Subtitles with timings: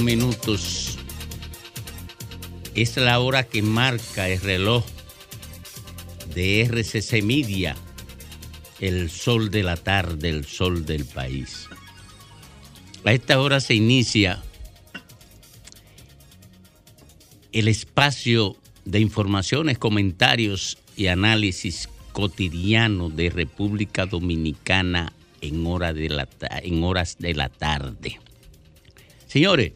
[0.00, 0.96] minutos
[2.76, 4.84] es la hora que marca el reloj
[6.32, 7.74] de RCC Media,
[8.78, 11.66] el sol de la tarde, el sol del país.
[13.04, 14.40] A esta hora se inicia
[17.50, 26.28] el espacio de informaciones, comentarios y análisis cotidiano de República Dominicana en, hora de la,
[26.62, 28.20] en horas de la tarde.
[29.28, 29.72] Señores,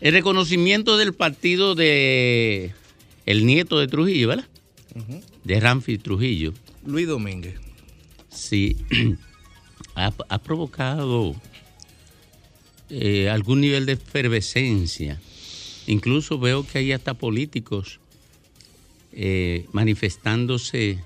[0.00, 2.72] el reconocimiento del partido de
[3.24, 4.46] el nieto de Trujillo, ¿verdad?
[5.42, 6.54] De Ramfi Trujillo.
[6.86, 7.56] Luis Domínguez.
[8.28, 8.76] Sí,
[9.96, 11.34] ha, ha provocado
[12.88, 15.20] eh, algún nivel de efervescencia.
[15.88, 17.98] Incluso veo que hay hasta políticos
[19.12, 21.02] eh, manifestándose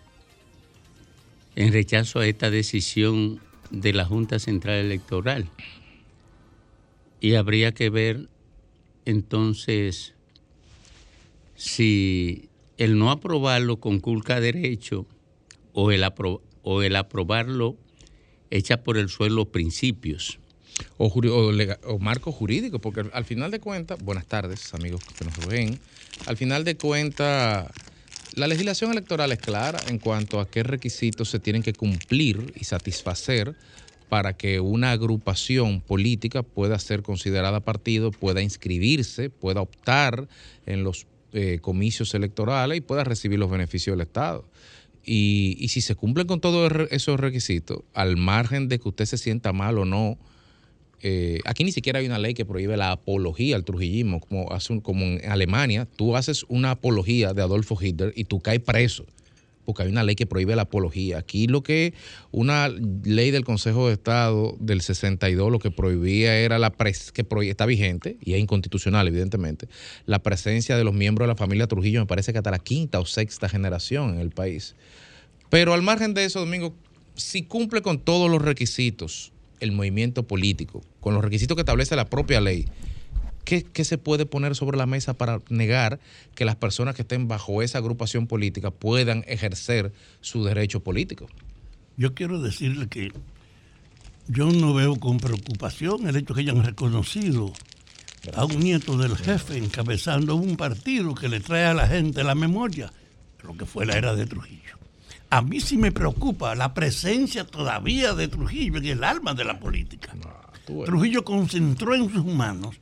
[1.56, 5.48] en rechazo a esta decisión de la Junta Central Electoral.
[7.20, 8.28] Y habría que ver
[9.04, 10.14] entonces
[11.54, 15.06] si el no aprobarlo conculca derecho
[15.72, 17.76] o el, apro- o el aprobarlo
[18.50, 20.38] echa por el suelo principios.
[20.96, 25.78] O, o marco jurídico, porque al final de cuentas, buenas tardes amigos que nos ven,
[26.26, 27.70] al final de cuentas,
[28.34, 32.64] la legislación electoral es clara en cuanto a qué requisitos se tienen que cumplir y
[32.64, 33.54] satisfacer
[34.10, 40.28] para que una agrupación política pueda ser considerada partido, pueda inscribirse, pueda optar
[40.66, 44.44] en los eh, comicios electorales y pueda recibir los beneficios del Estado.
[45.06, 49.52] Y, si se cumplen con todos esos requisitos, al margen de que usted se sienta
[49.52, 50.18] mal o no,
[51.02, 54.72] eh, aquí ni siquiera hay una ley que prohíbe la apología al trujillismo, como, hace
[54.72, 59.06] un- como en Alemania, tú haces una apología de Adolfo Hitler y tú caes preso,
[59.70, 61.18] porque hay una ley que prohíbe la apología.
[61.18, 61.94] Aquí lo que
[62.32, 67.24] una ley del Consejo de Estado del 62 lo que prohibía era la pres que
[67.48, 69.68] está vigente y es inconstitucional evidentemente,
[70.06, 72.98] la presencia de los miembros de la familia Trujillo, me parece que hasta la quinta
[72.98, 74.74] o sexta generación en el país.
[75.50, 76.74] Pero al margen de eso, Domingo,
[77.14, 82.06] si cumple con todos los requisitos el movimiento político, con los requisitos que establece la
[82.06, 82.66] propia ley,
[83.44, 86.00] ¿qué, qué se puede poner sobre la mesa para negar
[86.34, 91.28] que las personas que estén bajo esa agrupación política puedan ejercer su derecho político?
[91.96, 93.12] Yo quiero decirle que
[94.28, 97.52] yo no veo con preocupación el hecho que hayan reconocido
[98.34, 102.34] a un nieto del jefe encabezando un partido que le trae a la gente la
[102.34, 102.92] memoria
[103.38, 104.78] de lo que fue la era de Trujillo.
[105.30, 109.58] A mí sí me preocupa la presencia todavía de Trujillo en el alma de la
[109.58, 110.14] política.
[110.84, 112.76] Trujillo concentró en sus manos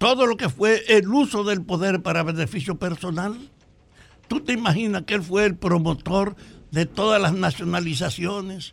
[0.00, 3.36] todo lo que fue el uso del poder para beneficio personal.
[4.28, 6.36] ¿Tú te imaginas que él fue el promotor
[6.70, 8.72] de todas las nacionalizaciones?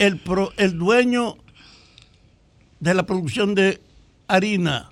[0.00, 1.36] El, pro- el dueño
[2.80, 3.80] de la producción de
[4.26, 4.90] harina,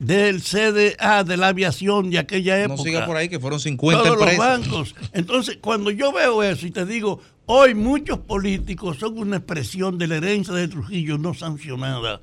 [0.00, 2.76] del CDA, de la aviación de aquella época.
[2.78, 4.60] No siga por ahí que fueron 50 Todos los empresas.
[4.60, 4.94] bancos.
[5.12, 10.08] Entonces, cuando yo veo eso y te digo, hoy muchos políticos son una expresión de
[10.08, 12.20] la herencia de Trujillo no sancionada.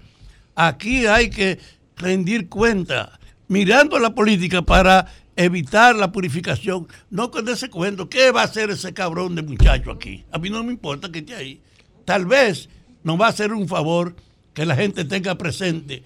[0.53, 1.59] Aquí hay que
[2.01, 6.87] rendir cuenta, mirando la política para evitar la purificación.
[7.09, 10.25] No con ese cuento, ¿qué va a hacer ese cabrón de muchacho aquí?
[10.31, 11.61] A mí no me importa que esté ahí.
[12.05, 12.69] Tal vez
[13.03, 14.15] nos va a hacer un favor
[14.53, 16.03] que la gente tenga presente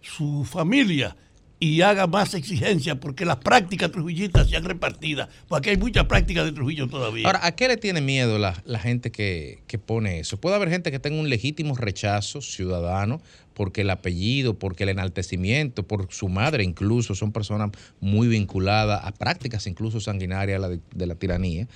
[0.00, 1.16] su familia
[1.62, 6.50] y haga más exigencia porque las prácticas trujillistas sean repartidas, porque hay muchas prácticas de
[6.50, 7.24] Trujillo todavía.
[7.24, 10.40] Ahora, ¿a qué le tiene miedo la, la gente que, que pone eso?
[10.40, 13.22] Puede haber gente que tenga un legítimo rechazo ciudadano
[13.54, 17.70] porque el apellido, porque el enaltecimiento, por su madre incluso, son personas
[18.00, 20.62] muy vinculadas a prácticas incluso sanguinarias
[20.94, 21.68] de la, tiranía.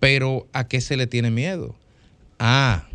[0.00, 1.74] Pero ¿a qué se le tiene miedo?
[2.38, 2.86] Ah,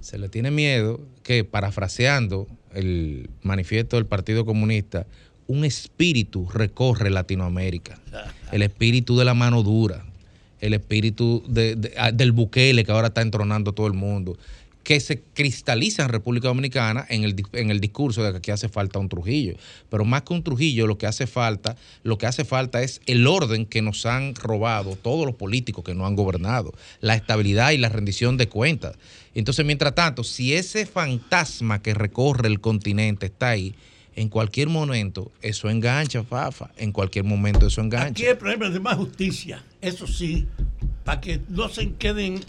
[0.00, 5.06] se le tiene miedo que, parafraseando el manifiesto del Partido Comunista,
[5.46, 7.98] un espíritu recorre Latinoamérica.
[8.52, 10.04] El espíritu de la mano dura,
[10.60, 11.42] el espíritu
[11.98, 14.38] ah, del Bukele que ahora está entronando todo el mundo,
[14.84, 18.68] que se cristaliza en República Dominicana en el, en el discurso de que aquí hace
[18.68, 19.54] falta un Trujillo.
[19.88, 23.26] Pero más que un Trujillo, lo que hace falta, lo que hace falta es el
[23.26, 27.78] orden que nos han robado todos los políticos que no han gobernado, la estabilidad y
[27.78, 28.96] la rendición de cuentas.
[29.34, 33.74] Entonces, mientras tanto, si ese fantasma que recorre el continente está ahí,
[34.16, 36.70] en cualquier momento eso engancha, Fafa.
[36.76, 38.08] En cualquier momento eso engancha.
[38.08, 40.46] Aquí hay problemas de más justicia, eso sí,
[41.04, 42.40] para que no se queden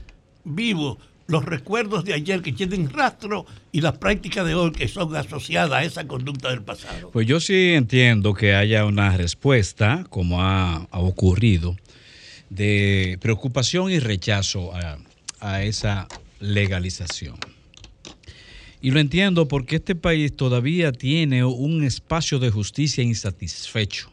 [0.43, 0.97] vivos
[1.27, 5.71] los recuerdos de ayer que tienen rastro y las prácticas de hoy que son asociadas
[5.71, 7.11] a esa conducta del pasado.
[7.11, 11.75] Pues yo sí entiendo que haya una respuesta, como ha, ocurrido,
[12.49, 14.97] de preocupación y rechazo a,
[15.39, 16.07] a esa
[16.39, 17.37] legalización.
[18.81, 24.11] Y lo entiendo porque este país todavía tiene un espacio de justicia insatisfecho.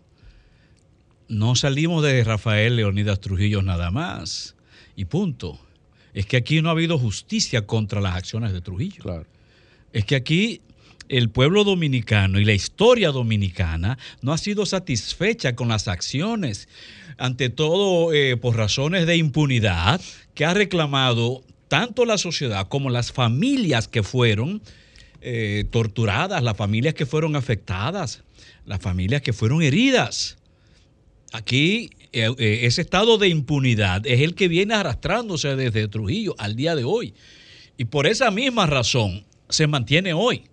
[1.29, 4.57] No salimos de Rafael Leonidas Trujillo nada más.
[4.97, 5.61] Y punto.
[6.15, 9.03] Es que aquí no ha habido justicia contra las acciones de Trujillo.
[9.03, 9.27] Claro.
[9.93, 10.61] Es que aquí
[11.09, 16.69] el pueblo dominicano y la historia dominicana no ha sido satisfecha con las acciones,
[17.19, 20.01] ante todo eh, por razones de impunidad,
[20.35, 24.63] que ha reclamado tanto la sociedad como las familias que fueron
[25.21, 28.23] eh, torturadas, las familias que fueron afectadas,
[28.65, 30.39] las familias que fueron heridas.
[31.33, 36.85] Aquí ese estado de impunidad es el que viene arrastrándose desde Trujillo al día de
[36.85, 37.15] hoy.
[37.77, 40.45] Y por esa misma razón se mantiene hoy,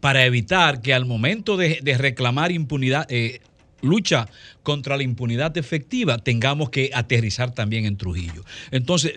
[0.00, 3.40] para evitar que al momento de, reclamar impunidad, eh,
[3.82, 4.28] lucha
[4.62, 8.44] contra la impunidad efectiva, tengamos que aterrizar también en Trujillo.
[8.70, 9.14] Entonces,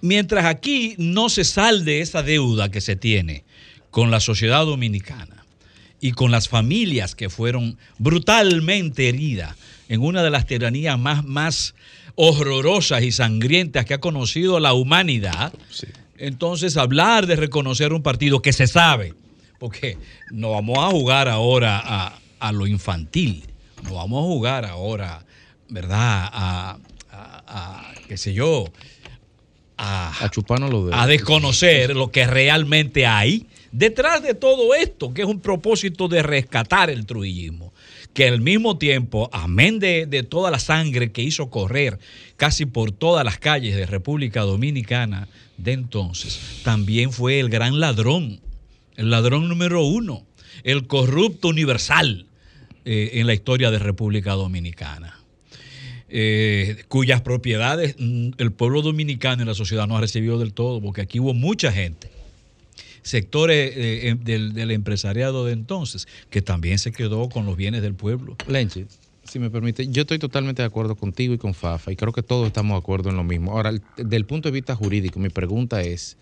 [0.00, 3.44] mientras aquí no se salde esa deuda que se tiene
[3.90, 5.44] con la sociedad dominicana
[6.00, 9.56] y con las familias que fueron brutalmente heridas
[9.88, 11.74] en una de las tiranías más, más
[12.14, 15.52] horrorosas y sangrientas que ha conocido la humanidad,
[16.18, 19.14] entonces hablar de reconocer un partido que se sabe,
[19.58, 19.96] porque
[20.30, 23.44] no vamos a jugar ahora a, a lo infantil,
[23.84, 25.24] no vamos a jugar ahora,
[25.68, 25.98] ¿verdad?
[26.32, 26.78] A,
[27.10, 28.66] a- a, qué sé yo,
[29.76, 30.12] a,
[30.70, 30.94] los dedos.
[31.00, 36.22] a desconocer lo que realmente hay detrás de todo esto, que es un propósito de
[36.22, 37.67] rescatar el trujillismo.
[38.14, 41.98] Que al mismo tiempo, amén de, toda la sangre que hizo correr
[42.36, 48.40] casi por todas las calles de República Dominicana de entonces, también fue el gran ladrón,
[48.96, 50.24] el ladrón número uno,
[50.64, 52.26] el corrupto universal
[52.84, 55.18] eh, en la historia de República Dominicana
[56.08, 60.80] eh, cuyas propiedades mm, el pueblo dominicano y la sociedad no ha recibido del todo,
[60.80, 62.10] porque aquí hubo mucha gente,
[63.02, 67.94] sectores eh, eh, del, empresariado de entonces, que también se quedó con los bienes del
[67.94, 68.36] pueblo.
[68.46, 68.86] Lenche,
[69.24, 72.22] si me permite, yo estoy totalmente de acuerdo contigo y con Fafa, y creo que
[72.22, 73.52] todos estamos de acuerdo en lo mismo.
[73.52, 76.16] Ahora, el- del punto de vista jurídico, mi pregunta es,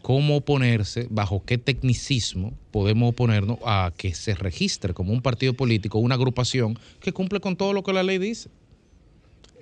[0.00, 5.98] ¿cómo oponerse, bajo qué tecnicismo podemos oponernos a que se registre como un partido político,
[5.98, 8.48] una agrupación que cumple con todo lo que la ley dice?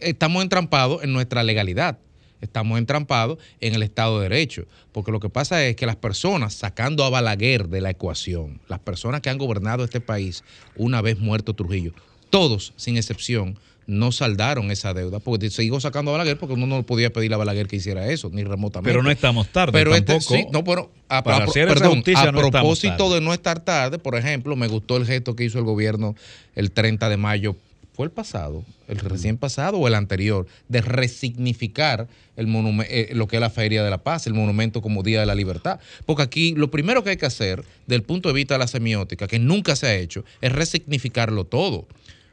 [0.00, 1.98] Estamos entrampados en nuestra legalidad.
[2.40, 6.54] Estamos entrampados en el Estado de Derecho, porque lo que pasa es que las personas,
[6.54, 10.42] sacando a Balaguer de la ecuación, las personas que han gobernado este país
[10.76, 11.92] una vez muerto Trujillo,
[12.30, 16.66] todos, sin excepción, no saldaron esa deuda, porque se siguió sacando a Balaguer porque uno
[16.68, 18.88] no podía pedirle a Balaguer que hiciera eso, ni remotamente.
[18.88, 20.34] Pero no estamos tarde Pero este, tampoco.
[20.36, 23.20] sí, no, bueno, a, Para a- hacer esa perdón, justicia a no estamos propósito de
[23.20, 26.14] no estar tarde, por ejemplo, me gustó el gesto que hizo el gobierno
[26.54, 27.56] el 30 de mayo.
[28.00, 30.46] ¿Fue el pasado, el recién pasado o el anterior?
[30.68, 32.46] De resignificar el
[32.88, 35.34] eh, lo que es la Feria de la Paz, el monumento como Día de la
[35.34, 35.80] Libertad.
[36.06, 39.26] Porque aquí lo primero que hay que hacer, del punto de vista de la semiótica,
[39.26, 41.86] que nunca se ha hecho, es resignificarlo todo.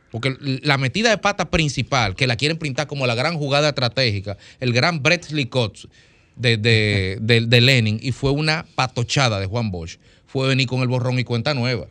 [0.10, 4.38] Porque la metida de pata principal, que la quieren pintar como la gran jugada estratégica,
[4.62, 5.02] el gran
[5.34, 5.90] Licott
[6.38, 9.98] de, de, de- de Lenin, y fue una patochada de Juan Bosch,
[10.28, 11.88] fue venir con el borrón y cuenta nueva.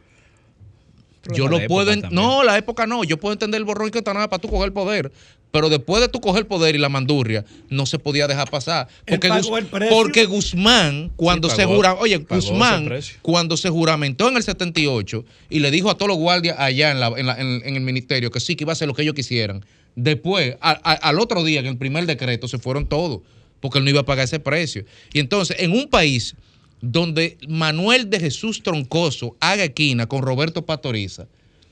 [1.35, 1.93] Yo época puedo.
[1.93, 2.03] en-.
[2.11, 3.05] No, la época no.
[3.05, 5.11] Yo puedo entender el borrón y nueva para tú coger el poder.
[5.53, 8.89] Pero después de tú coger el poder y la mandurria, no se podía dejar pasar.
[9.07, 9.97] Porque, pagó el precio.
[9.97, 12.91] porque Guzmán, cuando Sí, se jura, oye, Guzmán,
[13.23, 17.01] cuando se juramentó en el 78 y le dijo a todos los guardias allá en,
[17.01, 19.03] la- en la- en- en el ministerio que sí, que iba a hacer lo que
[19.03, 19.65] ellos quisieran.
[19.95, 23.21] Después, a- a- al otro día, en el primer decreto, se fueron todos,
[23.61, 24.85] porque él no iba a pagar ese precio.
[25.15, 26.35] Y entonces, en un país
[26.81, 31.27] donde Manuel de Jesús Troncoso haga esquina con Roberto Pastoriza,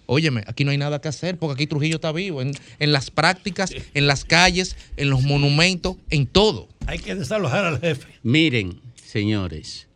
[0.07, 3.11] óyeme, aquí no hay nada que hacer, porque aquí Trujillo está vivo, en, en las
[3.11, 6.69] prácticas, en las calles, en los monumentos, en todo.
[6.87, 8.09] Hay que desalojar al jefe.
[8.23, 9.89] Miren, señores,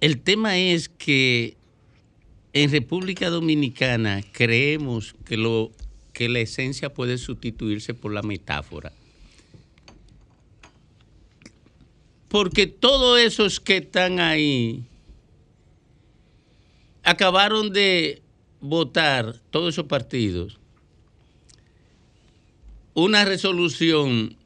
[0.00, 1.56] el tema es que
[2.52, 5.72] en República Dominicana creemos que, lo,
[6.12, 8.92] que la esencia puede sustituirse por la metáfora.
[12.28, 14.84] Porque todos esos que están ahí
[17.02, 18.22] acabaron de
[18.60, 20.58] votar, todos esos partidos,
[22.94, 24.36] una resolución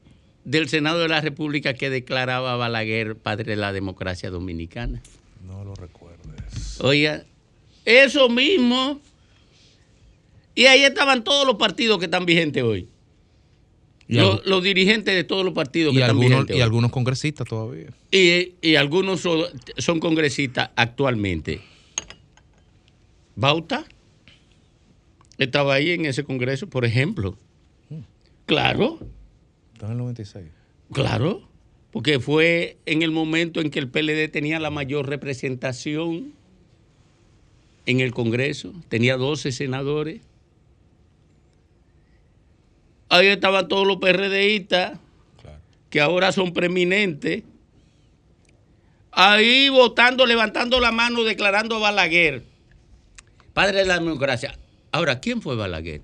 [0.44, 5.02] del Senado de la República que declaraba a Balaguer padre de la democracia dominicana.
[5.46, 6.80] No lo recuerdes.
[6.80, 7.24] Oiga,
[7.84, 9.00] eso mismo.
[10.54, 12.88] Y ahí estaban todos los partidos que están vigentes hoy.
[14.10, 17.88] Los, dirigentes de todos los partidos y que algunos, y algunos congresistas todavía.
[18.10, 19.44] Y, y algunos son,
[19.78, 21.60] son congresistas actualmente.
[23.36, 23.86] Bauta
[25.38, 27.36] estaba ahí en ese congreso, por ejemplo.
[28.46, 28.98] Claro,
[29.72, 30.44] Está en el 96.
[30.92, 31.48] claro,
[31.90, 36.34] porque fue en el momento en que el PLD tenía la mayor representación
[37.86, 40.20] en el Congreso, tenía 12 senadores.
[43.10, 44.98] Ahí estaban todos los PRDistas
[45.42, 45.58] Claro.
[45.90, 47.42] que ahora son preeminentes,
[49.12, 52.44] ahí votando, levantando la mano, declarando a Balaguer,
[53.52, 54.56] padre de la democracia.
[54.92, 56.02] Ahora, ¿quién fue Balaguer?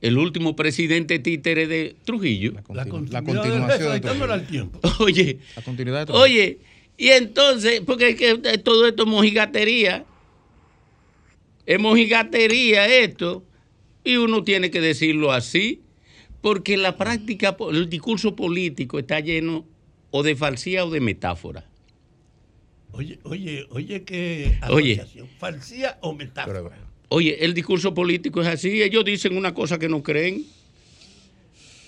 [0.00, 2.52] El último presidente títere de Trujillo.
[2.52, 4.80] La, La, continu- la continuidad continuación de al tiempo.
[5.00, 6.58] Oye, La continuidad de oye,
[6.96, 10.04] y entonces, porque es que todo esto es mojigatería,
[11.66, 13.42] es mojigatería esto,
[14.08, 15.82] y uno tiene que decirlo así,
[16.40, 19.66] porque la práctica, el discurso político está lleno
[20.10, 21.64] o de falsía o de metáfora.
[22.92, 25.04] Oye, oye, oye, qué Oye.
[25.38, 26.62] ¿Falsía o metáfora?
[26.62, 30.44] Pero, Oye, el discurso político es así, ellos dicen una cosa que no creen.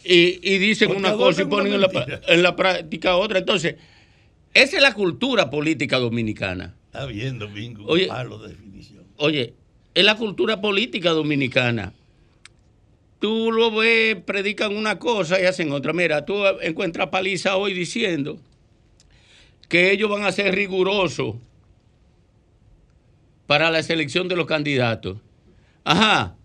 [0.05, 2.21] Y, y dicen Porque una cosa y ponen en la, mentira.
[2.27, 3.39] en la práctica otra.
[3.39, 3.77] Entonces,
[4.53, 6.75] esa es la cultura política dominicana.
[6.87, 7.85] Está bien, Domingo.
[7.87, 8.09] Oye.
[8.09, 9.05] Palo de definición.
[9.17, 9.55] Oye,
[9.95, 11.93] es la cultura política dominicana.
[13.21, 15.93] Tú lo ves, predican una cosa y hacen otra.
[15.93, 18.41] Mira, tú encuentras paliza hoy diciendo
[19.69, 21.37] que ellos van a ser rigurosos
[23.47, 25.19] para la selección de los candidatos.
[25.85, 26.37] Ajá.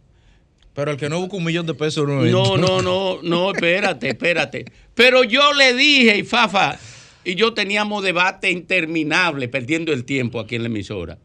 [0.74, 4.10] pero el que no busca un millón de pesos no No, no, no, no, espérate,
[4.10, 4.66] espérate.
[4.94, 6.78] Pero yo le dije, y Fafa,
[7.24, 11.18] y yo teníamos debate interminable, perdiendo el tiempo aquí en la emisora,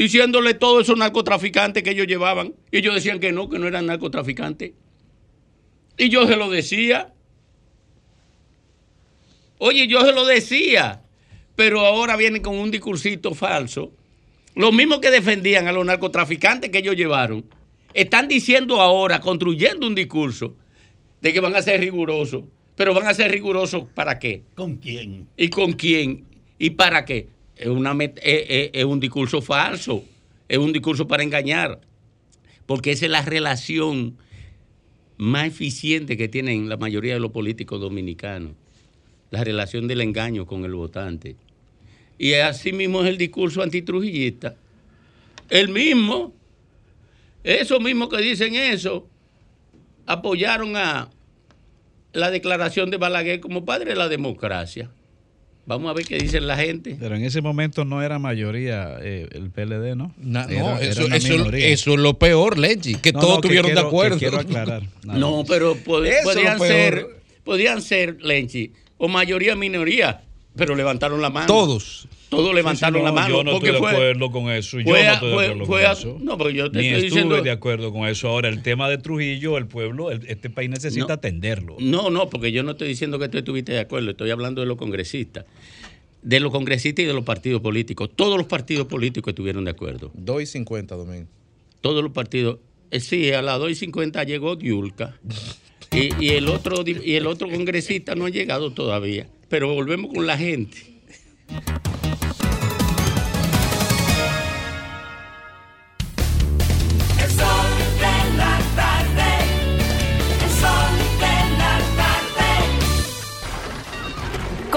[0.00, 2.54] diciéndole todos esos narcotraficantes que ellos llevaban.
[2.70, 4.72] Y ellos decían que no, que no eran narcotraficantes.
[5.98, 7.12] Y yo se lo decía.
[9.58, 11.02] Oye, yo se lo decía.
[11.54, 13.92] Pero ahora vienen con un discursito falso.
[14.54, 17.44] Los mismos que defendían a los narcotraficantes que ellos llevaron,
[17.92, 20.56] están diciendo ahora, construyendo un discurso
[21.20, 22.44] de que van a ser rigurosos.
[22.74, 24.44] Pero van a ser rigurosos para qué?
[24.54, 25.28] ¿Con quién?
[25.36, 26.24] ¿Y con quién?
[26.58, 27.28] ¿Y para qué?
[27.60, 30.02] Es, una es- es- es un discurso falso,
[30.48, 31.80] es un discurso para engañar,
[32.66, 34.16] porque esa es la relación
[35.18, 38.52] más eficiente que tienen la mayoría de los políticos dominicanos,
[39.30, 41.36] la relación del engaño con el votante.
[42.18, 44.56] Y así mismo es el discurso antitrujillista.
[45.50, 46.32] El mismo,
[47.44, 49.06] esos mismos que dicen eso,
[50.06, 51.10] apoyaron a
[52.12, 54.90] la declaración de Balaguer como padre de la democracia.
[55.70, 56.96] Vamos a ver qué dice la gente.
[56.98, 60.12] Pero en ese momento no era mayoría eh, el PLD, ¿no?
[60.18, 63.80] Na- Era- no, eso, es lo peor, Lenchi, que No, todos no, que estuvieron de
[63.80, 64.18] que acuerdo.
[64.18, 64.82] Quiero aclarar.
[65.04, 66.68] nada No, pero pod- Eso peor.
[66.68, 67.06] ser,
[67.44, 70.22] podían ser, Lenchi, o mayoría minoría,
[70.56, 71.46] pero levantaron la mano.
[71.46, 72.08] Todos.
[72.28, 73.36] Todos levantaron Sí, sí, la no, mano.
[73.38, 74.78] Yo no porque estoy de fue, acuerdo con eso.
[74.78, 76.18] Yo fue no estoy de acuerdo fue con eso.
[76.22, 78.28] no, pero yo te Ni estoy estuve diciendo- de acuerdo con eso.
[78.28, 81.14] Ahora, el tema de Trujillo, el pueblo, el- este país necesita No.
[81.14, 81.76] atenderlo.
[81.80, 84.68] No, no, porque yo no estoy diciendo que tú estuviste de acuerdo, estoy hablando de
[84.68, 85.44] los congresistas.
[86.22, 88.10] De los congresistas y de los partidos políticos.
[88.14, 90.10] Todos los partidos políticos estuvieron de acuerdo.
[90.14, 91.28] 2 y 50, Domingo.
[91.80, 92.58] Todos los partidos.
[92.90, 95.18] Eh, sí, a las 2 y 50 llegó Diulca.
[95.92, 99.26] Y, y el otro, y el otro congresista no ha llegado todavía.
[99.48, 100.78] Pero volvemos con la gente.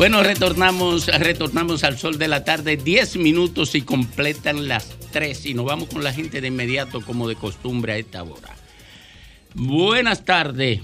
[0.00, 5.52] Bueno, retornamos, retornamos al sol de la tarde, 10 minutos y completan las 3 y
[5.52, 8.56] nos vamos con la gente de inmediato como de costumbre a esta hora.
[9.54, 10.80] Buenas tardes.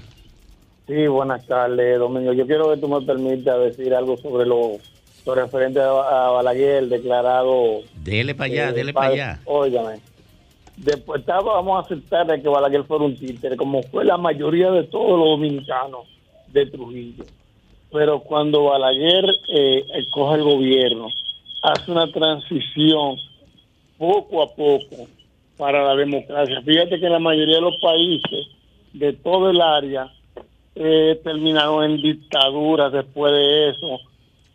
[0.87, 2.35] Sí, buenas tardes, Domingo.
[2.35, 4.73] Yo quiero que tú me permitas decir algo sobre lo,
[5.25, 7.85] lo referente a, a Balaguer, declarado.
[7.95, 9.41] Dele para allá, eh, dele para allá.
[9.47, 9.99] Óigame.
[10.77, 14.83] Después vamos a aceptar de que Balaguer fuera un títere, como fue la mayoría de
[14.83, 16.07] todos los dominicanos
[16.49, 17.25] de Trujillo.
[17.93, 21.09] Pero cuando Balaguer eh, coge el gobierno,
[21.63, 23.17] hace una transición
[23.99, 25.09] poco a poco
[25.57, 26.61] para la democracia.
[26.63, 28.47] Fíjate que la mayoría de los países
[28.93, 30.13] de todo el área
[30.75, 34.01] eh, terminaron en dictaduras después de eso,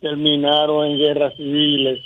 [0.00, 2.00] terminaron en guerras civiles.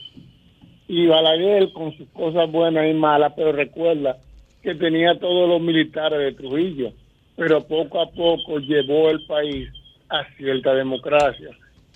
[0.88, 4.16] Y Balaguer con sus cosas buenas y malas, pero recuerda
[4.62, 6.92] que tenía todos los militares de Trujillo.
[7.36, 9.68] pero poco a poco llevó el país
[10.08, 11.50] a cierta democracia,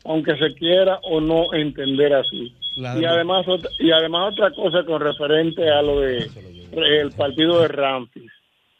[0.04, 2.54] aunque se quiera o no entender así.
[2.76, 3.46] Y además
[3.78, 6.30] y además otra cosa con referente a lo de
[6.72, 8.30] el partido de Ramfis.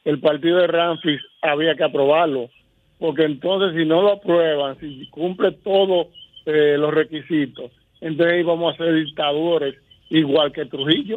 [0.05, 2.51] El partido de Ramfis había que aprobarlo,
[2.99, 6.09] porque entonces si no lo aprueban, si cumple todos
[6.47, 7.71] eh, los requisitos,
[8.01, 9.75] entonces íbamos a ser dictadores
[10.09, 11.17] igual que Trujillo.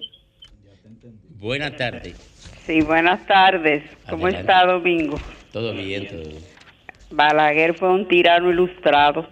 [1.39, 2.15] Buenas tardes.
[2.65, 3.83] Sí, buenas tardes.
[4.09, 4.51] ¿Cómo Adelante.
[4.51, 5.19] está Domingo?
[5.51, 6.52] Todo bien, todo bien.
[7.13, 9.27] Balaguer fue un tirano ilustrado.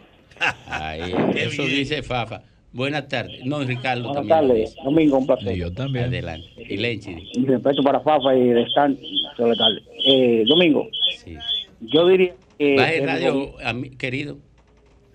[0.68, 2.44] Ay, eso dice Fafa.
[2.74, 3.44] Buenas tardes.
[3.46, 4.48] No, Ricardo Buenas también.
[4.48, 4.76] lo tardes.
[4.84, 5.56] Domingo, un placer.
[5.56, 6.06] Yo también.
[6.06, 6.48] Adelante.
[6.70, 7.16] Y Lenchi.
[7.38, 8.98] Mi respeto para Fafa y de Stan,
[9.36, 9.82] sobre tal.
[10.08, 11.36] Eh, Domingo, Sí.
[11.82, 12.76] yo diría que...
[12.78, 13.54] Baje el el radio,
[13.98, 14.38] querido.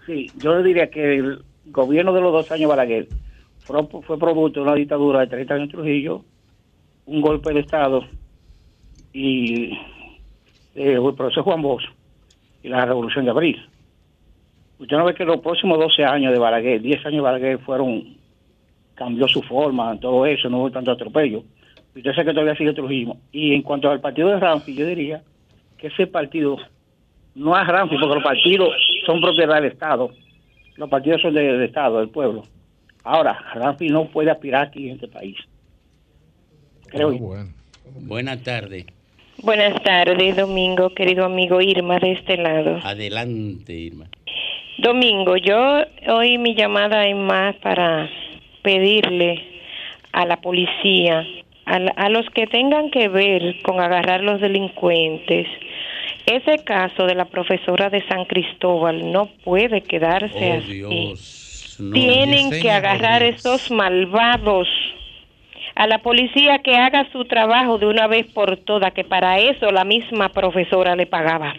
[0.04, 3.08] Sí, yo diría que el gobierno de los dos años Balaguer
[3.60, 6.24] fue, fue producto de una dictadura de 30 años en Trujillo,
[7.06, 8.04] un golpe de Estado
[9.12, 9.72] y
[10.74, 11.84] eh, el proceso Juan Bosch
[12.66, 13.64] y la revolución de abril.
[14.80, 18.16] Usted no ve que los próximos 12 años de Balaguer, 10 años de Balaguer fueron,
[18.96, 21.44] cambió su forma, todo eso, no hubo tanto atropello.
[21.94, 23.16] Usted sabe que todavía sigue Trujillo.
[23.30, 25.22] Y en cuanto al partido de Ramfi, yo diría
[25.78, 26.56] que ese partido
[27.36, 28.70] no es Ramfi, porque los partidos
[29.06, 30.10] son propiedad del Estado.
[30.74, 32.42] Los partidos son del Estado, del pueblo.
[33.04, 35.36] Ahora, Ramfi no puede aspirar aquí en este país.
[36.88, 37.18] Creo yo.
[37.18, 37.50] bueno.
[38.00, 38.86] Buenas tardes.
[39.42, 42.80] Buenas tardes, Domingo, querido amigo Irma de este lado.
[42.84, 44.06] Adelante, Irma.
[44.78, 48.08] Domingo, yo hoy mi llamada es más para
[48.62, 49.42] pedirle
[50.12, 51.26] a la policía,
[51.66, 55.46] a, la- a los que tengan que ver con agarrar los delincuentes,
[56.26, 60.72] ese caso de la profesora de San Cristóbal no puede quedarse Oh, así.
[60.72, 61.76] Dios.
[61.78, 61.92] No.
[61.92, 64.66] Tienen que agarrar estos malvados.
[65.76, 69.70] A la policía que haga su trabajo de una vez por todas, que para eso
[69.70, 71.54] la misma profesora le pagaba.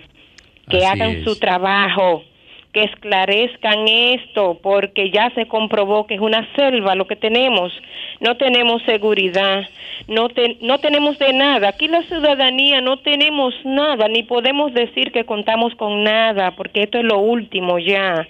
[0.69, 1.23] Que Así hagan es.
[1.23, 2.23] su trabajo,
[2.73, 7.71] que esclarezcan esto, porque ya se comprobó que es una selva lo que tenemos.
[8.19, 9.62] No tenemos seguridad,
[10.08, 11.69] no, te- no tenemos de nada.
[11.69, 16.97] Aquí la ciudadanía no tenemos nada, ni podemos decir que contamos con nada, porque esto
[16.97, 18.27] es lo último ya.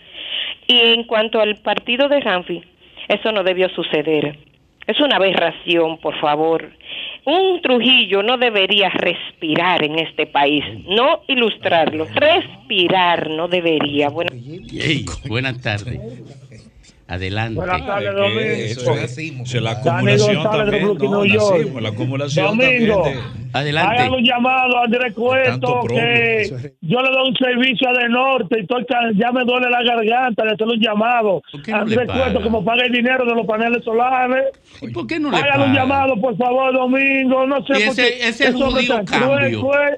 [0.68, 2.62] Y en cuanto al partido de Ramfi,
[3.08, 4.38] eso no debió suceder.
[4.88, 6.72] Es una aberración, por favor.
[7.26, 14.08] Un Trujillo no debería respirar en este país, no ilustrarlo, respirar no debería.
[14.10, 16.00] Bueno, Ey, buenas tardes.
[17.10, 17.56] Adelante.
[17.56, 18.42] Buenas tardes, Domingo.
[18.42, 20.84] eso es, es la Dani acumulación también,
[21.74, 23.02] no, la acumulación Domingo.
[23.04, 23.96] también de- Adelante.
[23.98, 25.96] Hagan un llamado a Andrés Tanto Cueto propio.
[25.98, 29.84] que yo le doy un servicio a De Norte y estoy ya me duele la
[29.84, 31.42] garganta de hacer un llamado.
[31.50, 32.44] ¿Por qué no Andrés le Cueto, pagan?
[32.44, 34.44] como paga el dinero de los paneles solares.
[34.82, 37.46] ¿Y por qué no le Hagan un llamado, por favor, Domingo.
[37.48, 39.62] No sé por ese- qué ese ese hombre judío cambio.
[39.62, 39.98] fue.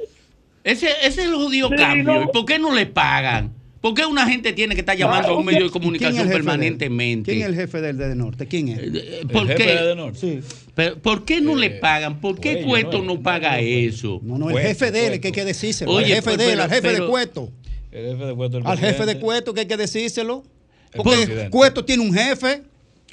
[0.63, 2.04] Ese, ese es el judío Sí, cambio.
[2.04, 2.24] no.
[2.24, 3.52] ¿Y por qué no le pagan?
[3.82, 7.32] ¿Por qué una gente tiene que estar llamando a un medio de comunicación permanentemente?
[7.32, 8.46] ¿Quién es el jefe del de Norte?
[8.46, 8.80] ¿Quién es?
[8.80, 9.84] Eh, ¿Por El jefe qué?
[9.84, 10.20] de Norte.
[10.20, 10.39] Sí.
[10.76, 12.20] Pero, ¿Por qué no le pagan?
[12.20, 14.20] ¿Por qué Cueto no, no paga eso?
[14.22, 15.92] No, no, el jefe de él, que hay que decírselo.
[15.92, 17.52] Oye, al jefe pues, de él, al jefe pero- de Cueto.
[17.92, 19.20] El jefe de Cueto, el Al jefe de.
[19.20, 20.44] Cueto que hay que decírselo.
[20.92, 21.48] El Porque.
[21.50, 22.63] Cueto tiene un jefe.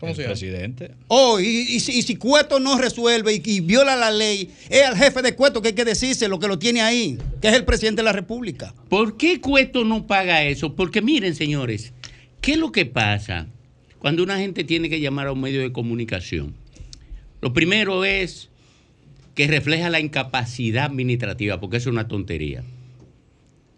[0.01, 0.33] ¿Cómo El se llama?
[0.33, 0.91] presidente.
[1.09, 4.83] Oh, y, y si, y si Cueto no resuelve y, y viola la ley, es
[4.85, 7.65] al jefe de Cueto que hay que decírselo, que lo tiene ahí, que es el
[7.65, 8.75] presidente de la República.
[8.91, 10.75] ¿Por qué Cueto no paga eso?
[10.75, 11.93] Porque miren, señores,
[12.43, 13.47] ¿qué es lo que pasa
[13.99, 16.55] cuando una gente tiene que llamar a un medio de comunicación?
[17.41, 18.51] Lo primero es
[19.35, 22.65] que refleja la incapacidad administrativa, porque eso es una tontería.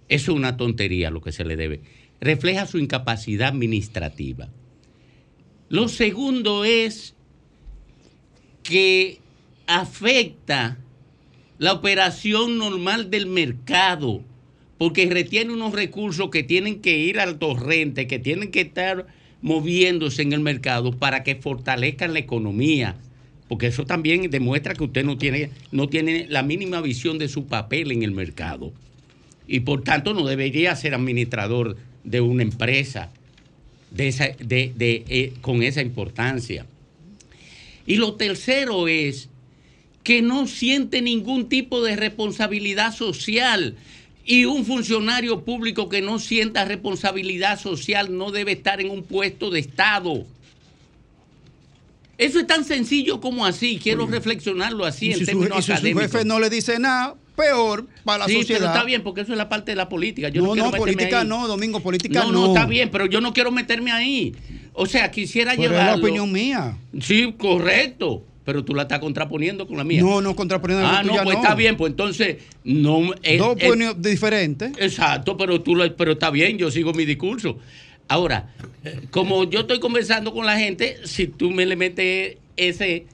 [0.08, 1.80] Eso es una tontería lo que se le debe.
[2.20, 4.48] Refleja su incapacidad administrativa.
[5.68, 7.14] Lo segundo es
[8.62, 9.18] que
[9.66, 10.78] afecta
[11.58, 14.22] la operación normal del mercado,
[14.78, 19.06] porque retiene unos recursos que tienen que ir al torrente, que tienen que estar
[19.42, 22.96] moviéndose en el mercado para que fortalezcan la economía,
[23.48, 27.46] porque eso también demuestra que usted no tiene, no tiene la mínima visión de su
[27.46, 28.72] papel en el mercado.
[29.46, 33.10] Y por tanto no debería ser administrador de una empresa
[33.90, 36.66] de esa, de, de, eh, con esa importancia.
[37.86, 39.28] Y lo tercero es
[40.02, 43.76] que no siente ningún tipo de responsabilidad social.
[44.24, 49.50] Y un funcionario público que no sienta responsabilidad social no debe estar en un puesto
[49.50, 50.26] de Estado.
[52.18, 53.78] Eso es tan sencillo como así.
[53.82, 56.02] Quiero reflexionarlo así Y en si, su, términos y si su académicos.
[56.12, 58.58] jefe no le dice nada, peor para la sí, sociedad.
[58.60, 60.28] pero está bien, porque eso es la parte de la política.
[60.28, 61.26] Yo no, no, quiero no, meterme política ahí.
[61.28, 62.40] no, Domingo, política no, no.
[62.40, 64.34] no, está bien, pero yo no quiero meterme ahí.
[64.74, 66.04] O sea, quisiera Pero es la llevarlo.
[66.04, 66.76] opinión mía.
[67.00, 68.24] Sí, correcto.
[68.44, 70.00] pero tú la estás contraponiendo con la mía.
[70.00, 71.42] No, no, contraponiendo Ah, la no, tuya, pues no.
[71.42, 74.72] está bien, pues entonces no eh, Dos eh, opiniones diferentes.
[74.78, 77.58] Exacto, pero tú lo- pero está bien, yo sigo mi discurso.
[78.08, 78.48] Ahora,
[79.10, 83.04] como yo estoy conversando con la gente, si tú me le metes ese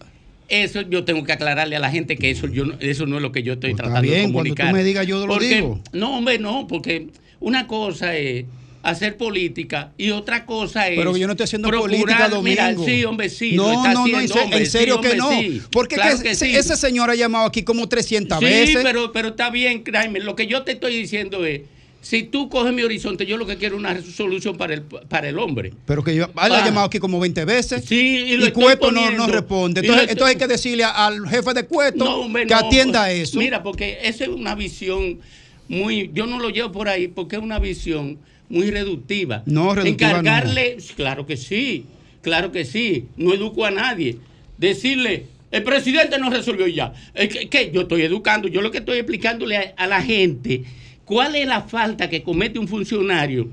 [0.49, 3.23] eso yo tengo que aclararle a la gente que eso yo no- eso no es
[3.23, 4.73] lo que yo estoy Pues tratando de bien, cuando tú comunicar.
[4.73, 5.81] me digas, yo lo digo.
[5.93, 7.09] No, hombre, no, porque
[7.41, 8.45] una cosa es
[8.83, 12.43] hacer política y otra cosa es Pero yo no estoy haciendo política, Domingo.
[12.43, 15.31] Mira, sí, hombre, sí, No, está no, no, en, hombre, serio sí, que no.
[15.31, 15.63] sí.
[15.71, 16.55] Porque Claro que que ese, sí.
[16.57, 18.81] ese señor ha llamado aquí como 300 Sí, veces.
[18.83, 20.23] pero, pero está bien, Kramer.
[20.23, 21.63] Lo que yo te estoy diciendo es,
[22.05, 25.27] si tú coges mi horizonte, yo lo que quiero es una solución para el, para
[25.31, 25.73] el hombre.
[25.87, 26.65] Pero que yo, él ha Ah.
[26.65, 27.83] llamado aquí como 20 veces.
[27.87, 29.81] Sí, y estoy Cueto no, no responde.
[29.83, 33.31] Y Entonces, hay que decirle al jefe de Cueto No, hombre, que no, atienda pues,
[33.31, 33.39] eso.
[33.39, 35.19] Mira, porque esa es una visión
[35.67, 36.11] muy.
[36.13, 38.19] Yo no lo llevo por ahí porque es una visión
[38.51, 39.43] muy reductiva.
[39.47, 40.11] No, reductiva.
[40.11, 40.77] Encargarle.
[40.97, 41.87] Claro que sí,
[42.21, 43.07] claro que sí.
[43.17, 44.19] No educo a nadie.
[44.59, 45.27] Decirle.
[45.51, 46.93] El presidente no resolvió ya.
[47.15, 50.65] Que yo estoy educando, yo lo que estoy explicándole a, a la gente
[51.05, 53.49] cuál es la falta que comete un funcionario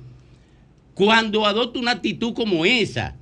[0.93, 3.15] cuando adopta una actitud como esa.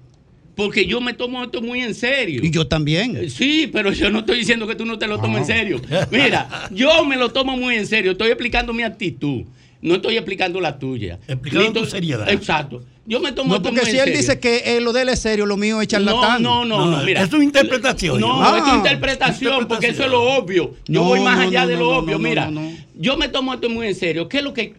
[0.55, 2.41] Porque yo me tomo esto muy en serio.
[2.43, 3.29] Y yo también.
[3.29, 5.81] Sí, pero yo no estoy diciendo que tú no te lo tomes en serio.
[6.11, 8.11] Mira, yo me lo tomo muy en serio.
[8.11, 9.43] Estoy explicando mi actitud.
[9.81, 11.17] No estoy explicando la tuya.
[11.29, 12.29] Explicando Ni tu estoy- seriedad.
[12.29, 12.83] Exacto.
[13.09, 14.17] Yo me tomo No, porque si él serio.
[14.17, 16.43] dice que eh, lo de él es serio, lo mío es charlatán.
[16.43, 17.23] No, no, no, no, mira.
[17.23, 18.21] Es una interpretación.
[18.21, 18.59] No, Ah.
[18.59, 20.75] es tu interpretación, porque eso es lo obvio.
[20.87, 22.11] Yo No, voy más no, allá no, de no, lo no, obvio.
[22.19, 22.71] no, no, Mira, no, no.
[22.95, 24.29] yo me tomo esto muy en serio.
[24.29, 24.75] ¿Qué es lo que,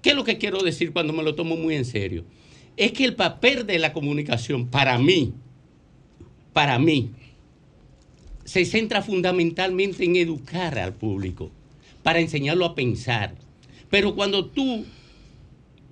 [0.00, 2.24] qué es lo que quiero decir cuando me lo tomo muy en serio?
[2.78, 5.34] Es que el papel de la comunicación, para mí,
[6.54, 7.10] para mí,
[8.46, 11.50] se centra fundamentalmente en educar al público,
[12.02, 13.34] para enseñarlo a pensar.
[13.90, 14.84] Pero cuando tú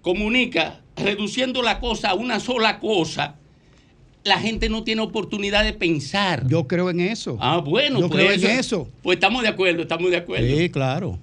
[0.00, 3.37] comunicas reduciendo la cosa a una sola cosa,
[4.24, 6.46] la gente no tiene oportunidad de pensar.
[6.48, 7.37] Yo creo en eso.
[7.40, 8.88] Ah, bueno, Yo pues creo en eso.
[9.02, 10.57] Pues estamos de acuerdo, estamos de acuerdo.
[10.57, 11.18] Sí, claro.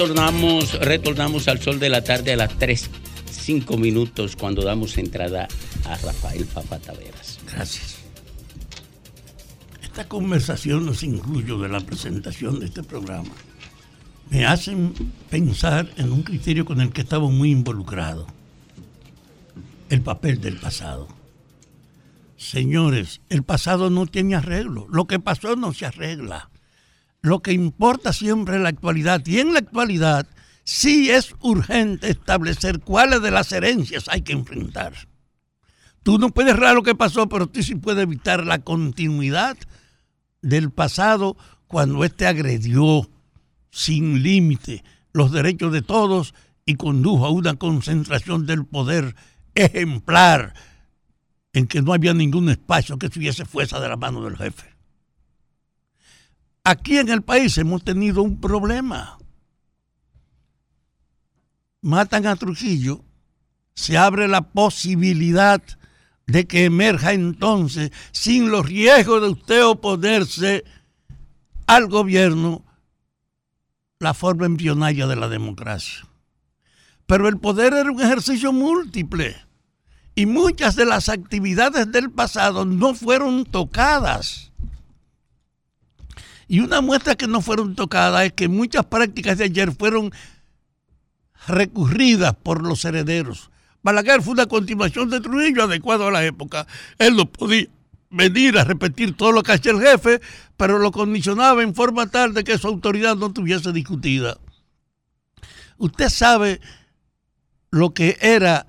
[0.00, 2.88] Retornamos, retornamos al sol de la tarde a las 3,
[3.30, 5.46] 5 minutos cuando damos entrada
[5.84, 7.38] a Rafael Papa Taveras.
[7.52, 7.96] Gracias.
[9.82, 13.28] Esta conversación los incluyo de la presentación de este programa.
[14.30, 14.94] Me hacen
[15.28, 18.26] pensar en un criterio con el que estaba muy involucrado.
[19.90, 21.08] El papel del pasado.
[22.38, 24.86] Señores, el pasado no tiene arreglo.
[24.88, 26.48] Lo que pasó no se arregla.
[27.22, 29.24] Lo que importa siempre es la actualidad.
[29.26, 30.26] Y en la actualidad
[30.64, 34.94] sí es urgente establecer cuáles de las herencias hay que enfrentar.
[36.02, 39.56] Tú no puedes errar lo que pasó, pero tú sí puedes evitar la continuidad
[40.40, 43.10] del pasado cuando éste agredió
[43.70, 49.14] sin límite los derechos de todos y condujo a una concentración del poder
[49.54, 50.54] ejemplar
[51.52, 54.69] en que no había ningún espacio que estuviese fuerza de la mano del jefe.
[56.64, 59.18] Aquí en el país hemos tenido un problema.
[61.82, 63.04] Matan a Trujillo,
[63.74, 65.62] se abre la posibilidad
[66.26, 70.64] de que emerja entonces, sin los riesgos de usted oponerse
[71.66, 72.64] al gobierno,
[73.98, 76.06] la forma embrionaria de la democracia.
[77.06, 79.36] Pero el poder era un ejercicio múltiple
[80.14, 84.49] y muchas de las actividades del pasado no fueron tocadas.
[86.50, 90.10] Y una muestra que no fueron tocadas es que muchas prácticas de ayer fueron
[91.46, 93.52] recurridas por los herederos.
[93.84, 96.66] Balaguer fue una continuación de Trujillo adecuado a la época.
[96.98, 97.68] Él no podía
[98.10, 100.20] venir a repetir todo lo que hacía el jefe,
[100.56, 104.36] pero lo condicionaba en forma tal de que su autoridad no estuviese discutida.
[105.78, 106.60] Usted sabe
[107.70, 108.66] lo que era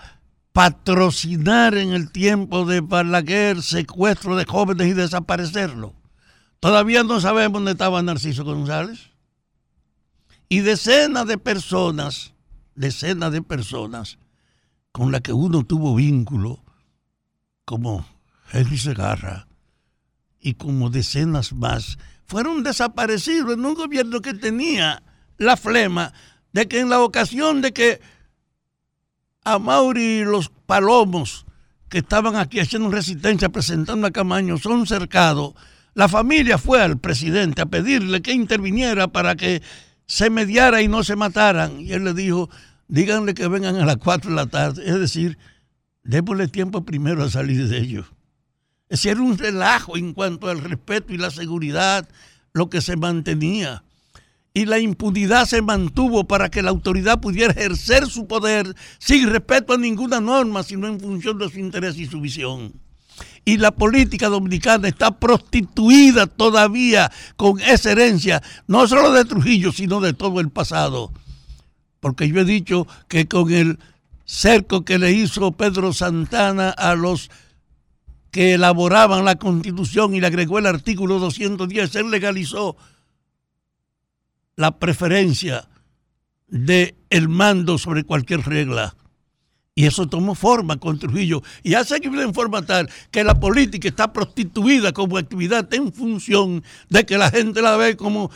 [0.53, 5.95] patrocinar en el tiempo de Balaguer secuestro de jóvenes y desaparecerlo.
[6.61, 9.09] Todavía no sabemos dónde estaba Narciso González.
[10.47, 12.33] Y decenas de personas,
[12.75, 14.19] decenas de personas
[14.91, 16.63] con las que uno tuvo vínculo,
[17.65, 18.05] como
[18.51, 19.47] Henry Segarra
[20.39, 21.97] y como decenas más,
[22.27, 25.01] fueron desaparecidos en un gobierno que tenía
[25.37, 26.13] la flema
[26.53, 28.01] de que en la ocasión de que
[29.43, 31.45] a Mauri y los palomos
[31.89, 35.55] que estaban aquí haciendo resistencia, presentando a Camaño, son cercados,
[35.93, 39.61] la familia fue al presidente a pedirle que interviniera para que
[40.05, 41.81] se mediara y no se mataran.
[41.81, 42.49] Y él le dijo,
[42.87, 44.83] díganle que vengan a las 4 de la tarde.
[44.85, 45.37] Es decir,
[46.03, 48.05] démosle tiempo primero a salir de ello.
[48.89, 52.07] Es decir, era un relajo en cuanto al respeto y la seguridad,
[52.53, 53.83] lo que se mantenía.
[54.53, 59.73] Y la impunidad se mantuvo para que la autoridad pudiera ejercer su poder sin respeto
[59.73, 62.73] a ninguna norma, sino en función de su interés y su visión.
[63.45, 69.99] Y la política dominicana está prostituida todavía con esa herencia, no solo de Trujillo, sino
[69.99, 71.11] de todo el pasado.
[71.99, 73.79] Porque yo he dicho que con el
[74.25, 77.29] cerco que le hizo Pedro Santana a los
[78.31, 82.77] que elaboraban la constitución y le agregó el artículo 210, él legalizó
[84.55, 85.67] la preferencia
[86.47, 88.95] de el mando sobre cualquier regla.
[89.73, 91.41] Y eso tomó forma con Trujillo.
[91.63, 96.63] Y ha seguido en forma tal que la política está prostituida como actividad en función
[96.89, 98.31] de que la gente la ve como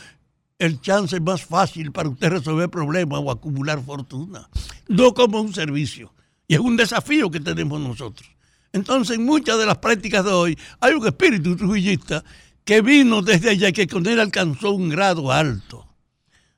[0.58, 4.48] el chance más fácil para usted resolver problemas o acumular fortuna.
[4.88, 6.12] No como un servicio.
[6.48, 8.30] Y es un desafío que tenemos nosotros.
[8.72, 12.24] Entonces, en muchas de las prácticas de hoy hay un espíritu trujillista
[12.64, 15.86] que vino desde allá y que con él alcanzó un grado alto.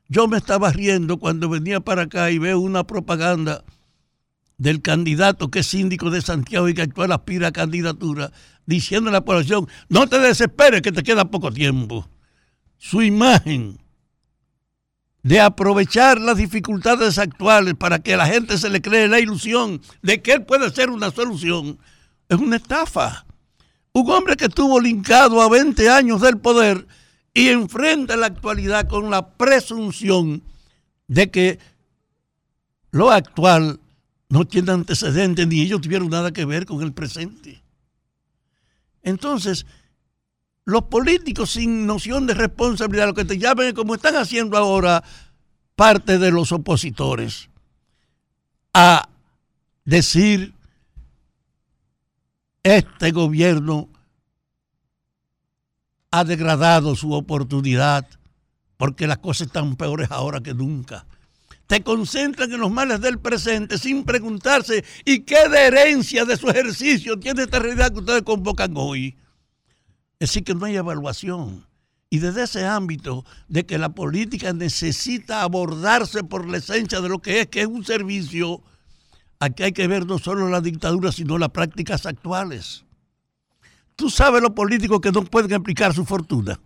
[0.09, 3.63] Yo me estaba riendo cuando venía para acá y veo una propaganda
[4.59, 8.33] del candidato que es síndico de Santiago y que actual aspira a candidatura,
[8.67, 12.09] diciendo a la población, no te desesperes que te queda poco tiempo.
[12.77, 13.79] Su imagen
[15.23, 20.23] de aprovechar las dificultades actuales para que la gente se le cree la ilusión de
[20.23, 21.79] que él puede ser una solución,
[22.29, 23.25] es una estafa.
[23.93, 26.87] Un hombre que estuvo linkado a 20 años del poder
[27.33, 30.43] y enfrenta la actualidad con la presunción
[31.09, 31.59] de que
[32.91, 33.81] lo actual
[34.29, 37.63] no tiene antecedentes ni ellos tuvieron nada que ver con el presente.
[39.03, 39.67] Entonces,
[40.65, 45.03] los políticos sin noción de responsabilidad, lo que te llaman, como están haciendo ahora
[45.75, 47.49] parte de los opositores,
[48.75, 49.09] a
[49.85, 50.53] decir,
[52.63, 53.89] este gobierno
[56.11, 58.07] ha degradado su oportunidad
[58.77, 61.07] porque las cosas están peores ahora que nunca.
[61.69, 66.49] Te concentran en los males del presente sin preguntarse y qué de herencia de su
[66.49, 69.19] ejercicio tiene esta realidad que ustedes convocan hoy.
[70.19, 71.67] Es decir, que no hay evaluación.
[72.09, 77.19] Y desde ese ámbito de que la política necesita abordarse por la esencia de lo
[77.19, 78.63] que es, que es un servicio,
[79.39, 82.87] aquí hay que ver no solo la dictadura, sino las prácticas actuales.
[83.95, 86.59] Tú sabes los políticos que no pueden aplicar su fortuna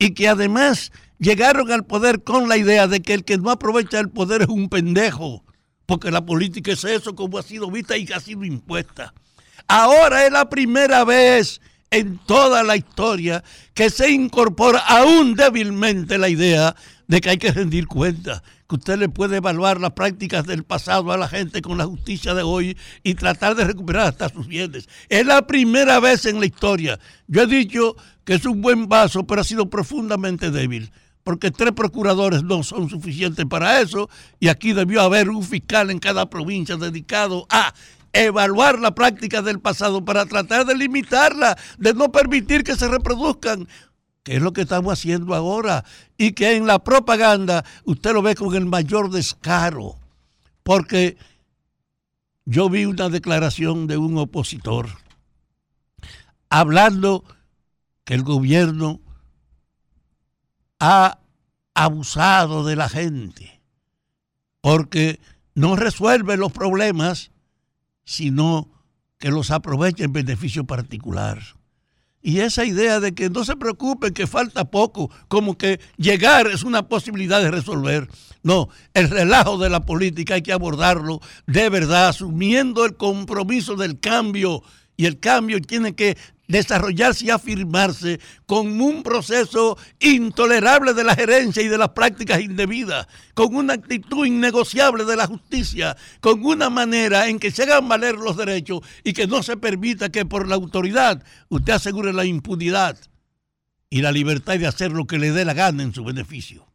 [0.00, 4.00] y que además llegaron al poder con la idea de que el que no aprovecha
[4.00, 5.44] el poder es un pendejo,
[5.84, 9.12] porque la política es eso como ha sido vista y ha sido impuesta.
[9.68, 11.60] Ahora es la primera vez
[11.90, 16.74] en toda la historia que se incorpora aún débilmente la idea
[17.06, 21.10] de que hay que rendir cuentas, que usted le puede evaluar las prácticas del pasado
[21.10, 24.88] a la gente con la justicia de hoy y tratar de recuperar hasta sus bienes.
[25.08, 27.00] Es la primera vez en la historia.
[27.26, 30.92] Yo he dicho que es un buen vaso, pero ha sido profundamente débil,
[31.24, 35.98] porque tres procuradores no son suficientes para eso y aquí debió haber un fiscal en
[35.98, 37.74] cada provincia dedicado a
[38.12, 43.66] evaluar la práctica del pasado para tratar de limitarla, de no permitir que se reproduzcan
[44.22, 45.84] que es lo que estamos haciendo ahora,
[46.16, 49.96] y que en la propaganda usted lo ve con el mayor descaro,
[50.62, 51.16] porque
[52.44, 54.88] yo vi una declaración de un opositor
[56.50, 57.24] hablando
[58.04, 59.00] que el gobierno
[60.80, 61.18] ha
[61.74, 63.62] abusado de la gente,
[64.60, 65.20] porque
[65.54, 67.30] no resuelve los problemas,
[68.04, 68.68] sino
[69.18, 71.40] que los aprovecha en beneficio particular.
[72.22, 76.62] Y esa idea de que no se preocupen, que falta poco, como que llegar es
[76.62, 78.08] una posibilidad de resolver.
[78.42, 84.00] No, el relajo de la política hay que abordarlo de verdad, asumiendo el compromiso del
[84.00, 84.62] cambio.
[84.96, 86.18] Y el cambio tiene que
[86.50, 93.06] desarrollarse y afirmarse con un proceso intolerable de la gerencia y de las prácticas indebidas,
[93.34, 98.16] con una actitud innegociable de la justicia, con una manera en que se hagan valer
[98.16, 102.98] los derechos y que no se permita que por la autoridad usted asegure la impunidad
[103.88, 106.66] y la libertad de hacer lo que le dé la gana en su beneficio.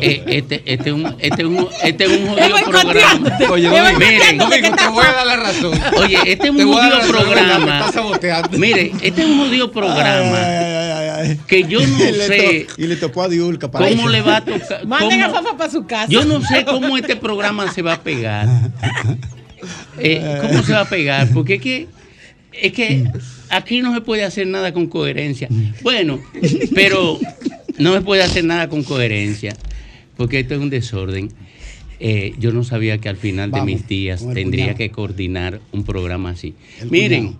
[0.00, 3.38] Este, este, es un, este, es un, este es un jodido programa.
[3.50, 5.80] Oye, Miren, Domingo, Domingo, te voy a dar la razón.
[5.98, 7.90] Oye, este es un jodido programa.
[8.52, 10.38] Mire, este es un jodido programa
[11.46, 14.08] que yo no Y sé to- y le tocó a Diulca para cómo eso.
[14.08, 14.86] le va a tocar.
[14.86, 16.06] Manden a Fafa para su casa.
[16.08, 18.48] Yo no sé cómo este programa se va a pegar.
[19.98, 21.28] Eh, ¿Cómo se va a pegar?
[21.34, 21.86] Porque es que,
[22.52, 23.04] es que
[23.50, 25.48] aquí no se puede hacer nada con coherencia.
[25.82, 26.18] Bueno,
[26.74, 27.18] pero
[27.80, 29.56] no se puede hacer nada con coherencia.
[30.16, 31.30] porque esto es un desorden.
[31.98, 35.84] Eh, yo no sabía que al final Vamos, de mis días tendría que coordinar un
[35.84, 36.54] programa así.
[36.80, 37.36] El Miren.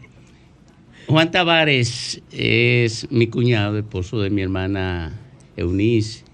[1.06, 5.18] Juan Tavares es mi cuñado, esposo de mi hermana
[5.56, 6.24] Eunice,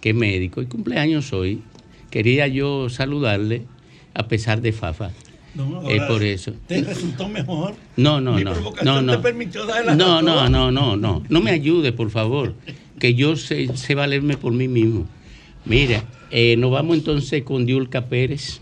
[0.00, 1.62] que es médico y cumpleaños hoy.
[2.10, 3.62] Quería yo saludarle
[4.14, 5.10] a pesar de Fafa.
[5.56, 6.52] No, Es ahora por eso.
[6.66, 7.74] ¿Te resultó mejor?
[7.96, 8.52] No, no, Mi no.
[8.84, 9.16] No, no.
[9.16, 11.22] te permitió dar la No, no, no, no, no.
[11.28, 12.54] No me ayude, por favor.
[12.98, 15.06] Que yo sé, sé valerme por mí mismo.
[15.64, 18.60] Mira, eh, nos vamos entonces con Diulca Pérez.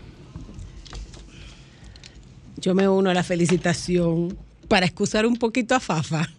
[2.57, 6.29] Yo me uno a la felicitación para excusar un poquito a Fafa.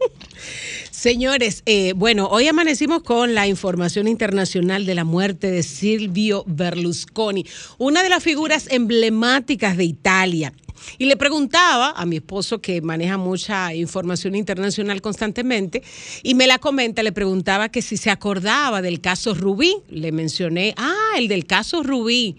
[0.90, 7.46] Señores, eh, bueno, hoy amanecimos con la información internacional de la muerte de Silvio Berlusconi,
[7.78, 10.52] una de las figuras emblemáticas de Italia.
[10.98, 15.82] Y le preguntaba a mi esposo, que maneja mucha información internacional constantemente,
[16.22, 19.76] y me la comenta, le preguntaba que si se acordaba del caso Rubí.
[19.88, 22.36] Le mencioné, ah, el del caso Rubí.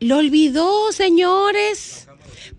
[0.00, 2.08] Lo olvidó, señores.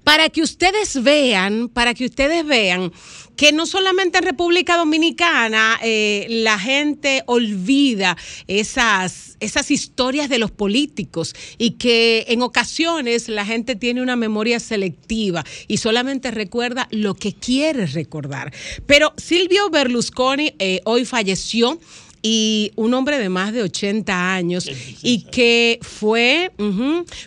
[0.04, 2.92] Para que ustedes vean, para que ustedes vean
[3.36, 8.16] que no solamente en República Dominicana eh, la gente olvida
[8.48, 14.60] esas, esas historias de los políticos y que en ocasiones la gente tiene una memoria
[14.60, 18.54] selectiva y solamente recuerda lo que quiere recordar.
[18.86, 21.80] Pero Silvio Berlusconi eh, hoy falleció
[22.26, 24.70] y un hombre de más de 80 años
[25.04, 26.52] y que fue,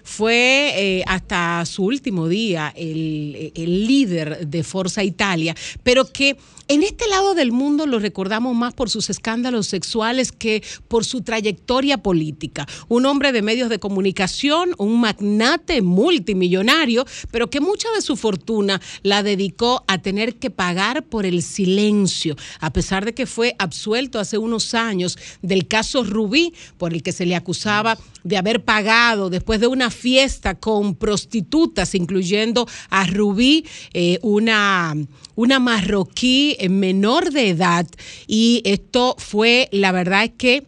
[0.02, 6.82] fue eh, hasta su último día el, el líder de Forza Italia, pero que en
[6.82, 11.98] este lado del mundo lo recordamos más por sus escándalos sexuales que por su trayectoria
[11.98, 12.66] política.
[12.88, 18.80] Un hombre de medios de comunicación, un magnate multimillonario, pero que mucha de su fortuna
[19.02, 24.18] la dedicó a tener que pagar por el silencio, a pesar de que fue absuelto
[24.18, 29.30] hace unos años del caso Rubí, por el que se le acusaba de haber pagado
[29.30, 34.96] después de una fiesta con prostitutas, incluyendo a Rubí, eh, una,
[35.36, 37.86] una marroquí menor de edad.
[38.26, 40.66] Y esto fue, la verdad es que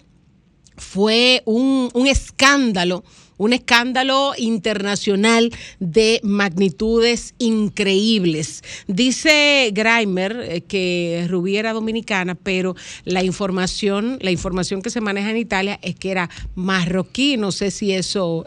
[0.76, 3.04] fue un, un escándalo,
[3.36, 8.62] un escándalo internacional de magnitudes increíbles.
[8.86, 12.74] Dice Grimer eh, que Rubí era dominicana, pero
[13.04, 17.36] la información, la información que se maneja en Italia es que era marroquí.
[17.36, 18.44] No sé si eso.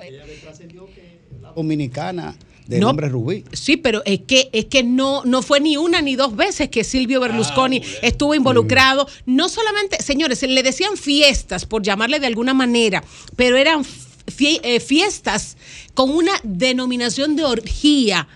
[1.55, 2.35] Dominicana
[2.67, 2.89] del No.
[2.89, 3.43] hombre Rubí.
[3.53, 6.83] Sí, pero es que es que no no fue ni una ni dos veces que
[6.83, 9.07] Silvio Berlusconi estuvo involucrado.
[9.25, 13.03] No solamente, señores, le decían fiestas por llamarle de alguna manera,
[13.35, 15.57] pero eran fie- eh, fiestas
[15.93, 18.27] con una denominación de orgía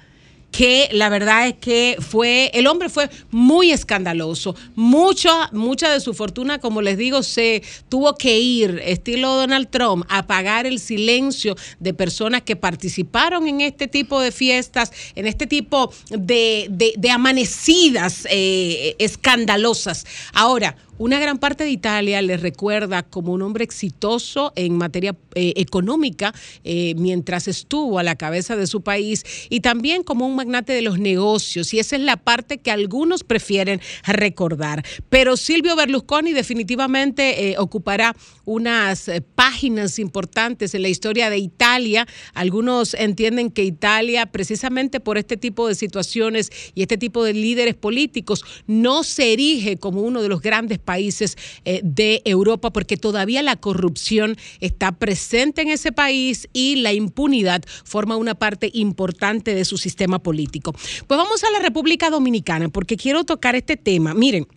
[0.56, 4.56] que la verdad es que fue, el hombre fue muy escandaloso.
[4.76, 10.06] Mucha, mucha de su fortuna, como les digo, se tuvo que ir, estilo Donald Trump,
[10.08, 15.46] a pagar el silencio de personas que participaron en este tipo de fiestas, en este
[15.46, 20.06] tipo de, de- de amanecidas eh, escandalosas.
[20.34, 25.54] Ahora, una gran parte de Italia le recuerda como un hombre exitoso en materia eh,
[25.58, 30.74] económica eh, mientras estuvo a la cabeza de su país y también como un magnate
[30.74, 31.74] de los negocios.
[31.74, 34.86] Y esa es la parte que algunos prefieren recordar.
[35.10, 42.08] Pero Silvio Berlusconi definitivamente eh, ocupará unas eh, páginas importantes en la historia de Italia.
[42.34, 47.76] Algunos entienden que Italia, precisamente por este tipo de situaciones y este tipo de líderes
[47.76, 53.44] políticos, no se erige como uno de los grandes países eh, de Europa porque todavía
[53.44, 59.66] la corrupción está presente en ese país y la impunidad forma una parte importante de
[59.66, 60.72] su sistema político.
[60.72, 64.14] Pues vamos a la República Dominicana porque quiero tocar este tema.
[64.14, 64.48] Miren.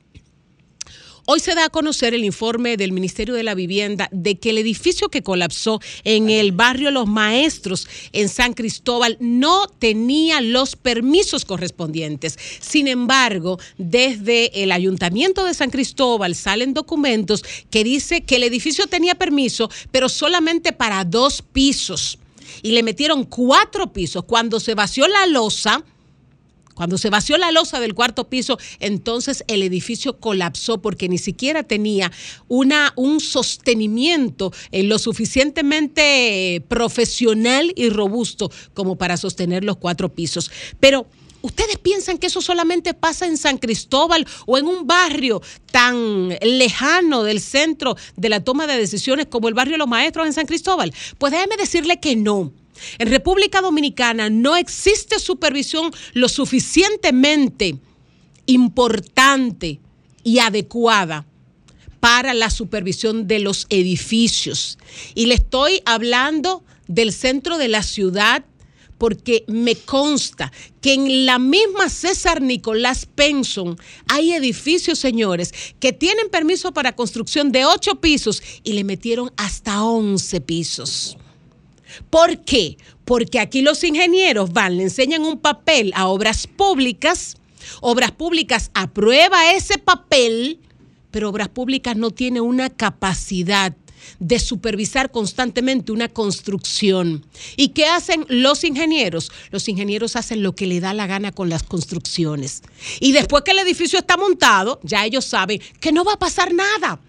[1.30, 4.56] Hoy se da a conocer el informe del Ministerio de la Vivienda de que el
[4.56, 11.44] edificio que colapsó en el barrio Los Maestros en San Cristóbal no tenía los permisos
[11.44, 12.38] correspondientes.
[12.60, 18.86] Sin embargo, desde el Ayuntamiento de San Cristóbal salen documentos que dice que el edificio
[18.86, 22.18] tenía permiso, pero solamente para dos pisos.
[22.62, 24.24] Y le metieron cuatro pisos.
[24.24, 25.84] Cuando se vació la losa,
[26.78, 31.64] cuando se vació la losa del cuarto piso, entonces el edificio colapsó porque ni siquiera
[31.64, 32.12] tenía
[32.46, 40.52] una, un sostenimiento eh, lo suficientemente profesional y robusto como para sostener los cuatro pisos.
[40.78, 41.08] Pero
[41.40, 47.22] ¿Ustedes piensan que eso solamente pasa en San Cristóbal o en un barrio tan lejano
[47.22, 50.92] del centro de la toma de decisiones como el barrio Los Maestros en San Cristóbal?
[51.16, 52.52] Pues déjeme decirle que no.
[52.98, 57.76] En República Dominicana no existe supervisión lo suficientemente
[58.46, 59.80] importante
[60.24, 61.26] y adecuada
[62.00, 64.78] para la supervisión de los edificios.
[65.14, 68.44] Y le estoy hablando del centro de la ciudad
[68.98, 76.28] porque me consta que en la misma César Nicolás Penson hay edificios, señores, que tienen
[76.30, 81.16] permiso para construcción de ocho pisos y le metieron hasta 11 pisos.
[82.10, 82.76] ¿Por qué?
[83.04, 87.36] Porque aquí los ingenieros van, le enseñan un papel a obras públicas,
[87.80, 90.60] obras públicas aprueba ese papel,
[91.10, 93.74] pero obras públicas no tiene una capacidad
[94.18, 97.24] de supervisar constantemente una construcción.
[97.56, 99.30] ¿Y qué hacen los ingenieros?
[99.50, 102.62] Los ingenieros hacen lo que le da la gana con las construcciones.
[103.00, 106.52] Y después que el edificio está montado, ya ellos saben que no va a pasar
[106.52, 107.00] nada.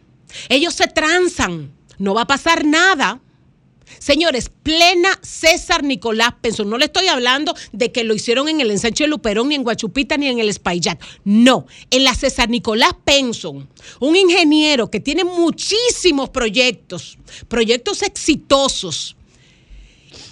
[0.50, 3.22] Ellos se transan, no va a pasar nada.
[3.98, 6.70] Señores, plena César Nicolás Penson.
[6.70, 9.64] No le estoy hablando de que lo hicieron en el ensanche de Luperón, ni en
[9.64, 11.02] Guachupita, ni en el Espaillat.
[11.24, 13.68] No, en la César Nicolás Penson,
[14.00, 17.18] un ingeniero que tiene muchísimos proyectos,
[17.48, 19.16] proyectos exitosos,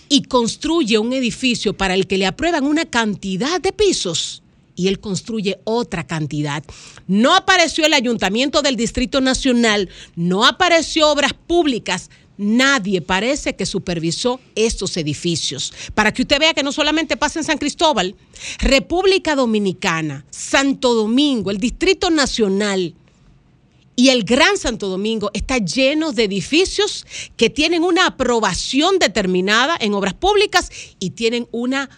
[0.10, 4.42] y construye un edificio para el que le aprueban una cantidad de pisos
[4.76, 6.64] y él construye otra cantidad.
[7.08, 14.40] No apareció el Ayuntamiento del Distrito Nacional, no apareció Obras Públicas, nadie parece que supervisó
[14.56, 15.74] estos edificios.
[15.94, 18.16] Para que usted vea que no solamente pasa en San Cristóbal,
[18.60, 22.94] República Dominicana, Santo Domingo, el Distrito Nacional
[23.96, 29.96] y el Gran Santo Domingo está lleno de edificios que tienen una aprobación determinada en
[29.96, 30.70] obras públicas
[31.00, 31.90] y tienen una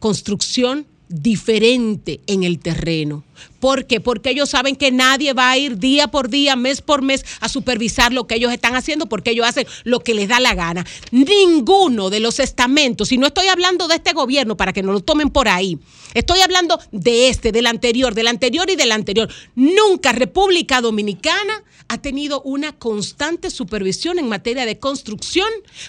[0.00, 3.22] construcción diferente en el terreno.
[3.62, 4.00] ¿Por qué?
[4.00, 7.48] Porque ellos saben que nadie va a ir día por día, mes por mes a
[7.48, 10.84] supervisar lo que ellos están haciendo porque ellos hacen lo que les da la gana.
[11.12, 14.98] Ninguno de los estamentos, y no estoy hablando de este gobierno para que no lo
[14.98, 15.78] tomen por ahí,
[16.12, 19.32] estoy hablando de este, del anterior, del anterior y del anterior.
[19.54, 25.48] Nunca República Dominicana ha tenido una constante supervisión en materia de construcción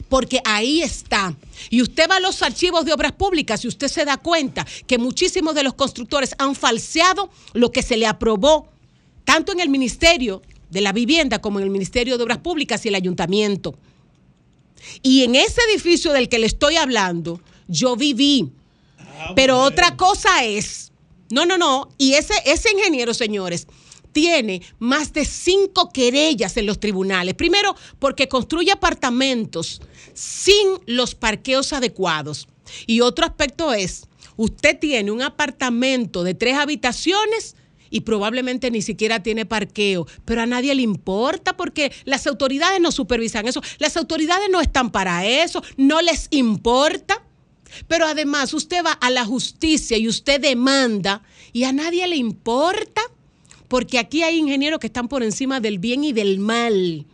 [0.09, 1.35] porque ahí está.
[1.69, 4.97] Y usted va a los archivos de obras públicas y usted se da cuenta que
[4.97, 7.29] muchísimos de los constructores han falseado
[7.63, 8.67] lo que se le aprobó
[9.23, 12.89] tanto en el Ministerio de la Vivienda como en el Ministerio de Obras Públicas y
[12.89, 13.73] el Ayuntamiento.
[15.01, 17.39] Y en ese edificio del que le estoy hablando,
[17.69, 18.51] yo viví.
[19.33, 20.91] Pero otra cosa es,
[21.29, 23.65] no, no, no, y ese, ese ingeniero, señores,
[24.11, 27.33] tiene más de cinco querellas en los tribunales.
[27.35, 29.81] Primero, porque construye apartamentos
[30.13, 32.49] sin los parqueos adecuados.
[32.87, 34.05] Y otro aspecto es,
[34.35, 37.55] usted tiene un apartamento de tres habitaciones
[37.89, 42.91] y probablemente ni siquiera tiene parqueo, pero a nadie le importa porque las autoridades no
[42.91, 47.21] supervisan eso, las autoridades no están para eso, no les importa.
[47.87, 51.23] Pero además usted va a la justicia y usted demanda
[51.53, 53.01] y a nadie le importa
[53.67, 57.05] porque aquí hay ingenieros que están por encima del bien y del mal.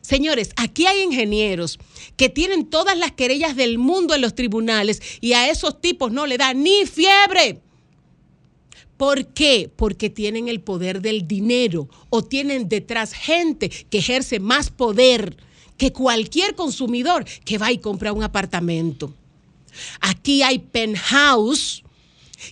[0.00, 1.78] Señores, aquí hay ingenieros
[2.16, 6.26] que tienen todas las querellas del mundo en los tribunales y a esos tipos no
[6.26, 7.60] le da ni fiebre.
[8.96, 9.70] ¿Por qué?
[9.74, 15.36] Porque tienen el poder del dinero o tienen detrás gente que ejerce más poder
[15.76, 19.12] que cualquier consumidor que va y compra un apartamento.
[20.00, 21.82] Aquí hay penthouse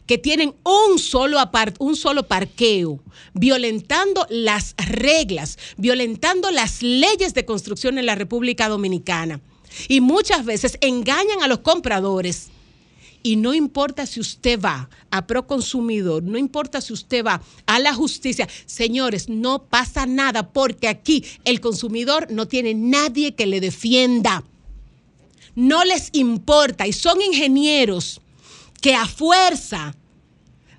[0.07, 3.01] que tienen un solo, apart- un solo parqueo,
[3.35, 9.41] violentando las reglas, violentando las leyes de construcción en la República Dominicana.
[9.89, 12.49] Y muchas veces engañan a los compradores.
[13.23, 17.93] Y no importa si usted va a Proconsumidor, no importa si usted va a la
[17.93, 24.43] justicia, señores, no pasa nada porque aquí el consumidor no tiene nadie que le defienda.
[25.55, 28.23] No les importa y son ingenieros
[28.81, 29.95] que a fuerza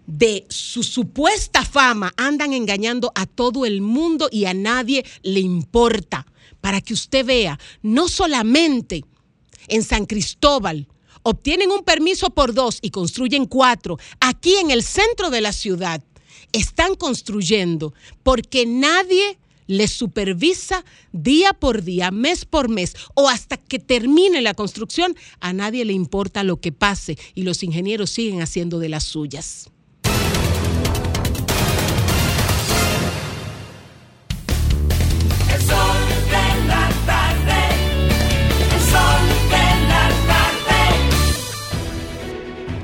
[0.08, 6.26] de su supuesta fama andan engañando a todo el mundo y a nadie le importa.
[6.62, 9.04] Para que usted vea, no solamente
[9.68, 10.88] en San Cristóbal
[11.24, 16.04] obtienen un permiso por dos y construyen cuatro, aquí en el centro de la ciudad
[16.52, 17.94] están construyendo
[18.24, 19.38] porque nadie
[19.68, 20.84] les supervisa
[21.14, 25.16] día por día, mes por mes o hasta que termine la construcción.
[25.40, 29.70] A nadie le importa lo que pase y los ingenieros siguen haciendo de las suyas.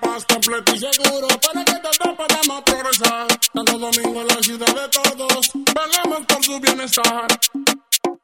[0.00, 3.26] Capaz, completo y seguro para que todos podamos progresar.
[3.52, 7.26] Santo Domingo, la ciudad de todos, velemos por su bienestar.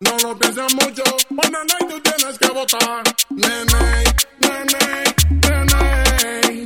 [0.00, 3.02] No lo pienses mucho, bueno, no, tú tienes que votar.
[3.30, 4.04] Nene,
[4.40, 5.04] nene.
[5.42, 6.65] Nene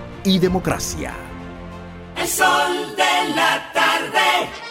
[0.23, 1.13] y democracia.
[2.15, 4.70] El sol de la tarde.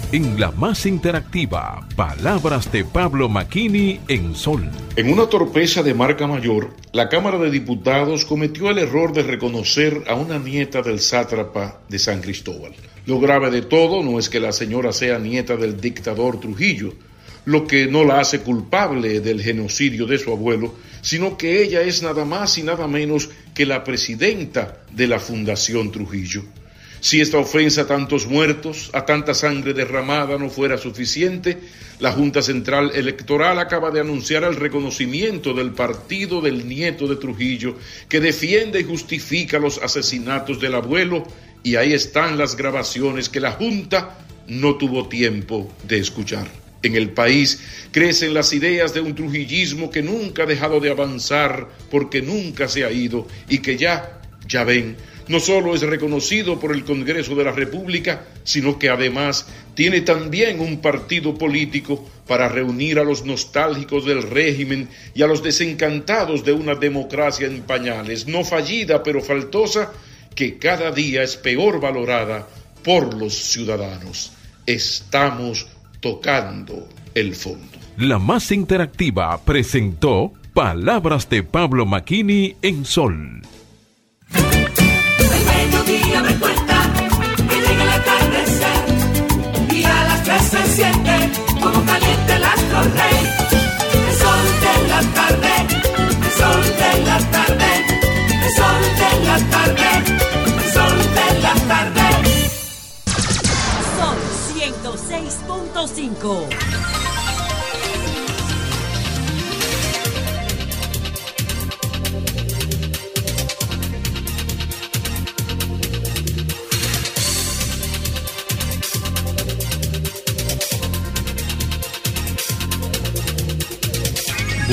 [0.13, 4.69] En la más interactiva, palabras de Pablo Maquini en Sol.
[4.97, 10.03] En una torpeza de marca mayor, la Cámara de Diputados cometió el error de reconocer
[10.09, 12.73] a una nieta del sátrapa de San Cristóbal.
[13.05, 16.93] Lo grave de todo no es que la señora sea nieta del dictador Trujillo,
[17.45, 22.03] lo que no la hace culpable del genocidio de su abuelo, sino que ella es
[22.03, 26.43] nada más y nada menos que la presidenta de la Fundación Trujillo.
[27.01, 31.57] Si esta ofensa a tantos muertos, a tanta sangre derramada no fuera suficiente,
[31.99, 37.75] la Junta Central Electoral acaba de anunciar el reconocimiento del partido del nieto de Trujillo,
[38.07, 41.23] que defiende y justifica los asesinatos del abuelo,
[41.63, 46.47] y ahí están las grabaciones que la Junta no tuvo tiempo de escuchar.
[46.83, 51.67] En el país crecen las ideas de un trujillismo que nunca ha dejado de avanzar
[51.89, 54.97] porque nunca se ha ido y que ya, ya ven,
[55.31, 60.59] no solo es reconocido por el Congreso de la República, sino que además tiene también
[60.59, 66.51] un partido político para reunir a los nostálgicos del régimen y a los desencantados de
[66.51, 69.93] una democracia en pañales, no fallida pero faltosa,
[70.35, 72.45] que cada día es peor valorada
[72.83, 74.33] por los ciudadanos.
[74.65, 75.67] Estamos
[76.01, 77.67] tocando el fondo.
[77.97, 83.41] La más interactiva presentó Palabras de Pablo Maquini en Sol.
[92.81, 92.87] El
[94.17, 97.69] sol de la tarde, el sol de la tarde,
[98.41, 99.89] el sol de la tarde,
[100.57, 102.07] el sol de la tarde.
[103.97, 104.17] Son
[104.57, 106.29] 106.5.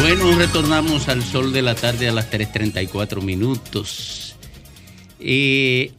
[0.08, 4.36] Bueno, retornamos al sol de la tarde a las 3.34 minutos.
[5.20, 5.92] Eh,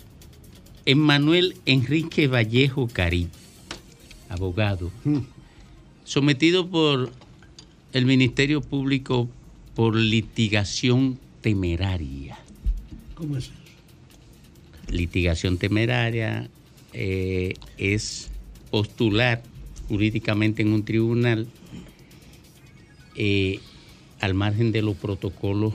[0.83, 3.27] Emmanuel Enrique Vallejo Cari,
[4.27, 4.89] abogado,
[6.05, 7.11] sometido por
[7.93, 9.29] el Ministerio Público
[9.75, 12.39] por litigación temeraria.
[13.13, 13.53] ¿Cómo es eso?
[14.91, 16.49] Litigación temeraria
[16.93, 18.31] eh, es
[18.71, 19.43] postular
[19.87, 21.47] jurídicamente en un tribunal
[23.13, 23.59] eh,
[24.19, 25.73] al margen de los protocolos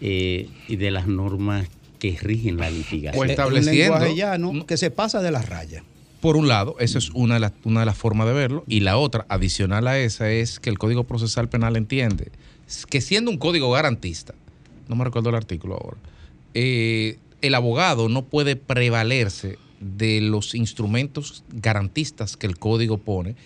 [0.00, 3.20] eh, y de las normas que rigen la litigación.
[3.20, 3.94] O estableciendo.
[3.94, 5.82] lenguaje llano que se pasa de las rayas.
[6.20, 8.64] Por un lado, esa es una de, las, una de las formas de verlo.
[8.66, 12.32] Y la otra, adicional a esa, es que el Código Procesal Penal entiende
[12.88, 14.34] que siendo un código garantista,
[14.88, 15.98] no me recuerdo el artículo ahora,
[16.54, 23.36] eh, el abogado no puede prevalerse de los instrumentos garantistas que el código pone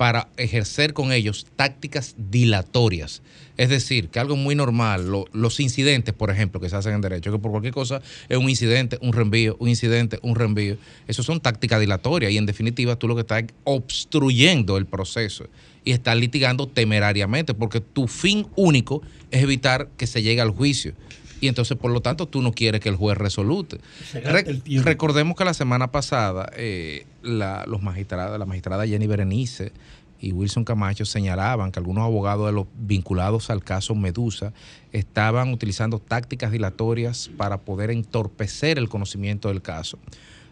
[0.00, 3.20] para ejercer con ellos tácticas dilatorias.
[3.58, 7.02] Es decir, que algo muy normal, lo- los incidentes, por ejemplo, que se hacen en
[7.02, 11.22] derecho, que por cualquier cosa es un incidente, un reenvío, un incidente, un reenvío, eso
[11.22, 15.44] son tácticas dilatorias y en definitiva tú lo que estás es obstruyendo el proceso
[15.84, 20.94] y estás litigando temerariamente porque tu fin único es evitar que se llegue al juicio.
[21.40, 23.78] Y entonces, por lo tanto, tú no quieres que el juez resolute.
[24.14, 29.72] El recordemos que la semana pasada eh, la, los magistrados, la magistrada Jenny Berenice
[30.20, 34.52] y Wilson Camacho señalaban que algunos abogados de los vinculados al caso Medusa
[34.92, 39.98] estaban utilizando tácticas dilatorias para poder entorpecer el conocimiento del caso.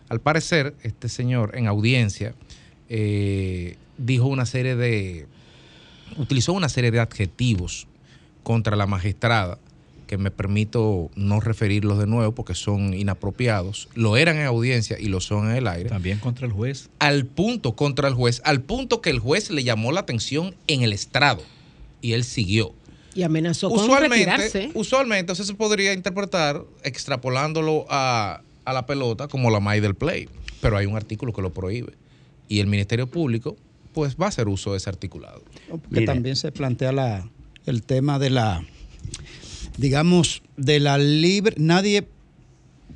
[0.08, 2.34] Al parecer, este señor en audiencia
[2.88, 5.26] eh, dijo una serie de,
[6.16, 7.86] utilizó una serie de adjetivos
[8.42, 9.58] contra la magistrada
[10.08, 13.88] que me permito no referirlos de nuevo porque son inapropiados.
[13.94, 15.88] Lo eran en audiencia y lo son en el aire.
[15.88, 16.88] También contra el juez.
[16.98, 20.82] Al punto, contra el juez, al punto que el juez le llamó la atención en
[20.82, 21.42] el estrado
[22.02, 22.72] y él siguió.
[23.14, 24.70] Y amenazó con Usualmente, retirarse.
[24.74, 30.28] usualmente eso se podría interpretar extrapolándolo a, a la pelota como la may del play,
[30.60, 31.92] pero hay un artículo que lo prohíbe
[32.48, 33.56] y el Ministerio Público
[33.92, 35.42] pues va a hacer uso de ese articulado.
[35.68, 37.28] Porque también se plantea la,
[37.66, 38.64] el tema de la,
[39.78, 42.06] digamos, de la libre, nadie,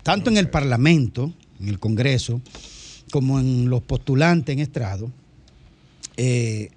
[0.03, 2.43] tanto en el Parlamento, en el Congreso,
[3.11, 5.11] como en los postulantes en estrado,
[6.17, 6.71] eh,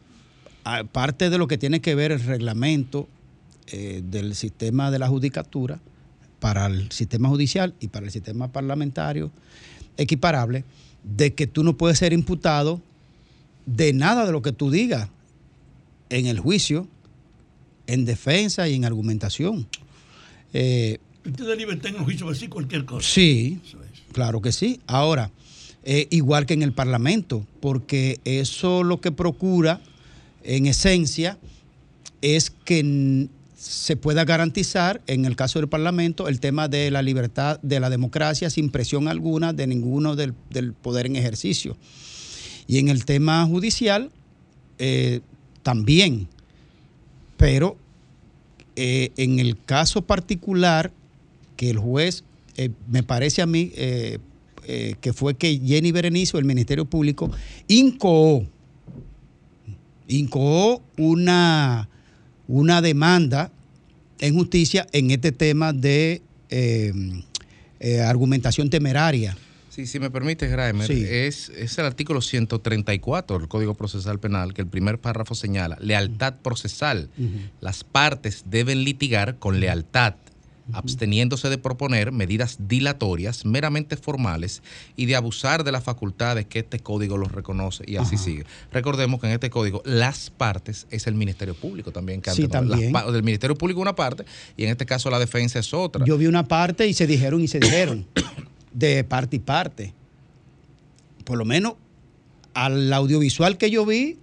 [0.64, 3.10] aparte de lo que tiene que ver el reglamento
[3.68, 5.80] eh, del sistema de la judicatura
[6.39, 9.32] para el sistema judicial y para el sistema parlamentario
[9.97, 10.64] equiparable,
[11.03, 12.80] de que tú no puedes ser imputado
[13.66, 15.10] de nada de lo que tú digas
[16.10, 16.88] en el juicio,
[17.88, 19.68] en defensa y en argumentación.
[20.53, 23.07] Eh, Usted da libertad en el juicio decir cualquier cosa.
[23.07, 23.59] Sí,
[24.11, 24.79] claro que sí.
[24.85, 25.31] Ahora,
[25.83, 29.81] eh, igual que en el Parlamento, porque eso lo que procura,
[30.43, 31.39] en esencia,
[32.21, 33.27] es que
[33.57, 37.89] se pueda garantizar, en el caso del Parlamento, el tema de la libertad, de la
[37.89, 41.75] democracia, sin presión alguna de ninguno del, del poder en ejercicio.
[42.67, 44.11] Y en el tema judicial,
[44.77, 45.21] eh,
[45.63, 46.27] también.
[47.37, 47.77] Pero
[48.76, 50.91] eh, en el caso particular
[51.55, 52.23] que el juez,
[52.57, 54.19] eh, me parece a mí, eh,
[54.99, 57.32] que fue que Jenny Berenice, el Ministerio Público,
[57.67, 58.45] incoó,
[60.07, 61.88] incoó una,
[62.47, 63.51] una demanda
[64.19, 66.21] en justicia en este tema de
[68.03, 69.38] argumentación temeraria.
[69.76, 71.03] Sí, si me permite, Graimer, Sí.
[71.05, 76.36] es, es el artículo 134 del Código Procesal Penal que el primer párrafo señala lealtad
[76.41, 77.09] procesal.
[77.59, 80.15] Las partes deben litigar con lealtad,
[80.71, 84.63] absteniéndose de proponer medidas dilatorias meramente formales
[84.95, 88.45] y de abusar de las facultades que este código los reconoce y así sigue.
[88.71, 92.21] Recordemos que en este código las partes es el Ministerio Público también.
[92.21, 92.93] Que Sí, las también.
[93.11, 94.23] del Ministerio Público una parte
[94.55, 96.05] y en este caso la defensa es otra.
[96.05, 98.07] Yo vi una parte y se dijeron y se dijeron
[98.76, 99.93] de parte y parte.
[101.23, 101.73] Por lo menos
[102.53, 104.17] al audiovisual que yo vi,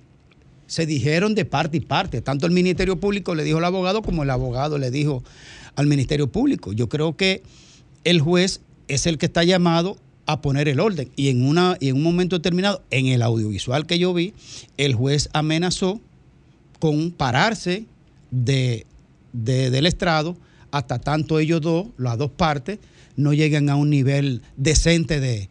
[0.66, 2.20] se dijeron de parte y parte.
[2.22, 5.22] Tanto el Ministerio Público le dijo al abogado como el abogado le dijo
[5.74, 6.72] al Ministerio Público.
[6.72, 7.42] Yo creo que
[8.04, 9.96] el juez es el que está llamado
[10.26, 11.10] a poner el orden.
[11.16, 14.32] Y en, una, y en un momento determinado, en el audiovisual que yo vi,
[14.76, 16.00] el juez amenazó
[16.78, 17.84] con pararse
[18.30, 18.86] de,
[19.32, 20.36] de- del estrado
[20.70, 22.78] hasta tanto ellos dos, las dos partes,
[23.16, 25.48] no lleguen a un nivel decente de...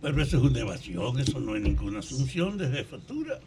[0.00, 3.40] Pero eso es una evasión, eso no es ninguna asunción de jefatura.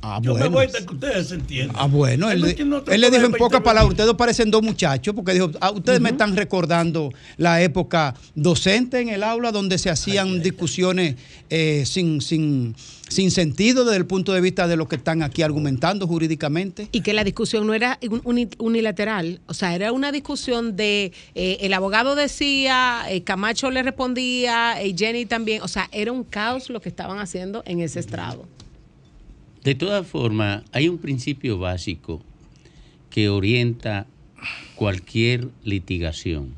[0.00, 0.54] Ah, Yo me bueno.
[0.56, 1.76] voy hasta que ustedes se entiendan.
[1.78, 5.32] Ah, bueno, él, no él le dijo en pocas palabras, ustedes parecen dos muchachos, porque
[5.34, 10.40] dijo, ah, ustedes me están recordando la época docente en el aula donde se hacían
[10.40, 11.16] discusiones
[11.50, 12.76] eh, sin, sin,
[13.08, 16.88] sin sentido desde el punto de vista de lo que están aquí argumentando jurídicamente.
[16.92, 21.12] Y que la discusión no era un- uni- unilateral, o sea, era una discusión de
[21.34, 26.22] eh, el abogado decía, eh, Camacho le respondía, eh, Jenny también, o sea, era un
[26.22, 28.46] caos lo que estaban haciendo en ese estrado.
[29.64, 32.22] De todas formas, hay un principio básico
[33.10, 34.06] que orienta
[34.76, 36.54] cualquier litigación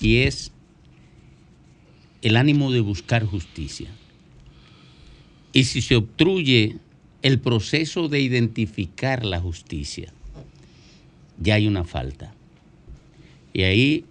[0.00, 0.52] y es
[2.22, 3.90] el ánimo de buscar justicia.
[5.52, 6.78] Y si se obstruye
[7.22, 10.12] el proceso de identificar la justicia,
[11.38, 12.34] ya hay una falta.
[13.52, 14.04] Y ahí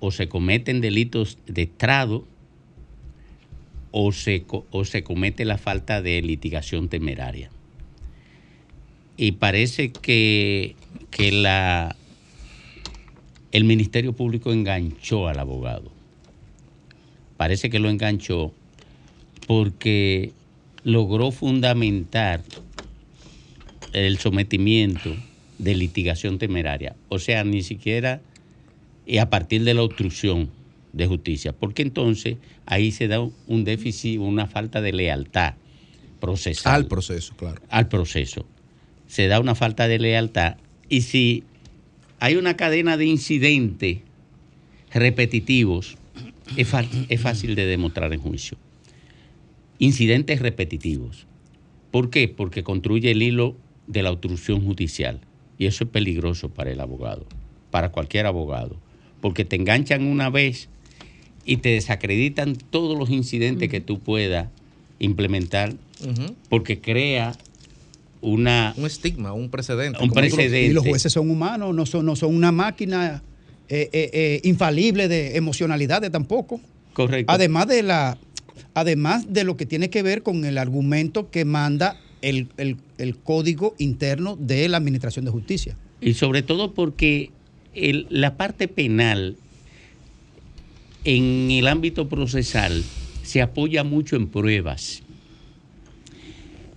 [0.00, 2.26] o se cometen delitos de estrado
[3.92, 7.50] o se, o se comete la falta de litigación temeraria.
[9.16, 10.74] Y parece que,
[11.10, 11.94] que la,
[13.52, 15.92] el Ministerio Público enganchó al abogado.
[17.36, 18.52] Parece que lo enganchó
[19.46, 20.32] porque
[20.84, 22.42] logró fundamentar
[23.92, 25.14] el sometimiento
[25.58, 26.96] de litigación temeraria.
[27.08, 28.22] O sea, ni siquiera
[29.04, 30.50] y a partir de la obstrucción
[30.92, 32.36] de justicia, porque entonces
[32.66, 35.54] ahí se da un déficit, una falta de lealtad
[36.20, 36.74] procesal.
[36.74, 37.60] Al proceso, claro.
[37.68, 38.46] Al proceso.
[39.06, 40.56] Se da una falta de lealtad
[40.88, 41.44] y si
[42.20, 43.98] hay una cadena de incidentes
[44.92, 45.96] repetitivos,
[46.56, 48.58] es, fácil de demostrar en juicio.
[49.78, 51.26] Incidentes repetitivos.
[51.90, 52.28] ¿Por qué?
[52.28, 55.20] Porque construye el hilo de la obstrucción judicial.
[55.58, 57.26] Y eso es peligroso para el abogado,
[57.70, 58.76] para cualquier abogado.
[59.20, 60.68] Porque te enganchan una vez
[61.44, 64.48] y te desacreditan todos los incidentes que tú puedas
[64.98, 65.74] implementar,
[66.48, 67.36] porque crea
[68.20, 68.74] una...
[68.76, 69.98] Un estigma, un precedente.
[70.02, 70.62] Un precedente.
[70.66, 73.22] Y los jueces son humanos, no son, no son una máquina
[73.68, 76.60] eh, eh, eh, infalible de emocionalidades tampoco.
[76.92, 77.32] Correcto.
[77.32, 78.18] Además de la,
[78.74, 83.16] además de lo que tiene que ver con el argumento que manda el, el- el
[83.16, 85.76] código interno de la Administración de Justicia.
[86.00, 87.30] Y sobre todo porque
[87.74, 89.36] el- la parte penal
[91.04, 92.84] en el ámbito procesal
[93.22, 95.02] se apoya mucho en pruebas.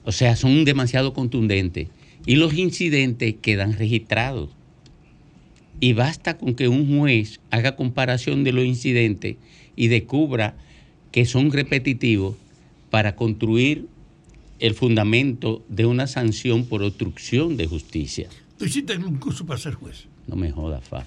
[0.04, 1.90] O sea, son demasiado contundentes.
[2.26, 4.50] Y los incidentes quedan registrados.
[5.80, 9.38] Y basta con que un juez haga comparación de los incidentes
[9.76, 10.56] y descubra
[11.12, 12.36] que son repetitivos
[12.90, 13.88] para construir
[14.60, 18.30] el fundamento de una sanción por obstrucción de justicia.
[18.58, 20.08] Tú hiciste un curso para ser juez.
[20.28, 21.06] No me jodas, Fa.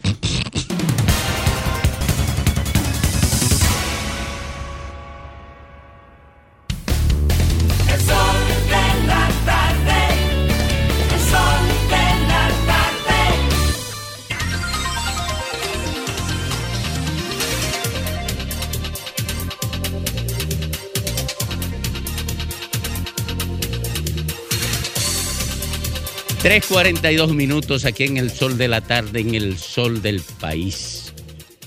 [26.49, 31.13] 3.42 minutos aquí en el sol de la tarde, en el sol del país.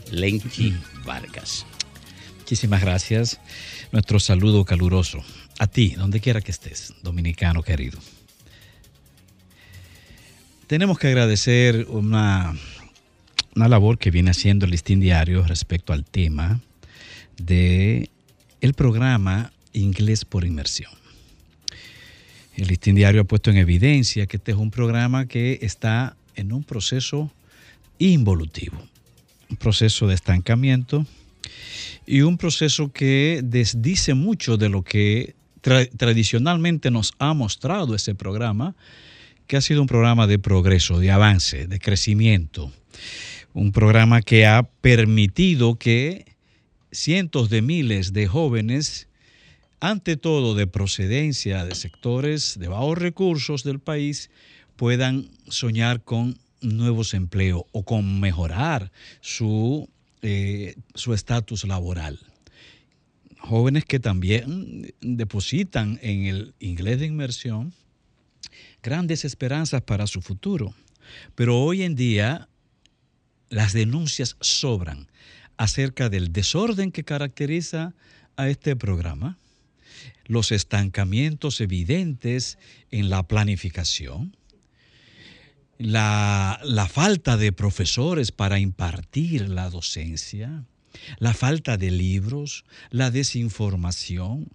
[0.09, 0.73] Lenchi
[1.05, 1.67] Vargas.
[2.39, 3.39] Muchísimas gracias.
[3.91, 5.23] Nuestro saludo caluroso
[5.59, 7.99] a ti, donde quiera que estés, dominicano querido.
[10.65, 12.57] Tenemos que agradecer una,
[13.55, 16.59] una labor que viene haciendo el Listín Diario respecto al tema
[17.37, 18.09] de
[18.61, 21.00] el programa Inglés por Inmersión.
[22.55, 26.51] El Listín Diario ha puesto en evidencia que este es un programa que está en
[26.51, 27.31] un proceso
[27.97, 28.77] involutivo,
[29.49, 31.05] un proceso de estancamiento
[32.05, 38.15] y un proceso que desdice mucho de lo que tra- tradicionalmente nos ha mostrado ese
[38.15, 38.75] programa,
[39.47, 42.71] que ha sido un programa de progreso, de avance, de crecimiento,
[43.53, 46.25] un programa que ha permitido que
[46.91, 49.07] cientos de miles de jóvenes,
[49.81, 54.29] ante todo de procedencia de sectores de bajos recursos del país,
[54.77, 59.89] puedan soñar con nuevos empleos o con mejorar su
[60.23, 62.19] eh, su estatus laboral.
[63.39, 67.73] Jóvenes que también depositan en el inglés de inmersión
[68.83, 70.75] grandes esperanzas para su futuro.
[71.33, 72.49] Pero hoy en día
[73.49, 75.07] las denuncias sobran
[75.57, 77.95] acerca del desorden que caracteriza
[78.37, 79.39] a este programa,
[80.31, 82.57] los estancamientos evidentes
[82.89, 84.37] en la planificación,
[85.77, 90.63] la, la falta de profesores para impartir la docencia,
[91.19, 94.47] la falta de libros, la desinformación,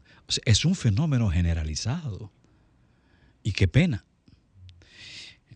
[0.46, 2.32] es un fenómeno generalizado.
[3.42, 4.06] Y qué pena.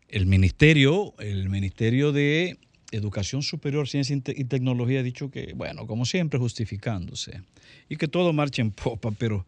[0.07, 2.59] El ministerio, el ministerio de
[2.91, 7.41] Educación Superior, Ciencia y Tecnología ha dicho que, bueno, como siempre, justificándose
[7.89, 9.47] y que todo marcha en popa, pero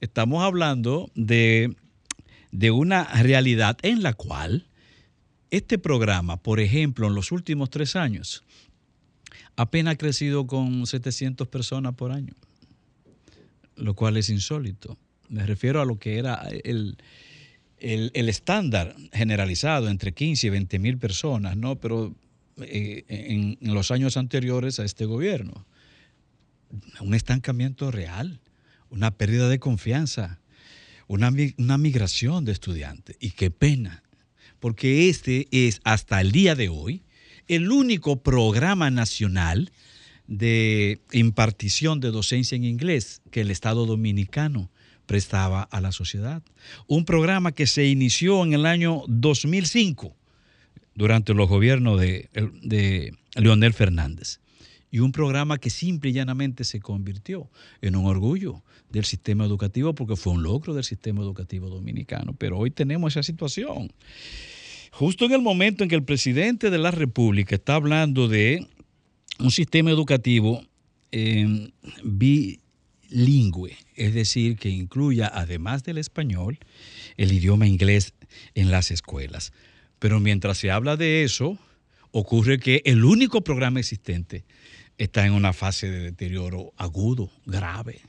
[0.00, 1.74] estamos hablando de,
[2.52, 4.66] de una realidad en la cual
[5.50, 8.44] este programa, por ejemplo, en los últimos tres años,
[9.56, 12.34] apenas ha crecido con 700 personas por año,
[13.76, 14.96] lo cual es insólito.
[15.28, 16.96] Me refiero a lo que era el,
[17.78, 21.76] el, el estándar generalizado entre 15 y 20 mil personas, ¿no?
[21.76, 22.14] Pero
[22.58, 25.66] eh, en, en los años anteriores a este gobierno,
[27.00, 28.40] un estancamiento real,
[28.90, 30.40] una pérdida de confianza,
[31.06, 33.16] una, una migración de estudiantes.
[33.20, 34.02] Y qué pena,
[34.58, 37.02] porque este es hasta el día de hoy
[37.48, 39.72] el único programa nacional
[40.26, 44.70] de impartición de docencia en inglés que el Estado dominicano
[45.06, 46.42] prestaba a la sociedad.
[46.86, 50.16] Un programa que se inició en el año 2005
[50.94, 52.28] durante los gobiernos de,
[52.62, 54.39] de Leonel Fernández.
[54.90, 59.94] Y un programa que simple y llanamente se convirtió en un orgullo del sistema educativo
[59.94, 62.34] porque fue un logro del sistema educativo dominicano.
[62.36, 63.92] Pero hoy tenemos esa situación.
[64.92, 68.66] Justo en el momento en que el presidente de la República está hablando de
[69.38, 70.62] un sistema educativo
[71.12, 71.70] eh,
[72.04, 76.58] bilingüe, es decir, que incluya, además del español,
[77.16, 78.14] el idioma inglés
[78.54, 79.52] en las escuelas.
[79.98, 81.58] Pero mientras se habla de eso,
[82.10, 84.44] ocurre que el único programa existente
[85.00, 88.02] está en una fase de deterioro agudo, grave.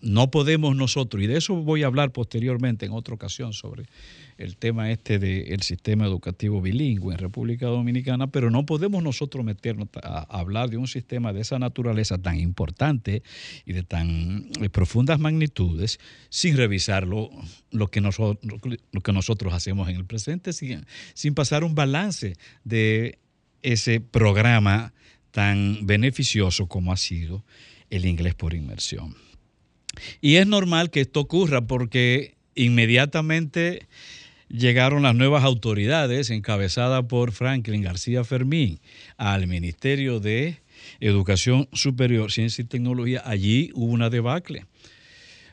[0.00, 3.84] No podemos nosotros, y de eso voy a hablar posteriormente en otra ocasión sobre
[4.38, 9.88] el tema este del sistema educativo bilingüe en República Dominicana, pero no podemos nosotros meternos
[10.02, 13.22] a, hablar de un sistema de esa naturaleza tan importante
[13.66, 17.28] y de tan eh, profundas magnitudes sin revisar lo,
[17.70, 18.38] lo que, nosotros,
[18.90, 23.18] lo que nosotros hacemos en el presente, sin, sin pasar un balance de
[23.60, 24.94] ese programa
[25.30, 27.44] tan beneficioso como ha sido
[27.90, 29.14] el inglés por inmersión.
[30.20, 33.88] Y es normal que esto ocurra porque inmediatamente
[34.48, 38.80] llegaron las nuevas autoridades encabezadas por Franklin García Fermín
[39.16, 40.60] al Ministerio de
[40.98, 43.22] Educación Superior, Ciencia y Tecnología.
[43.24, 44.66] Allí hubo una debacle.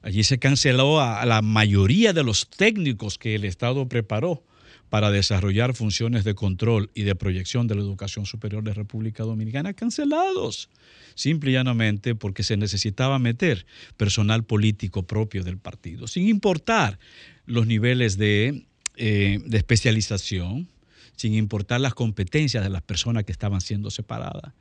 [0.01, 4.43] Allí se canceló a la mayoría de los técnicos que el Estado preparó
[4.89, 9.73] para desarrollar funciones de control y de proyección de la educación superior de República Dominicana,
[9.73, 10.69] cancelados,
[11.15, 13.65] simple y llanamente porque se necesitaba meter
[13.97, 16.99] personal político propio del partido, sin importar
[17.45, 18.65] los niveles de,
[18.95, 20.69] eh, de especialización,
[21.15, 24.53] sin importar las competencias de las personas que estaban siendo separadas.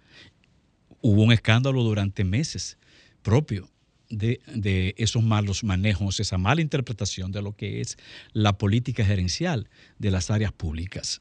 [1.02, 2.78] Hubo un escándalo durante meses
[3.22, 3.68] propio
[4.08, 7.96] de, esos malos manejos, esa mala interpretación de lo que es
[8.32, 11.20] la política gerencial de las áreas públicas.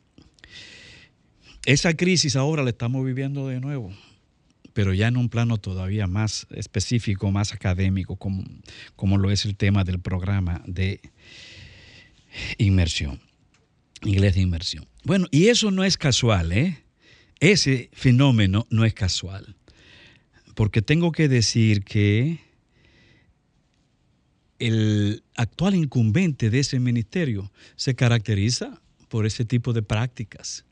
[1.66, 3.92] Esa crisis ahora la estamos viviendo de nuevo,
[4.74, 8.44] pero ya en un plano todavía más específico, más académico, como,
[8.96, 11.00] como lo es el tema del programa de
[12.58, 13.20] inmersión,
[14.04, 14.88] inglés de inmersión.
[15.04, 16.84] Bueno, y eso no es casual, ¿eh?
[17.40, 19.56] Ese fenómeno no es casual,
[20.54, 22.45] porque tengo que decir que
[24.60, 30.66] el actual incumbente de ese ministerio se caracteriza por ese tipo de prácticas.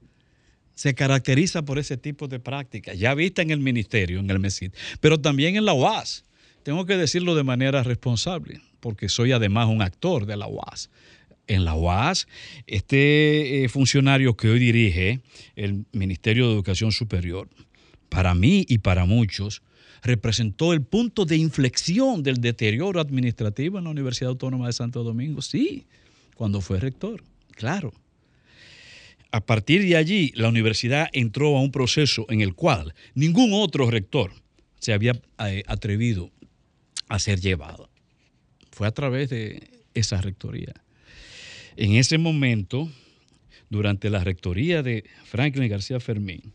[0.76, 4.72] Se caracteriza por ese tipo de prácticas, ya vista en el ministerio, en el MESID,
[5.00, 6.26] pero también en la UAS.
[6.64, 10.90] Tengo que decirlo de manera responsable, porque soy además un actor de la UAS.
[11.46, 12.28] En la UAS,
[12.68, 15.20] este eh, funcionario que hoy dirige
[15.56, 17.50] el Ministerio de Educación Superior,
[18.10, 19.62] para mí y para muchos,
[20.04, 25.42] representó el punto de inflexión del deterioro administrativo en la Universidad Autónoma de Santo Domingo.
[25.42, 25.86] Sí,
[26.36, 27.94] cuando fue rector, claro.
[29.32, 33.90] A partir de allí, la universidad entró a un proceso en el cual ningún otro
[33.90, 34.32] rector
[34.80, 36.30] se había eh, atrevido
[37.08, 37.90] a ser llevado.
[38.72, 40.74] Fue a través de esa rectoría.
[41.78, 42.92] En ese momento,
[43.70, 46.54] durante la rectoría de Franklin García Fermín,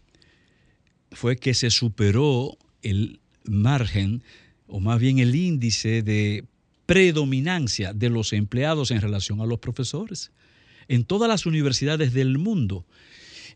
[1.12, 4.22] fue que se superó el margen,
[4.66, 6.44] o más bien el índice de
[6.86, 10.32] predominancia de los empleados en relación a los profesores.
[10.88, 12.86] En todas las universidades del mundo,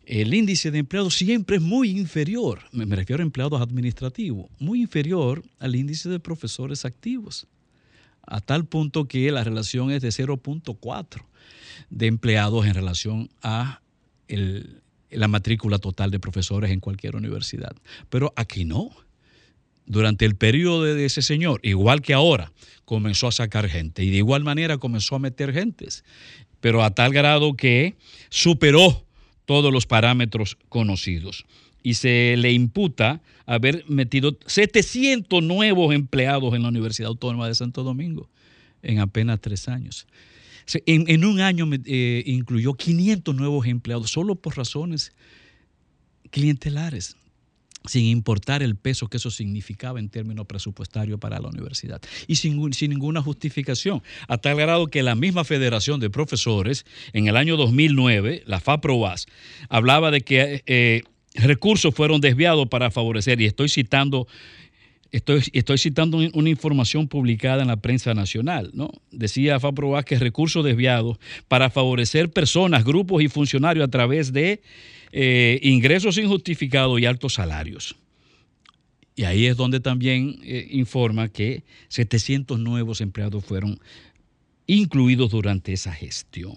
[0.04, 5.42] el índice de empleados siempre es muy inferior, me refiero a empleados administrativos, muy inferior
[5.60, 7.46] al índice de profesores activos,
[8.26, 11.22] a tal punto que la relación es de 0.4
[11.88, 13.80] de empleados en relación a
[14.28, 17.74] el, la matrícula total de profesores en cualquier universidad.
[18.08, 18.90] Pero aquí no
[19.86, 22.52] durante el periodo de ese señor, igual que ahora,
[22.84, 26.04] comenzó a sacar gente y de igual manera comenzó a meter gentes.
[26.60, 27.96] pero a tal grado que
[28.28, 29.04] superó
[29.46, 31.44] todos los parámetros conocidos
[31.82, 37.82] y se le imputa haber metido 700 nuevos empleados en la Universidad Autónoma de Santo
[37.82, 38.30] Domingo
[38.82, 40.06] en apenas tres años.
[40.86, 45.12] En, un año eh, incluyó 500 nuevos empleados solo por razones
[46.30, 47.16] clientelares,
[47.84, 52.00] sin importar el peso que eso significaba en términos presupuestarios para la universidad.
[52.26, 57.28] Y sin, sin ninguna justificación, a tal grado que la misma Federación de Profesores en
[57.28, 59.26] el año 2009, la FAPROAS,
[59.68, 61.02] hablaba de que eh,
[61.34, 64.26] recursos fueron desviados para favorecer, y estoy citando
[65.12, 68.90] Estoy, estoy citando un- una información publicada en la prensa nacional, ¿no?
[69.10, 74.62] Decía Faproas que recursos desviados para favorecer personas, grupos y funcionarios a través de
[75.12, 77.94] eh, ingresos injustificados y altos salarios.
[79.14, 83.78] Y ahí es donde también eh, informa que 700 nuevos empleados fueron
[84.66, 86.54] incluidos durante esa gestión.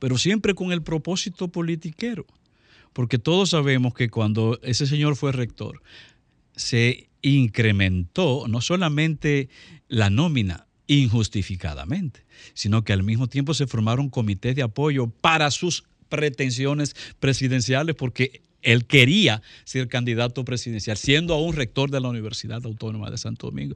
[0.00, 2.26] Pero siempre con el propósito politiquero,
[2.92, 5.80] porque todos sabemos que cuando ese señor fue rector,
[6.56, 9.48] se incrementó no solamente
[9.88, 15.84] la nómina injustificadamente, sino que al mismo tiempo se formaron comités de apoyo para sus
[16.08, 23.10] pretensiones presidenciales porque él quería ser candidato presidencial, siendo aún rector de la Universidad Autónoma
[23.10, 23.74] de Santo Domingo.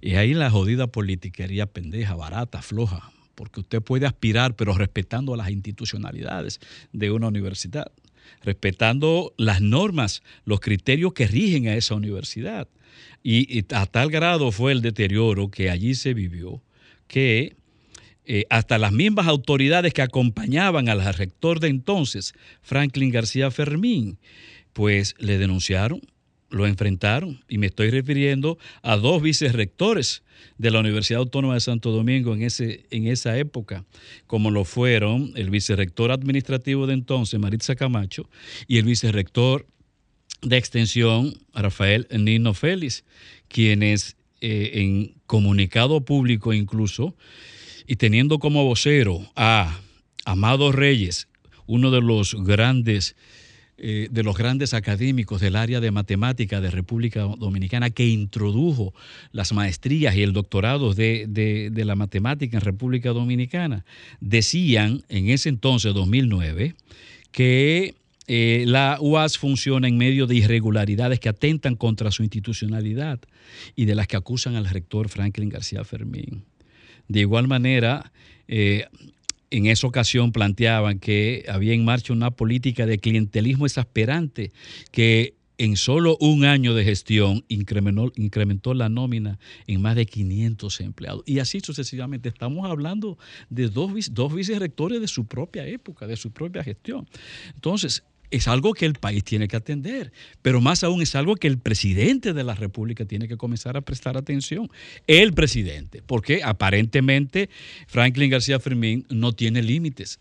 [0.00, 5.50] Y ahí la jodida politiquería pendeja, barata, floja, porque usted puede aspirar, pero respetando las
[5.50, 6.60] institucionalidades
[6.92, 7.92] de una universidad,
[8.42, 12.68] respetando las normas, los criterios que rigen a esa universidad.
[13.22, 16.62] Y, a tal grado fue el deterioro que allí se vivió
[17.06, 17.56] que
[18.26, 24.18] eh, hasta las mismas autoridades que acompañaban al rector de entonces, Franklin García Fermín,
[24.72, 26.00] pues le denunciaron,
[26.50, 30.22] lo enfrentaron, y me estoy refiriendo a dos vicerrectores
[30.56, 33.84] de la Universidad Autónoma de Santo Domingo en, ese, en esa época,
[34.26, 38.28] como lo fueron el vicerrector administrativo de entonces, Maritza Camacho,
[38.66, 39.66] y el vicerrector
[40.44, 43.04] de extensión, Rafael Nino Félix,
[43.48, 47.16] quienes eh, en comunicado público incluso,
[47.86, 49.80] y teniendo como vocero a
[50.24, 51.28] Amado Reyes,
[51.66, 53.16] uno de los grandes
[53.76, 58.94] eh, de los grandes académicos del área de matemática de República Dominicana que introdujo
[59.32, 63.84] las maestrías y el doctorado de, de- de la matemática en República Dominicana,
[64.20, 66.76] decían en ese entonces, 2009,
[67.32, 67.96] que
[68.26, 73.20] eh, la UAS funciona en medio de irregularidades que atentan contra su institucionalidad
[73.76, 76.44] y de las que acusan al rector Franklin García Fermín.
[77.08, 78.12] De igual manera,
[78.48, 78.86] eh,
[79.50, 84.52] en esa ocasión planteaban que había en marcha una política de clientelismo exasperante
[84.90, 91.22] que en solo un año de gestión incrementó, la nómina en más de 500 empleados.
[91.26, 92.28] Y así sucesivamente.
[92.28, 93.18] Estamos hablando
[93.50, 97.06] de dos, dos vicerrectores de su propia época, de su propia gestión.
[97.54, 98.02] Entonces,
[98.34, 100.12] es algo que el país tiene que atender,
[100.42, 103.80] pero más aún es algo que el presidente de la República tiene que comenzar a
[103.80, 104.68] prestar atención.
[105.06, 107.48] El presidente, porque aparentemente
[107.86, 110.18] Franklin García Fermín no tiene límites,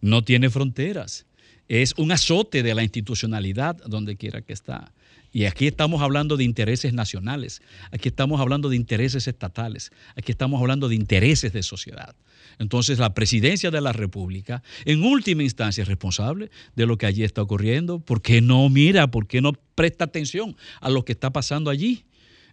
[0.00, 1.26] no tiene fronteras,
[1.68, 4.90] es un azote de la institucionalidad donde quiera que está.
[5.32, 7.62] Y aquí estamos hablando de intereses nacionales,
[7.92, 12.16] aquí estamos hablando de intereses estatales, aquí estamos hablando de intereses de sociedad.
[12.58, 17.22] Entonces la presidencia de la República, en última instancia, es responsable de lo que allí
[17.22, 18.00] está ocurriendo.
[18.00, 22.04] ¿Por qué no mira, por qué no presta atención a lo que está pasando allí?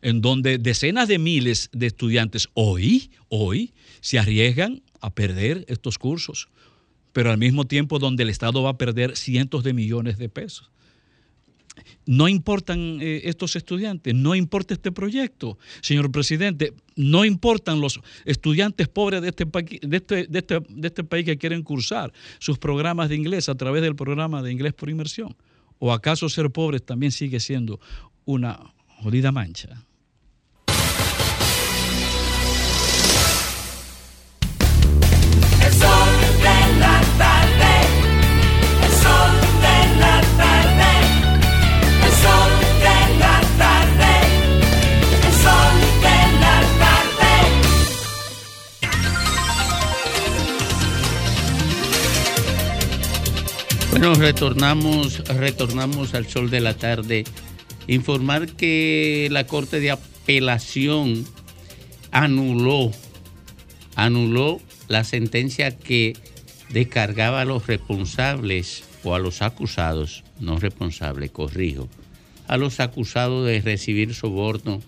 [0.02, 6.48] En donde decenas de miles de estudiantes hoy, hoy, se arriesgan a perder estos cursos,
[7.12, 10.70] pero al mismo tiempo donde el Estado va a perder cientos de millones de pesos.
[12.06, 18.88] No importan eh, estos estudiantes, no importa este proyecto, señor presidente, no importan los estudiantes
[18.88, 23.10] pobres de este, de este, de este- de este país que quieren cursar sus programas
[23.10, 25.36] de inglés a través del programa de inglés por inmersión.
[25.80, 27.80] ¿O acaso ser pobres también sigue siendo
[28.26, 28.60] una
[29.02, 29.86] jodida mancha?
[35.66, 36.97] El sol la
[54.00, 57.24] Bueno, retornamos, retornamos al sol de la tarde.
[57.88, 61.26] Informar que la Corte de Apelación
[62.12, 62.92] anuló,
[63.96, 66.16] anuló la sentencia que
[66.70, 71.90] descargaba a los responsables o a los acusados, no responsables, corrijo,
[72.48, 74.80] a los acusados de recibir soborno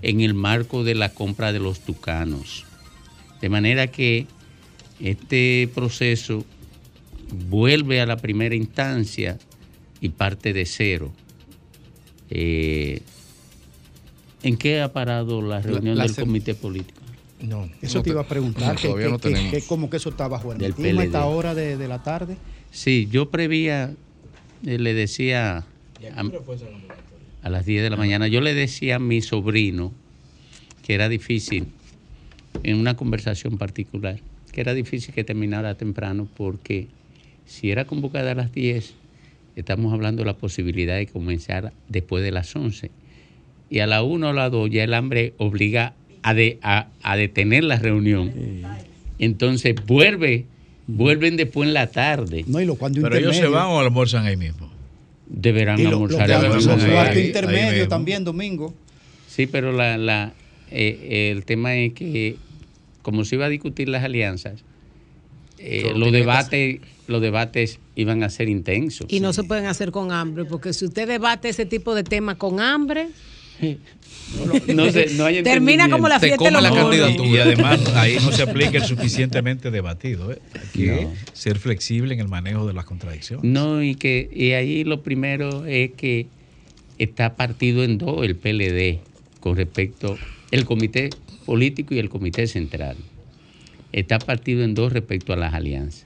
[0.00, 2.64] en el marco de la compra de los tucanos.
[3.42, 4.26] De manera que
[4.98, 6.46] este proceso
[7.30, 9.38] vuelve a la primera instancia
[10.00, 11.12] y parte de cero.
[12.30, 13.02] Eh,
[14.42, 17.00] ¿En qué ha parado la reunión la del comité político?
[17.40, 19.50] No, Eso no te iba a no, preguntar, que, todavía que- no que- tenemos.
[19.52, 22.02] que como que eso está bajo el Del estima a esta hora de, de la
[22.02, 22.36] tarde.
[22.70, 23.92] Sí, yo prevía,
[24.64, 25.64] eh, le decía
[26.14, 26.24] a,
[27.42, 29.92] a las 10 de la mañana, yo le decía a mi sobrino
[30.82, 31.66] que era difícil,
[32.62, 34.18] en una conversación particular,
[34.52, 36.88] que era difícil que terminara temprano porque
[37.46, 38.94] si era convocada a las 10,
[39.56, 42.90] estamos hablando de la posibilidad de comenzar después de las 11.
[43.70, 47.16] Y a la 1 o la 2 ya el hambre obliga a, de- a- a
[47.16, 48.32] detener la reunión.
[49.18, 50.44] Entonces vuelve,
[50.86, 52.44] vuelven después en la tarde.
[52.46, 54.70] No, y lo cuando Pero ellos se van o almuerzan ahí mismo.
[55.28, 56.28] Deberán lo- almorzar.
[56.28, 58.74] los la los ahí intermedios también, domingo.
[59.28, 60.32] Sí, pero la, la,
[60.70, 62.36] eh, el tema es que,
[63.02, 64.62] como se iba a discutir las alianzas,
[65.58, 69.06] eh, los, debates, los debates iban a ser intensos.
[69.10, 72.36] Y no se pueden hacer con hambre, porque si usted debate ese tipo de temas
[72.36, 73.08] con hambre,
[74.74, 76.96] No sé, no hay termina como la fiesta de los monos.
[77.26, 80.32] Y además ahí no se aplica el suficientemente debatido.
[80.32, 80.38] ¿eh?
[80.54, 81.12] Hay que No.
[81.32, 83.44] ser flexible en el manejo de las contradicciones.
[83.44, 86.26] No, y que y ahí lo primero es que
[86.98, 88.98] está partido en dos el PLD
[89.40, 90.18] con respecto
[90.50, 91.10] el comité
[91.46, 92.96] político y el comité central.
[93.92, 96.04] Está partido en dos respecto a las alianzas.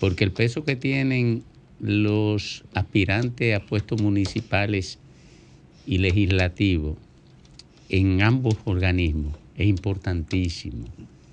[0.00, 1.42] Porque el peso que tienen
[1.78, 4.98] los aspirantes a puestos municipales
[5.86, 6.96] y legislativos
[7.88, 10.86] en ambos organismos es importantísimo.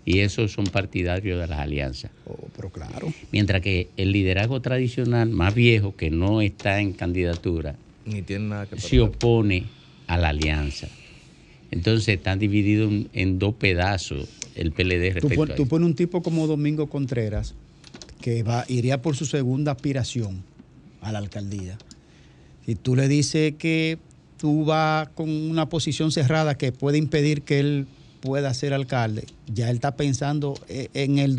[0.06, 2.12] Y esos son partidarios de las alianzas.
[2.56, 3.14] pero claro.
[3.32, 8.66] Mientras que el liderazgo tradicional más viejo, que no está en candidatura, Ni tiene nada
[8.68, 9.64] que se opone
[10.08, 10.88] a la alianza.
[11.72, 15.70] Entonces están divididos en, en dos pedazos el PLD Tú, respecto pon- a tú eso.
[15.70, 17.54] pones un tipo como Domingo Contreras,
[18.22, 20.44] que va, iría por su segunda aspiración
[21.02, 21.78] a la alcaldía.
[22.66, 23.98] Y tú le dices que
[24.38, 27.88] tú vas con una posición cerrada que puede impedir que él
[28.22, 31.36] pueda ser alcalde, ya él está pensando eh, en el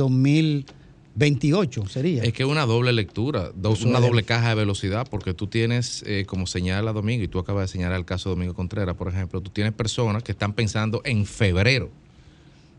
[1.17, 2.23] 2028, sería.
[2.23, 6.03] Es que es una doble lectura, dos- una doble caja de velocidad, porque tú tienes,
[6.07, 9.09] eh, como señala Domingo, y tú acabas de señalar el caso de Domingo Contreras, por
[9.09, 11.91] ejemplo, tú tienes personas que están pensando en febrero,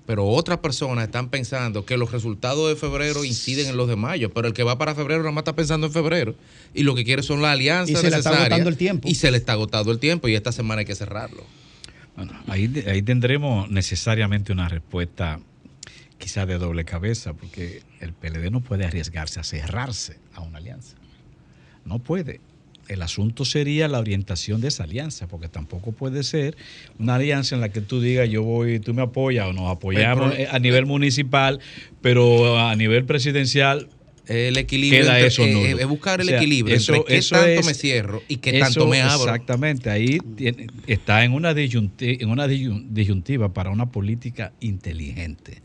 [0.09, 4.31] pero otras personas están pensando que los resultados de febrero inciden en los de mayo,
[4.31, 6.33] pero el que va para febrero nada más está pensando en febrero,
[6.73, 9.07] y lo que quiere son las alianzas Y se le está agotando el tiempo.
[9.07, 11.43] Y se le está agotando el tiempo, y esta semana hay que cerrarlo.
[12.15, 15.41] Bueno, ahí, ahí tendremos necesariamente una respuesta
[16.17, 20.95] quizá de doble cabeza, porque el PLD no puede arriesgarse a cerrarse a una alianza.
[21.85, 22.41] No puede.
[22.89, 26.57] El asunto sería la orientación de esa alianza, porque tampoco puede ser
[26.97, 30.31] una alianza en la que tú digas yo voy, tú me apoyas o nos apoyamos
[30.31, 31.59] Pero- eh, a nivel municipal,
[32.01, 33.89] pero a nivel presidencial
[34.25, 37.21] el equilibrio queda entre- eso eh, eh, es buscar el O sea, equilibrio entre qué
[37.21, 39.23] tanto me cierro y qué tanto me abro.
[39.23, 45.61] Exactamente, ahí tiene- está en una, disyunti- en una disyun- disyuntiva para una política inteligente,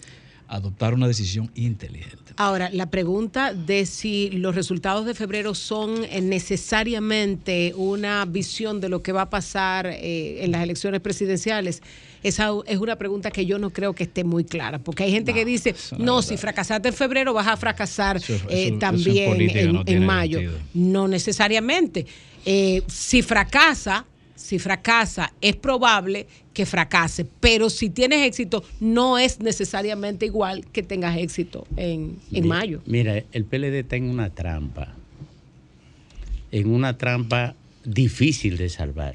[0.48, 2.23] adoptar una decisión inteligente.
[2.36, 8.89] Ahora, la pregunta de si los resultados de febrero son eh, necesariamente una visión de
[8.89, 11.81] lo que va a pasar eh, en las elecciones presidenciales,
[12.24, 15.32] esa es una pregunta que yo no creo que esté muy clara, porque hay gente
[15.32, 19.40] que dice, no, si fracasaste en febrero vas a fracasar Eso- eso- eh, en también
[19.40, 20.39] en, no en tiene mayo.
[20.39, 20.59] sentido.
[20.74, 22.06] No necesariamente.
[22.47, 24.06] Eh, si fracasa,
[24.45, 30.83] si fracasa, es probable que fracase, pero si tienes éxito, no es necesariamente igual que
[30.83, 32.83] tengas éxito en, en mayo.
[32.85, 34.93] Mira, el PLD está en una trampa.
[36.53, 37.55] En una trampa
[37.87, 39.15] difícil de salvar.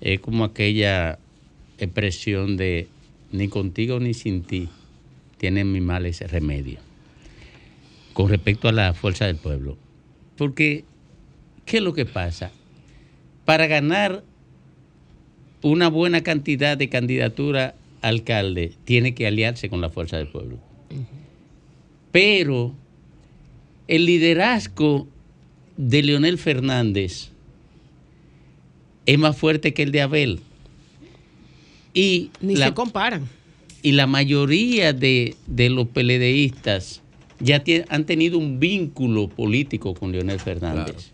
[0.00, 1.18] Es como aquella
[1.76, 2.88] expresión de
[3.30, 4.70] ni contigo ni sin ti
[5.36, 6.78] tienen mi mal ese remedio.
[8.14, 9.76] Con respecto a la fuerza del pueblo.
[10.38, 10.84] Porque,
[11.66, 12.50] ¿qué es lo que pasa?
[13.52, 14.24] Para ganar
[15.60, 20.56] una buena cantidad de candidatura a alcalde, tiene que aliarse con la fuerza del pueblo.
[22.12, 22.72] Pero
[23.88, 25.06] el liderazgo
[25.76, 27.28] de Leonel Fernández
[29.04, 30.40] es más fuerte que el de Abel.
[31.92, 33.28] Y Ni la, se comparan.
[33.82, 37.02] y la mayoría de, de los PLDistas
[37.38, 41.10] ya han tenido un vínculo político con Leonel Fernández.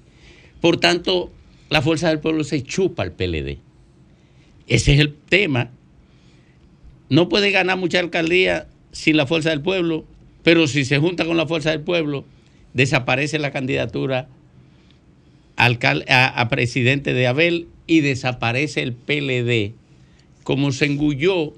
[0.60, 1.32] Por tanto,
[1.68, 3.58] la fuerza del pueblo se chupa al PLD.
[4.66, 5.70] Ese es el tema.
[7.08, 10.04] No puede ganar mucha alcaldía sin la fuerza del pueblo,
[10.42, 12.24] pero si se junta con la fuerza del pueblo,
[12.74, 14.28] desaparece la candidatura
[15.56, 19.74] a presidente de Abel y desaparece el PLD,
[20.44, 21.54] como se engulló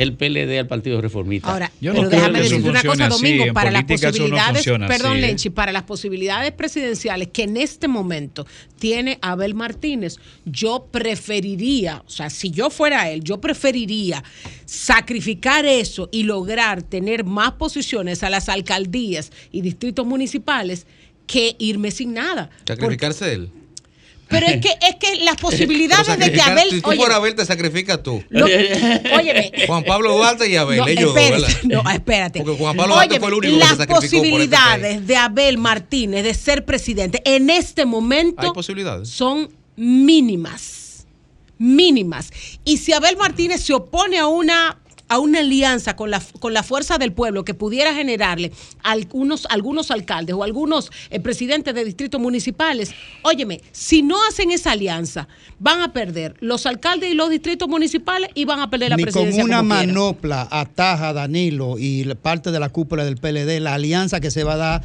[0.00, 1.52] el PLD al Partido Reformista.
[1.52, 5.20] Ahora, pero déjame decirte una cosa, Domingo, para las posibilidades, perdón, ¿eh?
[5.20, 8.46] Lenchi, para las posibilidades presidenciales que en este momento
[8.78, 10.16] tiene Abel Martínez,
[10.46, 14.24] yo preferiría, o sea, si yo fuera él, yo preferiría
[14.64, 20.86] sacrificar eso y lograr tener más posiciones a las alcaldías y distritos municipales
[21.26, 22.48] que irme sin nada.
[22.66, 23.50] Sacrificarse él.
[24.30, 26.70] Pero es que, es que las posibilidades de que Abel.
[26.70, 28.22] Si tú oye, por Abel te sacrificas tú.
[28.32, 29.52] Óyeme.
[29.66, 32.42] Juan Pablo Duarte y Abel, No, ellos espérate, no, espérate.
[32.42, 35.16] Porque Juan Pablo Duarte fue el único que las se sacrificó por este posibilidades de
[35.16, 39.08] Abel Martínez de ser presidente en este momento Hay posibilidades.
[39.08, 41.06] son mínimas.
[41.58, 42.30] Mínimas.
[42.64, 44.78] Y si Abel Martínez se opone a una
[45.10, 48.52] a una alianza con la, con la fuerza del pueblo que pudiera generarle
[48.84, 52.92] algunos, algunos alcaldes o algunos eh, presidentes de distritos municipales,
[53.22, 55.26] óyeme, si no hacen esa alianza,
[55.58, 59.02] van a perder los alcaldes y los distritos municipales y van a perder la Ni
[59.02, 59.44] con presidencia.
[59.44, 59.88] una como quieran.
[59.88, 64.44] manopla ataja a Danilo y parte de la cúpula del PLD la alianza que se
[64.44, 64.84] va a dar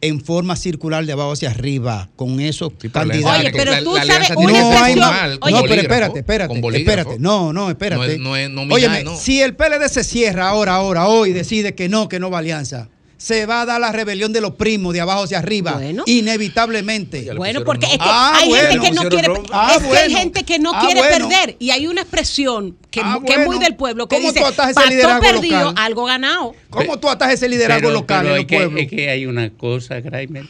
[0.00, 3.40] en forma circular de abajo hacia arriba con esos candidatos.
[3.40, 6.76] Oye, pero tú La- la sabes alianza una formal, con Oye, no, pero espérate, espérate,
[6.76, 7.16] espérate.
[7.18, 8.18] No, no, espérate.
[8.18, 9.16] No es- no Óyeme, no.
[9.16, 12.88] si el PLD se cierra ahora, ahora, hoy, decide que no, que no va alianza,
[13.26, 17.34] se va a dar la rebelión de los primos de abajo hacia arriba, inevitablemente.
[17.34, 18.68] Bueno, porque es que Ah, hay bueno.
[18.70, 20.18] gente que no quiere, Ah, es que hay bueno.
[20.18, 21.28] gente que no Ah, quiere bueno.
[21.28, 23.60] perder y hay una expresión que, Ah, que es muy bueno.
[23.62, 25.74] del pueblo que ¿Cómo dice tú atajas ese "Pastor liderazgo perdido, local?
[25.84, 26.54] algo ganado.
[26.70, 28.78] ¿Cómo tú atas ese liderazgo Pero- local pero en es el que- pueblo?
[28.80, 30.44] Es que hay una cosa, Graimer,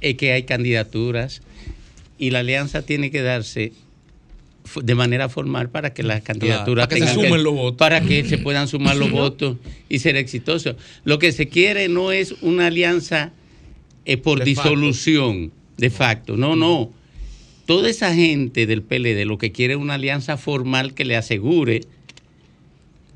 [0.00, 1.40] es que hay candidaturas
[2.18, 3.72] y la alianza tiene que darse
[4.82, 7.78] de manera formal para que las candidaturas para que se sumen los votos.
[7.78, 9.56] para que se puedan sumar los votos
[9.88, 10.76] y ser exitosos.
[11.04, 13.32] Lo que se quiere no es una alianza
[14.04, 14.70] eh, por De facto.
[14.70, 16.90] disolución de facto, no, no.
[17.66, 21.82] Toda esa gente del PLD lo que quiere es una alianza formal que le asegure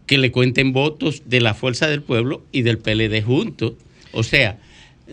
[0.07, 3.75] que le cuenten votos de la fuerza del pueblo y del PLD juntos.
[4.13, 4.59] O sea,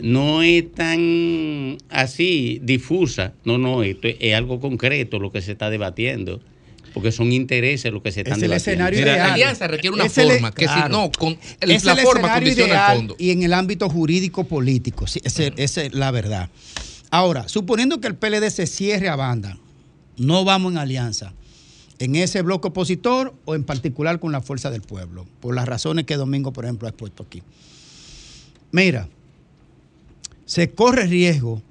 [0.02, 5.52] no es tan así difusa, no, no, esto es, es algo concreto lo que se
[5.52, 6.40] está debatiendo,
[6.94, 8.70] porque son intereses lo que se están Es el debatiendo.
[8.72, 9.26] escenario Mira, ideal.
[9.28, 11.98] la alianza requiere una Es el- forma que si no, con el- Es la el
[12.00, 13.16] forma escenario condiciona ideal el fondo.
[13.18, 16.50] Y en el ámbito jurídico político, sí, esa es la verdad.
[17.10, 19.58] Ahora, suponiendo que el PLD se cierre a banda,
[20.16, 21.32] no vamos en alianza
[21.98, 26.06] en ese bloque opositor o en particular con la fuerza del pueblo, por las razones
[26.06, 27.42] que Domingo, por ejemplo, ha expuesto aquí.
[28.72, 29.08] Mira,
[30.50, 31.62] se corre riesgo,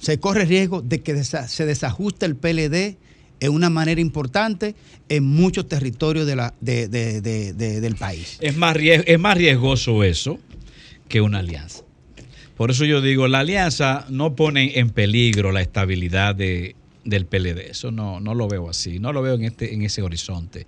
[0.00, 2.96] se corre riesgo de que se desajuste el PLD
[3.38, 4.74] en una manera importante
[5.08, 8.36] en muchos territorios del país.
[8.40, 10.40] Es más, es más riesgoso eso
[11.08, 11.84] que una alianza.
[12.56, 16.74] Por eso yo digo, la alianza no pone en peligro la estabilidad de-
[17.04, 17.70] del PLD.
[17.70, 20.66] Eso no, no lo veo así, no lo veo en, este, en ese horizonte.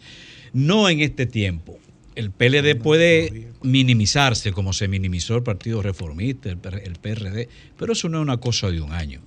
[0.53, 1.78] No en este tiempo.
[2.19, 8.09] El PLD puede minimizarse como se minimizó el Partido Reformista, el, el PRD, pero eso
[8.09, 9.21] no es una cosa de un año.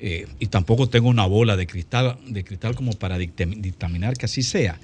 [0.00, 4.26] Eh, y tampoco tengo una bola de cristal, de cristal como para dictam- dictaminar que
[4.26, 4.78] así sea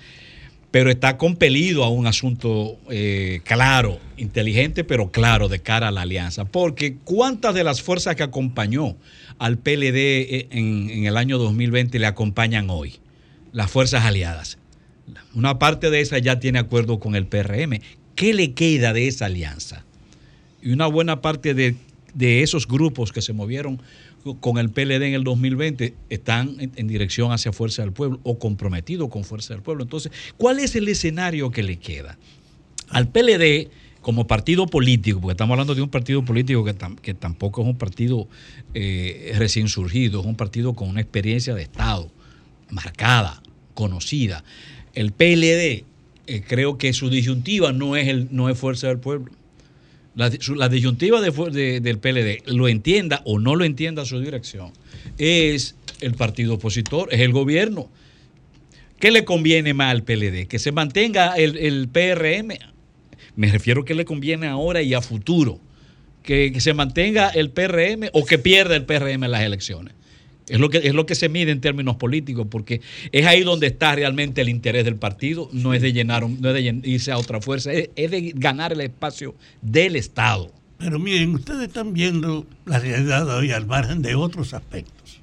[0.71, 6.01] pero está compelido a un asunto eh, claro, inteligente, pero claro de cara a la
[6.03, 6.47] alianza.
[6.47, 8.97] Porque ¿cuántas de las fuerzas que acompañó
[9.39, 12.95] al PLD eh, en, en el año 2020 le acompañan hoy?
[13.53, 14.59] Las fuerzas aliadas.
[15.35, 17.81] Una parte de esas ya tiene acuerdo con el PRM.
[18.15, 19.85] ¿Qué le queda de esa alianza?
[20.63, 21.75] Y una buena parte de,
[22.15, 23.81] de esos grupos que se movieron
[24.41, 29.11] con el PLD en el 2020 están en, dirección hacia Fuerza del Pueblo o comprometidos
[29.11, 29.83] con Fuerza del Pueblo.
[29.83, 32.17] Entonces, ¿cuál es el escenario que le queda?
[32.89, 33.69] Al PLD
[34.01, 37.77] como partido político, porque estamos hablando de un partido político que, que tampoco es un
[37.77, 38.29] partido
[38.73, 42.11] eh, recién surgido, es un partido con una experiencia de Estado
[42.71, 43.43] marcada,
[43.75, 44.43] conocida.
[44.95, 45.85] El PLD,
[46.27, 49.33] eh, creo que su disyuntiva no es, el, no es Fuerza del Pueblo.
[50.15, 54.71] La, disyuntiva del PLD, lo entienda o no lo entienda su dirección,
[55.19, 57.91] es el partido opositor, es el gobierno.
[59.01, 60.47] ¿Qué le conviene más al PLD?
[60.47, 62.57] Que se mantenga el, el PRM.
[63.35, 65.59] Me refiero que le conviene ahora y a futuro.
[66.23, 69.95] Que, que se mantenga el PRM o que pierda el PRM en las elecciones.
[70.49, 73.67] Es lo, que, es lo que se mide en términos políticos, porque es ahí donde
[73.67, 77.19] está realmente el interés del partido, no es de llenar, no es de irse a
[77.19, 80.53] otra fuerza, es, es de ganar el espacio del Estado.
[80.77, 85.21] Pero miren, ustedes están viendo la realidad hoy al margen de otros aspectos.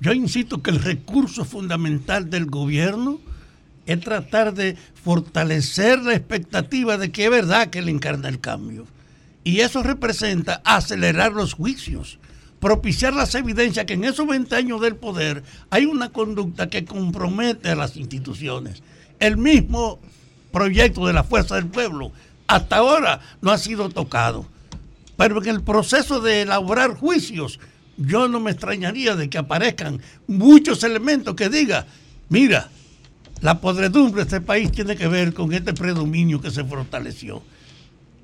[0.00, 3.18] Yo insisto que el recurso fundamental del gobierno
[3.86, 8.86] es tratar de fortalecer la expectativa de que es verdad que él encarna el cambio.
[9.44, 12.18] Y eso representa acelerar los juicios,
[12.60, 17.70] propiciar las evidencias que en esos 20 años del poder hay una conducta que compromete
[17.70, 18.82] a las instituciones.
[19.18, 19.98] El mismo
[20.52, 22.12] proyecto de la Fuerza del Pueblo,
[22.46, 24.46] hasta ahora no ha sido tocado.
[25.16, 27.58] Pero en el proceso de elaborar juicios,
[27.96, 31.86] yo no me extrañaría de que aparezcan muchos elementos que digan,
[32.28, 32.68] mira,
[33.40, 37.42] la podredumbre de este país tiene que ver con este predominio que se fortaleció.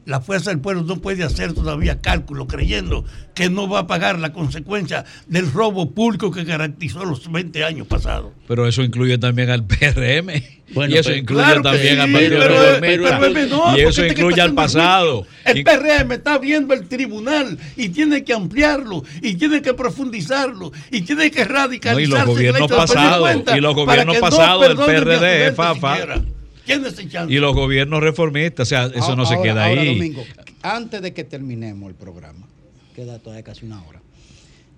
[0.04, 3.04] La fuerza del pueblo no puede hacer todavía cálculo creyendo
[3.34, 7.86] que no va a pagar la consecuencia del robo público que caracterizó los 20 años
[7.86, 8.32] pasados.
[8.48, 10.42] Pero eso incluye también al PRM.
[10.74, 14.40] Bueno, y eso pero- incluye Claro también sí, al Partido pero- pero y eso incluye
[14.40, 15.26] al pasado.
[15.44, 21.02] El PRM está viendo el tribunal y tiene que ampliarlo y tiene que profundizarlo y
[21.02, 22.08] tiene que radicalizarse.
[22.08, 25.94] No, y los gobiernos pasados, y los gobiernos no pasados del PRD, Fafa.
[25.96, 26.22] siquiera.
[26.66, 27.32] ¿Quién es chance?
[27.32, 29.94] Y los gobiernos reformistas, o sea, eso no se Ahora- queda ahora, ahí.
[29.98, 30.24] Domingo,
[30.62, 32.46] antes de que terminemos el programa,
[32.94, 34.00] queda todavía casi una hora.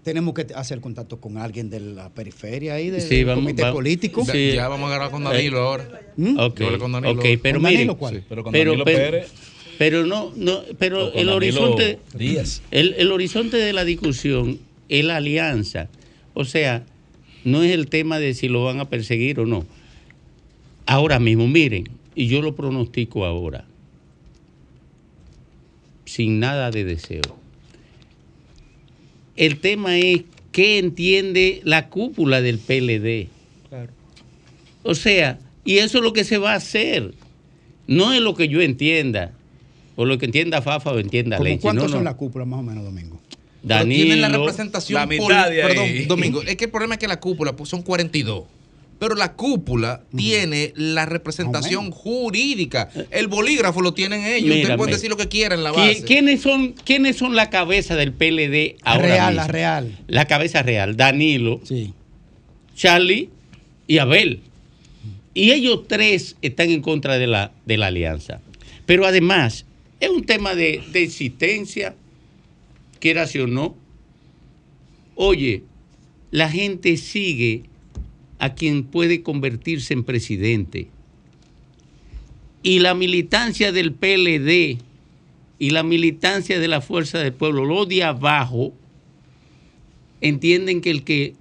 [0.02, 4.24] Tenemos que hacer contacto con alguien de la periferia ahí, del Sí, vamos- comité político.
[4.24, 4.52] sí.
[4.54, 5.84] Ya vamos a agarrar con Danilo Eh, ahora.
[6.46, 7.12] Ok, Yo hablé con Danilo.
[7.12, 8.14] ok, pero ¿Con miren, Danilo cuál?
[8.16, 8.22] Sí.
[8.28, 9.32] Pero con pero, Danilo pero- Pérez.
[9.78, 12.60] pero no, no, pero el Danilo horizonte, Díaz.
[12.70, 14.58] el, el horizonte de la discusión
[14.90, 15.88] es la alianza.
[16.34, 16.84] O sea,
[17.44, 19.64] no es el tema de si lo van a perseguir o no.
[20.86, 23.64] Ahora mismo, miren, y yo lo pronostico ahora,
[26.04, 27.22] sin nada de deseo.
[29.36, 33.28] El tema es qué entiende la cúpula del PLD.
[34.82, 37.14] O sea, y eso es lo que se va a hacer.
[37.86, 39.32] No es lo que yo entienda,
[39.96, 41.60] o lo que entienda Fafa o entienda ¿Cómo Leche.
[41.60, 42.10] ¿Cuántos no, son no.
[42.10, 43.20] la cúpula más o menos, Domingo?
[43.62, 45.68] Danilo, tienen la representación la mitad de ahí.
[45.68, 48.44] Perdón, Domingo, es que el problema es que la cúpula pues, son 42.
[48.98, 52.88] Pero la cúpula tiene la representación jurídica.
[53.10, 54.42] El bolígrafo lo tienen ellos.
[54.44, 54.76] Ustedes Mírame.
[54.78, 56.04] pueden decir lo que quieran en la ¿Qui- base.
[56.04, 59.46] ¿Quiénes son, ¿Quiénes son la cabeza del PLD La ahora real, mismo?
[59.46, 59.98] la real.
[60.06, 61.92] La cabeza real, Danilo, Sí.
[62.76, 63.30] Charlie
[63.86, 64.40] y Abel.
[65.34, 68.40] Y ellos tres están en contra de la, de la alianza.
[68.86, 69.66] Pero además,
[69.98, 71.94] es un tema de, de existencia,
[73.00, 73.76] quieras o no.
[75.16, 75.64] Oye,
[76.30, 77.64] la gente sigue
[78.38, 80.88] a quien puede convertirse en presidente.
[82.62, 84.78] Y la militancia del PLD
[85.58, 88.72] y la militancia de la Fuerza del Pueblo, los de abajo,
[90.20, 91.34] entienden que el que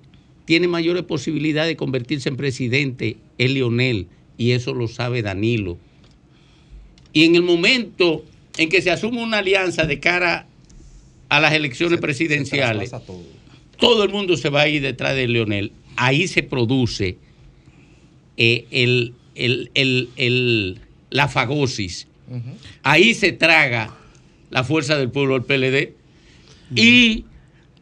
[0.45, 4.07] tiene mayores posibilidades de convertirse en presidente es Lionel,
[4.37, 5.77] y eso lo sabe Danilo.
[7.13, 8.25] Y en el momento
[8.57, 10.47] en que se asume una alianza de cara
[11.29, 12.91] a las elecciones presidenciales,
[13.77, 15.71] todo el mundo se va a ir detrás de Leonel.
[15.95, 17.17] Ahí se produce
[18.37, 20.79] eh, el, el- el- el-
[21.09, 22.07] la fagosis.
[22.81, 23.93] Ahí se traga
[24.49, 25.93] la fuerza del pueblo del PLD
[26.75, 27.25] y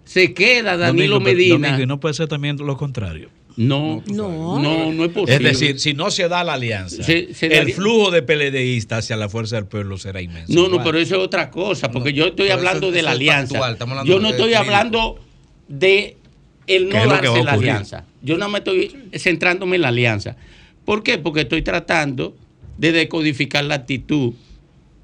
[0.04, 1.68] se queda Danilo Domingo, Medina.
[1.70, 3.30] Domingo, y no puede ser también lo contrario.
[3.58, 4.60] No, No.
[4.62, 5.36] no, no es posible.
[5.52, 9.16] Es decir, si no se da la alianza, Se- se el flujo de PLDistas hacia
[9.18, 10.54] la fuerza del pueblo será inmenso.
[10.54, 13.58] No, no, pero eso es otra cosa, porque yo estoy hablando eso- de la alianza.
[13.58, 15.20] hablando Yo no de estoy hablando
[15.68, 16.18] de
[16.68, 18.06] el ¿Qué no darse la alianza.
[18.22, 20.36] Yo no me estoy centrándome en la alianza.
[20.86, 21.18] ¿Por qué?
[21.18, 22.36] Porque estoy tratando
[22.78, 24.34] de decodificar la actitud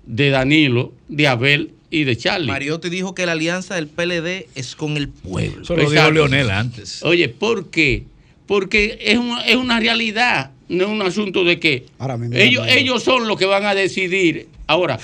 [0.05, 2.47] de Danilo, de Abel y de Charlie.
[2.47, 5.61] Mariotti dijo que la alianza del PLD es con el pueblo.
[5.61, 6.11] Eso lo dijo.
[6.11, 7.03] Leonel antes.
[7.03, 8.05] Oye, ¿por qué?
[8.45, 12.45] Porque es una, es una realidad, no es un asunto de que Ahora mismo, mira,
[12.45, 12.77] ellos, mira.
[12.77, 14.47] ellos son los que van a decidir.
[14.67, 14.99] Ahora,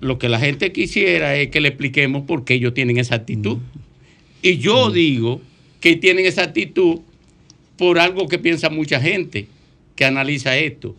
[0.00, 3.58] lo que la gente quisiera es que le expliquemos por qué ellos tienen esa actitud.
[4.42, 5.40] Y yo digo
[5.84, 7.00] que tienen esa actitud
[7.76, 9.48] por algo que piensa mucha gente
[9.94, 10.96] que analiza esto.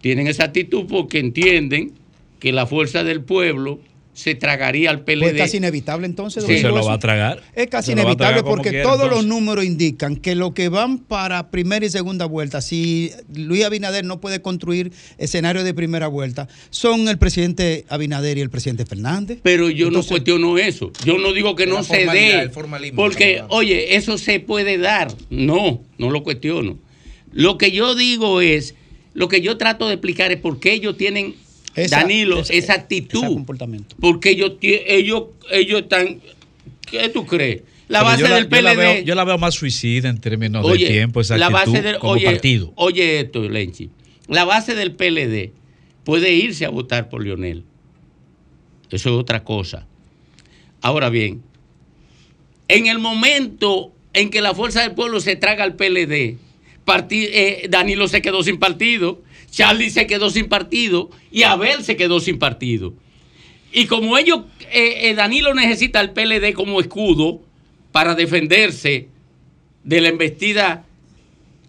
[0.00, 1.92] Tienen esa actitud porque entienden
[2.40, 3.78] que la fuerza del pueblo
[4.12, 5.20] se tragaría al PLD.
[5.20, 6.44] Pues casi inevitable entonces.
[6.44, 6.58] Sí.
[6.58, 7.42] Se lo va a tragar.
[7.54, 11.84] Es casi inevitable porque quiera, todos los números indican que lo que van para primera
[11.86, 17.18] y segunda vuelta, si Luis Abinader no puede construir escenario de primera vuelta, son el
[17.18, 19.38] presidente Abinader y el presidente Fernández.
[19.42, 20.92] Pero yo Entonces- no cuestiono eso.
[21.04, 22.50] Yo no digo que no se dé.
[22.94, 25.12] Porque, oye, eso se puede dar.
[25.30, 26.78] No, no lo cuestiono.
[27.32, 28.74] Lo que yo digo es,
[29.14, 31.34] lo que yo trato de explicar es por qué ellos tienen,
[31.74, 33.22] Esa- Danilo, esa- esa ese actitud.
[33.22, 33.96] comportamiento.
[34.00, 36.20] Porque ellos, ellos, ellos están.
[36.90, 37.62] ¿Qué tú crees?
[37.88, 40.76] La base yo del yo la veo, yo la veo más suicida en términos de
[40.78, 42.72] tiempo, esa la actitud base del, como oye, partido.
[42.76, 43.90] Oye esto, Lenchi.
[44.28, 45.52] La base del PLD
[46.04, 47.64] puede irse a votar por Lionel.
[48.90, 49.86] Eso es otra cosa.
[50.82, 51.42] Ahora bien,
[52.68, 56.38] en el momento en que la fuerza del pueblo se traga al PLD,
[57.10, 62.20] eh, Danilo se quedó sin partido, Charlie se quedó sin partido y Abel se quedó
[62.20, 62.94] sin partido.
[63.72, 64.40] Y como ellos,
[64.72, 67.40] eh, eh, Danilo necesita al PLD como escudo
[67.92, 69.08] para defenderse
[69.84, 70.84] de la embestida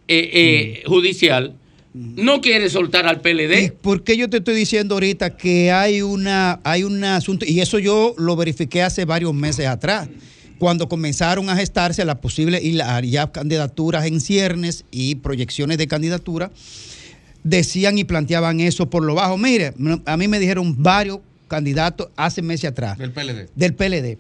[0.08, 1.56] eh, judicial,
[1.94, 3.74] no quiere soltar al PLD.
[3.82, 7.80] ¿Por qué yo te estoy diciendo ahorita que hay una hay un asunto y eso
[7.80, 10.08] yo lo verifiqué hace varios meses atrás?
[10.58, 12.62] Cuando comenzaron a gestarse las posibles
[13.04, 16.52] ya candidaturas en ciernes y proyecciones de candidatura,
[17.44, 19.38] decían y planteaban eso por lo bajo.
[19.38, 19.74] Mire,
[20.06, 23.50] a mí me dijeron varios candidatos hace meses atrás Del PLD.
[23.56, 24.18] del PLD.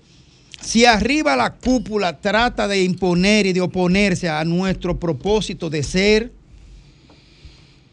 [0.61, 6.31] Si arriba la cúpula trata de imponer y de oponerse a nuestro propósito de ser,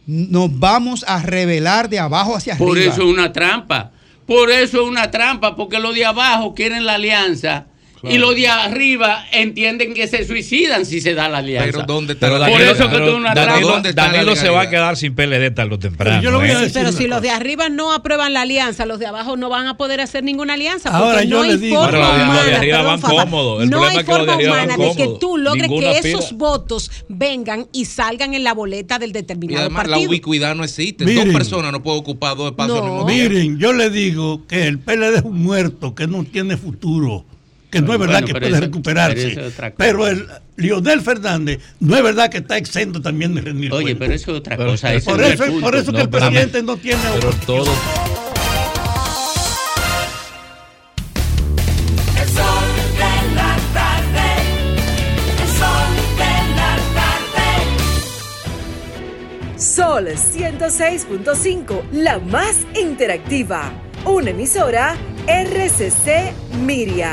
[0.06, 2.66] nos vamos a revelar de abajo hacia arriba.
[2.68, 3.92] Por eso es una trampa.
[4.26, 7.67] Por eso es una trampa, porque los de abajo quieren la alianza
[8.02, 11.70] y los de arriba entienden que se suicidan si se da la alianza.
[11.72, 13.60] Pero ¿dónde está Pero la Danilo, Por eso que tú una Danilo- trampa.
[13.72, 16.22] ¿Dónde está la Danilo se va a quedar sin PLD tarde o temprano.
[16.22, 16.58] yo le voy a ¿eh?
[16.62, 19.66] decir Pero si los de arriba no aprueban la alianza, los de abajo no van
[19.66, 20.90] a poder hacer ninguna alianza.
[20.90, 22.82] Ahora porque yo no le hay digo- forma Pero los de- los de humana, arriba
[22.82, 23.66] van cómodos.
[23.68, 26.08] No hay es que los de forma van humana de que tú logres Ninguna que
[26.10, 30.10] esos votos vengan y salgan en la boleta del Y determinado además la partido.
[30.10, 31.04] ubicuidad no existe.
[31.04, 31.24] Miren.
[31.26, 32.92] Dos personas no pueden ocupar dos espacios al No.
[32.94, 33.30] mismo tiempo.
[33.34, 37.24] Miren, yo le digo que el PLD es un muerto, que no tiene futuro,
[37.70, 39.50] que no es Bueno, verdad que puede eso- recuperarse.
[39.76, 40.26] pero el
[40.56, 44.38] Lionel Fernández no es verdad que está exento también de rendir Oye, pero eso es
[44.38, 44.88] otra Pero- cosa.
[45.04, 47.70] por eso, por eso que el presidente no tiene Pero todo.
[52.20, 54.28] El sol de la tarde.
[55.42, 57.46] El sol de la tarde.
[59.58, 63.72] Sol 106.5, la más interactiva.
[64.04, 64.96] Una emisora
[65.26, 66.32] RCC
[66.64, 67.12] Miria.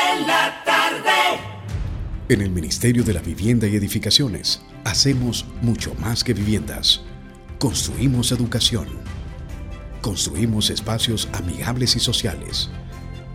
[0.15, 1.39] De la tarde.
[2.29, 7.01] En el Ministerio de la Vivienda y Edificaciones hacemos mucho más que viviendas.
[7.59, 8.87] Construimos educación.
[10.01, 12.69] Construimos espacios amigables y sociales.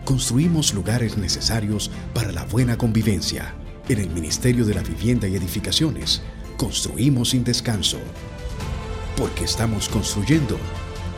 [0.03, 3.55] Construimos lugares necesarios para la buena convivencia.
[3.89, 6.21] En el Ministerio de la Vivienda y Edificaciones
[6.57, 7.99] construimos sin descanso.
[9.15, 10.57] Porque estamos construyendo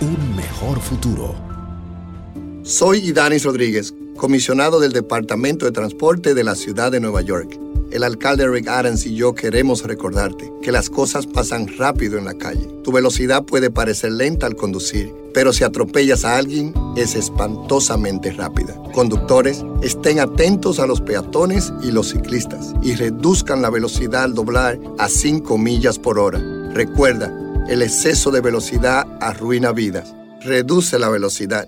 [0.01, 1.35] un mejor futuro.
[2.63, 7.57] Soy Idanis Rodríguez, comisionado del Departamento de Transporte de la Ciudad de Nueva York.
[7.89, 12.33] El alcalde Rick Adams y yo queremos recordarte que las cosas pasan rápido en la
[12.33, 12.67] calle.
[12.83, 18.75] Tu velocidad puede parecer lenta al conducir, pero si atropellas a alguien es espantosamente rápida.
[18.93, 24.77] Conductores, estén atentos a los peatones y los ciclistas y reduzcan la velocidad al doblar
[24.99, 26.39] a 5 millas por hora.
[26.73, 27.33] Recuerda,
[27.69, 30.13] el exceso de velocidad arruina vidas.
[30.41, 31.67] Reduce la velocidad.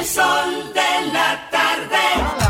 [0.00, 2.49] El sol de la tarde.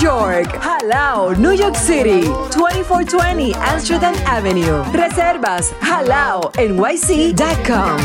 [0.00, 0.58] York.
[0.60, 2.22] Halao, New York City.
[2.50, 4.82] 2420 Amsterdam Avenue.
[4.92, 7.96] Reservas halao nyc.com.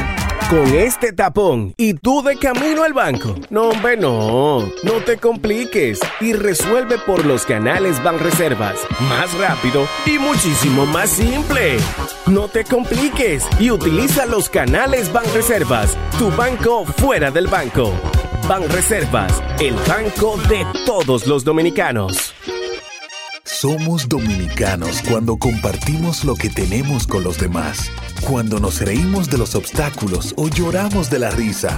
[0.50, 3.36] Con este tapón y tú de camino al banco.
[3.50, 4.60] No, hombre, no.
[4.84, 8.76] No te compliques y resuelve por los canales Banreservas.
[9.08, 11.78] Más rápido y muchísimo más simple.
[12.28, 15.96] No te compliques y utiliza los canales Banreservas.
[16.20, 17.94] Tu banco fuera del banco.
[18.48, 22.34] Banreservas, el banco de todos los dominicanos.
[23.44, 27.92] Somos dominicanos cuando compartimos lo que tenemos con los demás.
[28.28, 31.78] Cuando nos reímos de los obstáculos o lloramos de la risa.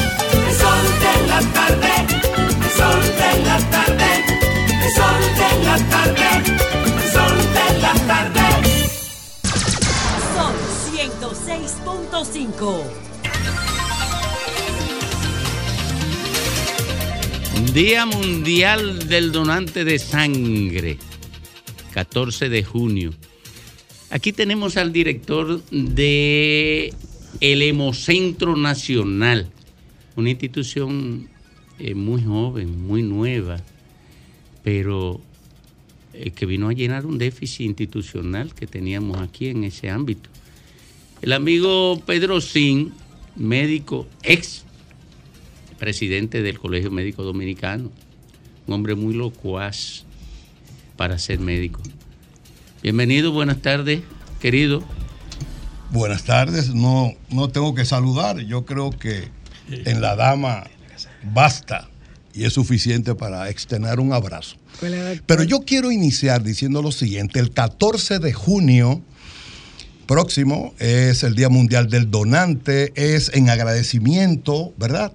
[1.41, 4.09] El sol de la tarde,
[4.83, 6.29] el sol de la tarde, el sol de la tarde,
[6.85, 8.45] el sol de la tarde.
[10.35, 10.53] Son
[10.93, 12.83] 106.5.
[17.73, 20.99] Día Mundial del Donante de Sangre,
[21.93, 23.11] 14 de junio.
[24.11, 26.93] Aquí tenemos al director de
[27.39, 29.49] el Hemocentro Nacional,
[30.15, 31.30] una institución
[31.83, 33.57] eh, muy joven, muy nueva,
[34.63, 35.19] pero
[36.13, 40.29] eh, que vino a llenar un déficit institucional que teníamos aquí en ese ámbito.
[41.23, 42.93] El amigo Pedro Sin,
[43.35, 44.63] médico ex
[45.79, 47.89] presidente del Colegio Médico Dominicano,
[48.67, 50.03] un hombre muy locuaz
[50.97, 51.81] para ser médico.
[52.83, 54.01] Bienvenido, buenas tardes,
[54.39, 54.83] querido.
[55.89, 59.29] Buenas tardes, no, no tengo que saludar, yo creo que
[59.67, 60.65] en la dama
[61.33, 61.89] basta
[62.33, 64.55] y es suficiente para extender un abrazo.
[65.25, 69.01] Pero yo quiero iniciar diciendo lo siguiente, el 14 de junio
[70.07, 75.13] próximo es el Día Mundial del Donante, es en agradecimiento, ¿verdad?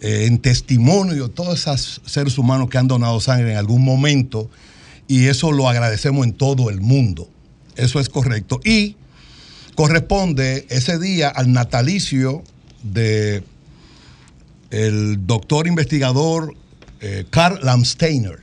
[0.00, 4.50] Eh, en testimonio de todos esos seres humanos que han donado sangre en algún momento
[5.06, 7.28] y eso lo agradecemos en todo el mundo.
[7.76, 8.60] Eso es correcto.
[8.64, 8.96] Y
[9.74, 12.42] corresponde ese día al natalicio
[12.82, 13.42] de
[14.74, 16.54] el doctor investigador
[17.00, 18.42] eh, Karl Landsteiner.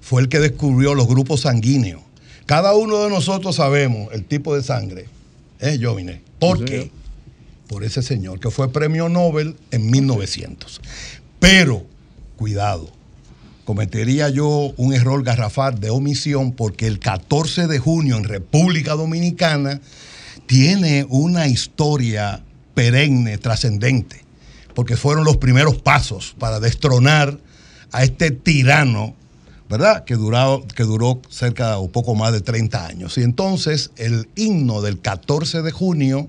[0.00, 2.02] Fue el que descubrió los grupos sanguíneos.
[2.46, 5.06] Cada uno de nosotros sabemos el tipo de sangre.
[5.60, 6.20] ¿Eh, Jovine?
[6.38, 6.90] ¿Por qué?
[7.68, 10.80] Por ese señor que fue premio Nobel en 1900.
[11.38, 11.84] Pero,
[12.36, 12.90] cuidado,
[13.64, 19.80] cometería yo un error garrafal de omisión porque el 14 de junio en República Dominicana
[20.46, 22.42] tiene una historia
[22.74, 24.19] perenne, trascendente,
[24.80, 27.38] porque fueron los primeros pasos para destronar
[27.92, 29.14] a este tirano,
[29.68, 30.04] ¿verdad?
[30.04, 33.18] Que, durado, que duró cerca o poco más de 30 años.
[33.18, 36.28] Y entonces el himno del 14 de junio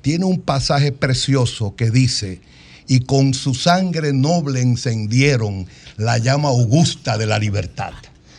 [0.00, 2.40] tiene un pasaje precioso que dice,
[2.88, 7.92] y con su sangre noble encendieron la llama augusta de la libertad.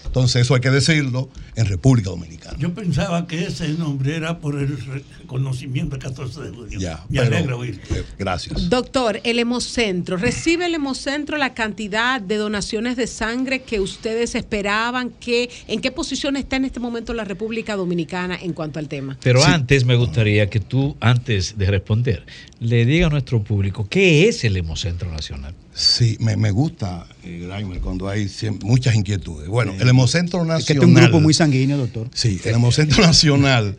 [0.04, 2.39] Entonces eso hay que decirlo en República Dominicana.
[2.58, 6.80] Yo pensaba que ese nombre era por el reconocimiento del 14 de junio.
[6.80, 7.82] Ya, Me pero, alegra oír.
[7.92, 8.70] eh, gracias.
[8.70, 15.12] Doctor, el Hemocentro, ¿recibe el Hemocentro la cantidad de donaciones de sangre que ustedes esperaban?
[15.20, 19.18] ¿Qué, ¿En qué posición está en este momento la República Dominicana en cuanto al tema?
[19.22, 22.26] Pero antes me gustaría que tú, antes de responder,
[22.60, 25.54] le diga a nuestro público qué es el Hemocentro Nacional.
[25.74, 28.30] Sí, me, me gusta, eh, Graimer, cuando hay
[28.64, 29.48] muchas inquietudes.
[29.48, 30.66] Bueno, el Hemocentro Es Nacional.
[30.66, 32.10] que este es un grupo muy sanguíneo, doctor.
[32.14, 33.78] Sí, el Hemocentro Nacional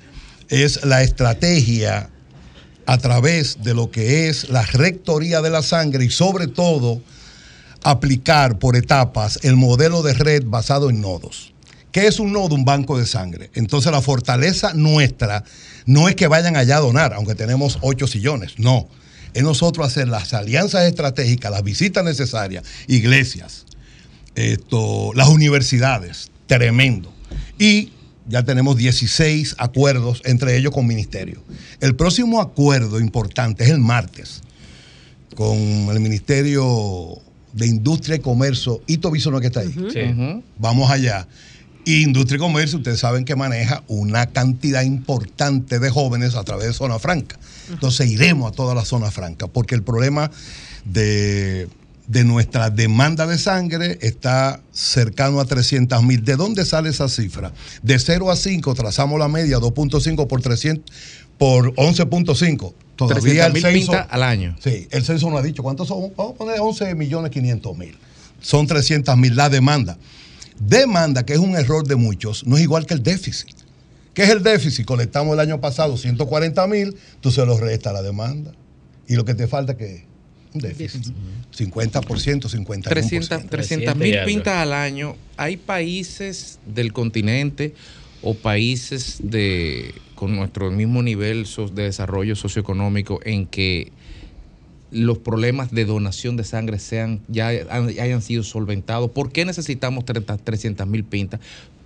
[0.48, 2.10] es la estrategia
[2.86, 7.00] a través de lo que es la rectoría de la sangre y sobre todo
[7.82, 11.52] aplicar por etapas el modelo de red basado en nodos.
[11.92, 12.54] ¿Qué es un nodo?
[12.54, 13.50] Un banco de sangre.
[13.54, 15.44] Entonces la fortaleza nuestra
[15.86, 18.88] no es que vayan allá a donar, aunque tenemos ocho sillones, no.
[19.34, 23.66] Es nosotros hacer las alianzas estratégicas, las visitas necesarias, iglesias,
[24.34, 27.12] esto, las universidades, tremendo.
[27.58, 27.92] Y
[28.30, 31.42] ya tenemos 16 acuerdos, entre ellos con ministerio.
[31.80, 34.42] El próximo acuerdo importante es el martes,
[35.34, 37.18] con el Ministerio
[37.52, 39.74] de Industria y Comercio, Ito Bisono que está ahí.
[39.92, 40.42] Sí.
[40.58, 41.26] Vamos allá.
[41.84, 46.68] Y Industria y Comercio, ustedes saben que maneja una cantidad importante de jóvenes a través
[46.68, 47.38] de Zona Franca.
[47.70, 50.30] Entonces iremos a toda la Zona Franca, porque el problema
[50.84, 51.68] de,
[52.10, 56.24] de nuestra demanda de sangre está cercano a 300 mil.
[56.24, 57.52] ¿De dónde sale esa cifra?
[57.84, 60.92] De 0 a 5 trazamos la media, 2.5 por 300
[61.38, 62.74] por 11.5.
[62.96, 64.56] Todavía el 300.000 censo al año.
[64.58, 66.12] Sí, el censo no ha dicho cuántos son.
[66.16, 67.96] Vamos a poner 11 millones 500 mil.
[68.40, 69.96] Son 300 mil la demanda.
[70.58, 73.54] Demanda, que es un error de muchos, no es igual que el déficit.
[74.14, 74.84] ¿Qué es el déficit?
[74.84, 78.52] Colectamos el año pasado 140 mil, tú se lo resta la demanda.
[79.06, 80.09] Y lo que te falta que es
[80.54, 81.12] un déficit.
[81.56, 82.82] 50%, 51%.
[83.48, 85.16] 300 mil pintas al año.
[85.36, 87.74] Hay países del continente
[88.22, 93.90] o países de con nuestro mismo nivel de desarrollo socioeconómico en que
[94.90, 99.10] los problemas de donación de sangre sean ya han- hayan sido solventados.
[99.12, 101.40] ¿Por qué necesitamos 300 mil pintas?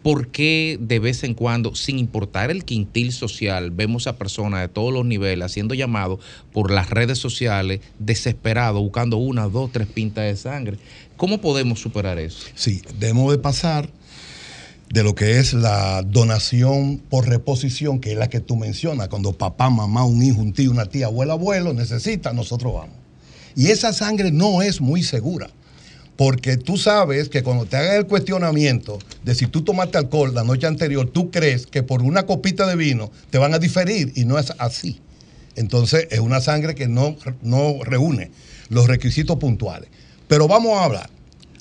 [0.05, 4.69] ¿Por qué de vez en cuando, sin importar el quintil social, vemos a personas de
[4.69, 6.21] todos los niveles haciendo llamados
[6.53, 10.77] por las redes sociales, desesperados, buscando una, dos, tres pintas de sangre?
[11.17, 12.45] ¿Cómo podemos superar eso?
[12.55, 13.89] Sí, debemos de pasar
[14.91, 19.33] de lo que es la donación por reposición, que es la que tú mencionas, cuando
[19.33, 22.97] papá, mamá, un hijo, un tío, una tía, abuelo, abuelo necesita, nosotros vamos.
[23.57, 25.49] Y esa sangre no es muy segura,
[26.17, 30.45] porque tú sabes que cuando te hagan el cuestionamiento de si tú tomaste alcohol la
[30.45, 34.25] noche anterior, tú crees que por una copita de vino te van a diferir y
[34.25, 35.01] no es así.
[35.57, 38.31] Entonces es una sangre que no, no reúne
[38.69, 39.89] los requisitos puntuales.
[40.29, 41.11] Pero vamos a hablar.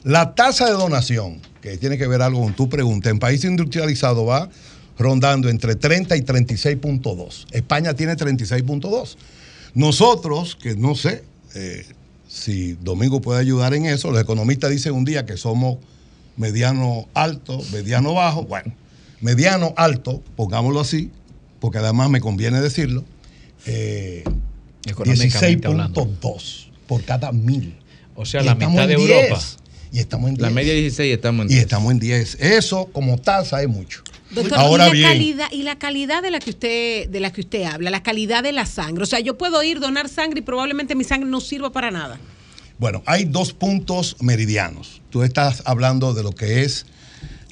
[0.04, 4.28] La tasa de donación, que tiene que ver algo con tu pregunta, en países industrializados
[4.28, 4.50] va
[4.98, 7.46] rondando entre 30 y 36.2.
[7.52, 9.16] España tiene 36.2.
[9.74, 11.24] Nosotros, que no sé
[11.56, 11.86] eh,
[12.34, 15.78] si Domingo puede ayudar en eso, los economistas dicen un día que somos
[16.36, 18.74] mediano alto, mediano bajo, bueno,
[19.22, 21.12] mediano alto, pongámoslo así,
[21.60, 23.06] porque además me conviene decirlo,
[23.68, 24.24] eh,
[24.86, 26.06] Económicamente hablando.
[26.06, 27.76] 16.2 por cada mil.
[28.16, 29.40] O sea, Y la mitad de Europa.
[29.40, 29.58] 10.
[29.92, 30.42] Y estamos en 10.
[30.42, 31.64] La media 16 estamos en Y 10.
[31.64, 32.36] estamos en 10.
[32.42, 34.04] Eso como tasa es mucho.
[34.34, 37.32] Doctor, Ahora y la bien, calidad y la calidad de la que usted de la
[37.32, 39.04] que usted habla, la calidad de la sangre.
[39.04, 42.20] O sea, yo puedo ir donar sangre y probablemente mi sangre no sirva para nada.
[42.80, 45.02] bueno, hay dos puntos meridianos.
[45.10, 46.86] Tú estás hablando de lo que es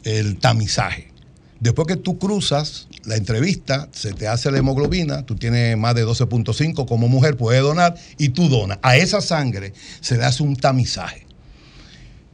[0.04, 1.12] el tamizaje.
[1.60, 6.06] Después que tú cruzas la entrevista, se te hace la hemoglobina, tú tienes más de
[6.06, 8.80] 12.5 como mujer, puedes donar y tú donas.
[8.82, 11.28] A esa sangre se le hace un tamizaje.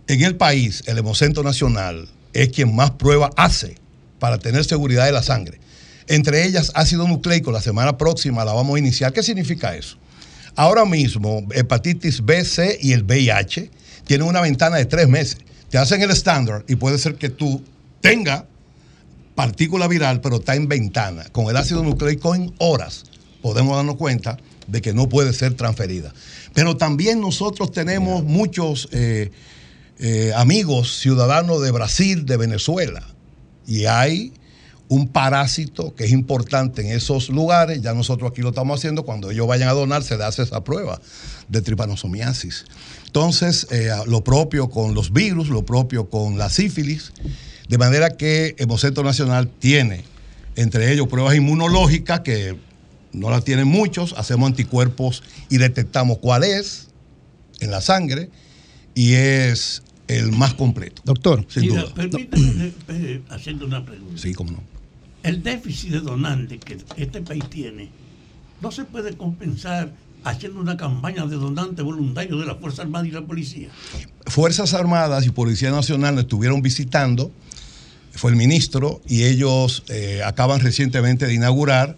[0.07, 3.75] En el país, el Hemocentro Nacional es quien más pruebas hace
[4.19, 5.59] para tener seguridad de la sangre.
[6.07, 9.11] Entre ellas, ácido nucleico, la semana próxima la vamos a iniciar.
[9.11, 9.97] ¿Qué significa eso?
[10.55, 13.69] Ahora mismo, hepatitis B, C y el VIH
[14.05, 15.37] tienen una ventana de tres meses.
[15.69, 17.61] Te hacen el estándar y puede ser que tú
[18.01, 18.43] tengas
[19.35, 21.25] partícula viral, pero está en ventana.
[21.31, 23.03] Con el ácido nucleico en horas
[23.41, 26.13] podemos darnos cuenta de que no puede ser transferida.
[26.53, 29.31] Pero también nosotros tenemos muchos eh,
[29.99, 33.03] eh, amigos ciudadanos de Brasil, de Venezuela,
[33.67, 34.33] y hay
[34.89, 39.29] un parásito que es importante en esos lugares, ya nosotros aquí lo estamos haciendo, cuando
[39.29, 41.01] ellos vayan a donar se le hace esa prueba
[41.49, 42.65] de tripanosomiasis.
[43.05, 47.11] Entonces, eh, lo propio con los virus, lo propio con la sífilis,
[47.67, 50.05] de manera que Hemocentro Nacional tiene,
[50.55, 52.57] entre ellos, pruebas inmunológicas que
[53.11, 56.87] no las tienen muchos, hacemos anticuerpos y detectamos cuál es
[57.59, 58.29] en la sangre
[58.95, 61.01] y es el más completo.
[61.05, 61.45] Doctor.
[61.49, 61.93] Sin Mira, duda.
[61.93, 64.17] permítame eh, haciendo una pregunta.
[64.21, 64.63] Sí, cómo no.
[65.23, 67.89] El déficit de donantes que este país tiene
[68.61, 69.91] no se puede compensar
[70.23, 73.69] haciendo una campaña de donantes voluntarios de la Fuerza Armada y la Policía.
[74.25, 77.31] Fuerzas Armadas y Policía Nacional nos estuvieron visitando,
[78.11, 81.95] fue el ministro, y ellos eh, acaban recientemente de inaugurar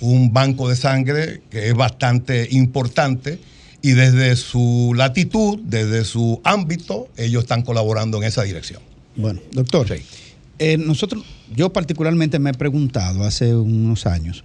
[0.00, 3.40] un banco de sangre que es bastante importante
[3.86, 8.82] y desde su latitud, desde su ámbito, ellos están colaborando en esa dirección.
[9.14, 9.86] Bueno, doctor,
[10.58, 11.22] eh, nosotros,
[11.54, 14.42] yo particularmente me he preguntado hace unos años,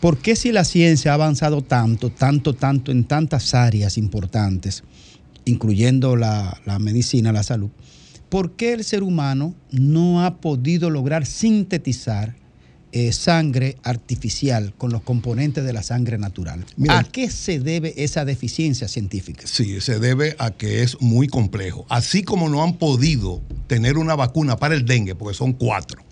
[0.00, 4.84] ¿por qué si la ciencia ha avanzado tanto, tanto, tanto en tantas áreas importantes,
[5.44, 7.68] incluyendo la, la medicina, la salud,
[8.30, 12.36] por qué el ser humano no ha podido lograr sintetizar
[12.92, 16.64] eh, sangre artificial con los componentes de la sangre natural?
[16.76, 19.46] Mira, ¿A qué se debe esa deficiencia científica?
[19.46, 21.86] Sí, se debe a que es muy complejo.
[21.88, 26.02] Así como no han podido tener una vacuna para el dengue, porque son cuatro,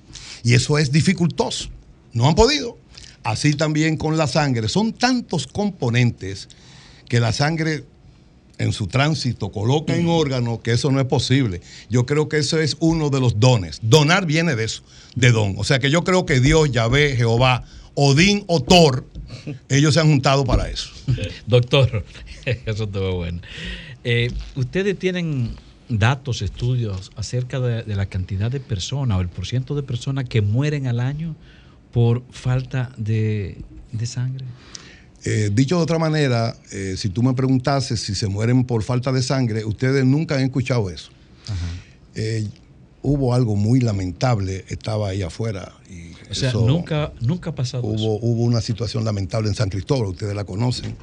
[0.42, 1.68] y eso es dificultoso,
[2.12, 2.78] no han podido.
[3.22, 4.68] Así también con la sangre.
[4.68, 6.48] Son tantos componentes
[7.06, 7.84] que la sangre
[8.60, 11.62] en su tránsito coloca en órganos que eso no es posible.
[11.88, 13.80] Yo creo que eso es uno de los dones.
[13.82, 14.82] Donar viene de eso,
[15.14, 15.54] de don.
[15.56, 17.64] O sea que yo creo que Dios, Yahvé, Jehová,
[17.94, 19.06] Odín o Thor,
[19.70, 20.90] ellos se han juntado para eso.
[21.46, 22.04] Doctor,
[22.44, 23.40] eso estuvo bueno.
[24.04, 25.56] Eh, ¿Ustedes tienen
[25.88, 30.42] datos, estudios acerca de, de la cantidad de personas o el porciento de personas que
[30.42, 31.34] mueren al año
[31.92, 33.56] por falta de,
[33.90, 34.44] de sangre?
[35.24, 39.12] Eh, dicho de otra manera, eh, si tú me preguntases si se mueren por falta
[39.12, 41.10] de sangre, ustedes nunca han escuchado eso.
[42.14, 42.48] Eh,
[43.02, 45.72] hubo algo muy lamentable, estaba ahí afuera.
[45.90, 48.02] Y O sea, nunca, nunca ha pasado eso.
[48.02, 50.96] hubo, hubo una situación lamentable en San Cristóbal, ustedes la conocen,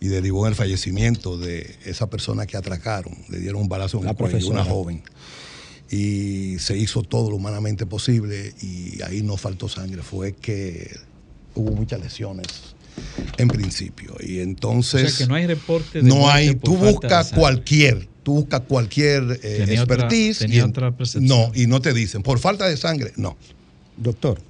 [0.00, 4.04] y derivó en el fallecimiento de esa persona que atracaron, le dieron un balazo en
[4.04, 5.02] La el cuello, una joven.
[5.90, 10.90] Y se hizo todo lo humanamente posible y ahí no faltó sangre, fue que
[11.54, 12.73] hubo muchas lesiones
[13.38, 14.16] en principio.
[14.20, 15.04] Y entonces...
[15.04, 18.60] O sea, que no hay reporte de No hay, por tú buscas cualquier, tú buscas
[18.62, 20.38] cualquier eh, Tenía otra- expertise.
[20.38, 21.26] tenía y otra percepción.
[21.26, 23.36] No, y no te dicen, por falta de sangre, no.
[23.96, 24.40] Doctor.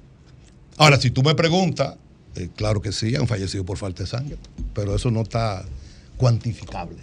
[0.77, 1.95] Ahora, si tú me preguntas,
[2.35, 4.37] eh, claro que sí, han fallecido por falta de sangre,
[4.73, 5.63] pero eso no está
[6.17, 6.97] cuantificable.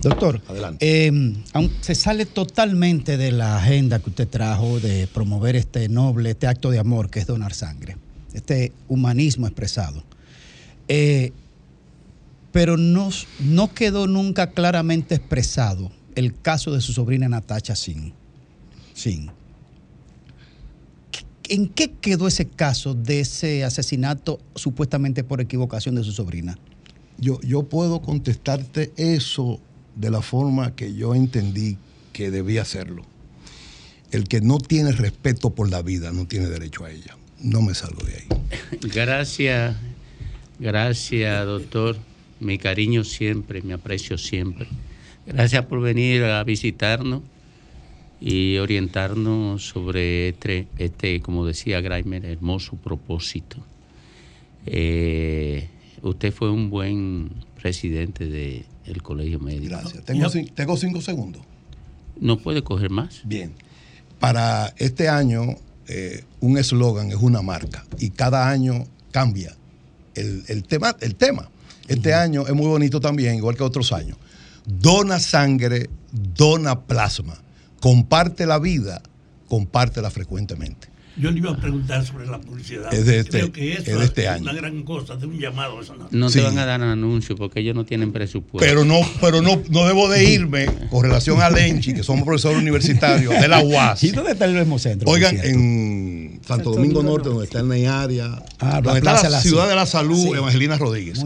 [0.00, 1.06] Doctor, Adelante.
[1.06, 1.10] eh,
[1.52, 6.46] aun- se sale totalmente de la agenda que usted trajo de promover este noble, este
[6.46, 7.96] acto de amor que es donar sangre,
[8.34, 10.04] este humanismo expresado.
[10.88, 11.32] Eh,
[12.52, 18.12] pero no, no quedó nunca claramente expresado el caso de su sobrina Natacha Sin.
[18.94, 19.30] Sin.
[21.48, 26.58] ¿En qué quedó ese caso de ese asesinato supuestamente por equivocación de su sobrina?
[27.18, 29.60] Yo, yo puedo contestarte eso
[29.94, 31.76] de la forma que yo entendí
[32.12, 33.04] que debía hacerlo.
[34.10, 37.16] El que no tiene respeto por la vida no tiene derecho a ella.
[37.40, 38.28] No me salgo de ahí.
[38.94, 39.76] Gracias,
[40.58, 41.96] gracias, doctor.
[42.40, 44.66] Mi cariño siempre, mi aprecio siempre.
[45.26, 47.22] Gracias por venir a visitarnos
[48.20, 53.56] y orientarnos sobre este, este como decía Graimer, hermoso propósito.
[54.66, 55.68] Eh,
[56.02, 59.76] usted fue un buen presidente del Colegio Médico.
[59.76, 60.04] Gracias.
[60.04, 61.42] Tengo, cin- tengo cinco segundos.
[62.20, 63.22] ¿No puede coger más?
[63.24, 63.52] Bien.
[64.20, 65.42] Para este año,
[65.88, 69.54] eh, un eslogan es una marca y cada año cambia
[70.14, 70.96] el, el tema.
[71.00, 71.50] El tema.
[71.88, 74.16] Este año es muy bonito también, igual que otros años.
[74.64, 77.36] Dona sangre, dona plasma.
[77.80, 79.02] Comparte la vida,
[79.48, 80.88] compártela frecuentemente.
[81.16, 82.92] Yo le iba a preguntar sobre la publicidad.
[82.92, 84.42] Es de este- Creo que eso es de este año.
[84.42, 85.80] una gran cosa, de un llamado.
[85.80, 86.08] Eso no.
[86.10, 86.38] No Sí.
[86.40, 88.58] te van a dar anuncio porque ellos no tienen presupuesto.
[88.66, 92.58] Pero no, pero no, no debo de irme con relación a Lenchi, que somos profesores
[92.58, 94.02] universitarios de la UAS.
[94.02, 95.08] ¿Y dónde está el mismo centro?
[95.08, 98.26] Oigan, en Santo Domingo Norte, donde está el Neiaria,
[98.58, 100.30] Ah, la donde está Plaza la Ciudad de la Salud, Sí.
[100.36, 101.20] Evangelina Rodríguez.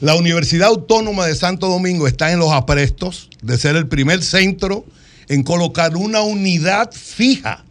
[0.00, 4.84] La Universidad Autónoma de Santo Domingo está en los aprestos de ser el primer centro
[5.28, 7.64] en colocar una unidad fija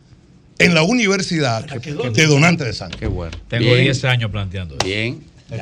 [0.64, 3.00] en la universidad de donantes de sangre.
[3.00, 3.36] Qué bueno.
[3.48, 3.84] Tengo Bien.
[3.84, 4.86] 10 años planteando eso.
[4.86, 5.24] Bien.
[5.52, 5.58] El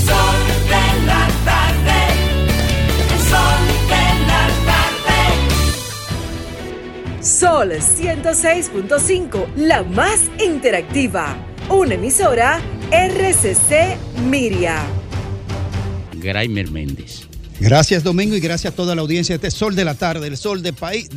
[0.00, 0.36] sol
[0.68, 1.98] de la tarde,
[3.12, 5.20] el sol de la tarde.
[7.22, 11.36] Sol 106.5, la más interactiva.
[11.68, 12.60] Una emisora
[12.90, 13.96] RCC
[14.28, 14.82] Miria.
[16.14, 17.29] Graimer Méndez.
[17.60, 20.38] Gracias Domingo y gracias a toda la audiencia de este Sol de la Tarde, el
[20.38, 21.10] Sol del país.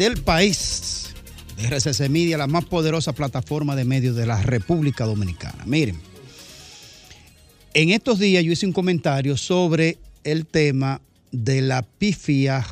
[1.56, 5.64] De RCC Media, la más poderosa plataforma de medios de la República Dominicana.
[5.66, 6.02] Miren,
[7.74, 11.00] en estos días yo hice un comentario sobre el tema
[11.32, 12.66] de la pifia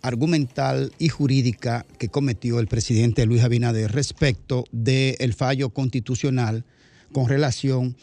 [0.00, 6.64] argumental y jurídica que cometió el presidente Luis Abinader respecto del fallo constitucional
[7.10, 7.96] con relación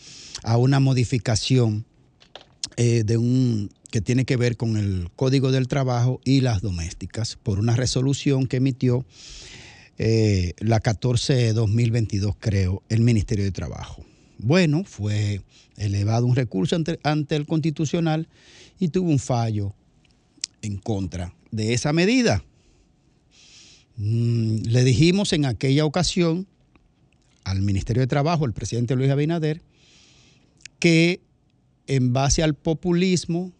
[0.43, 1.85] a una modificación
[2.75, 7.35] eh, de un que tiene que ver con el Código del Trabajo y las domésticas
[7.35, 9.05] por una resolución que emitió
[9.99, 14.03] eh, la 14 de 2022, creo, el Ministerio de Trabajo.
[14.39, 15.43] Bueno, fue
[15.77, 18.27] elevado un recurso ante, ante el Constitucional
[18.79, 19.75] y tuvo un fallo
[20.63, 22.43] en contra de esa medida.
[23.97, 26.47] Mm, le dijimos en aquella ocasión
[27.43, 29.61] al Ministerio de Trabajo, el presidente Luis Abinader,
[30.79, 31.21] que
[31.85, 33.53] en base al populismo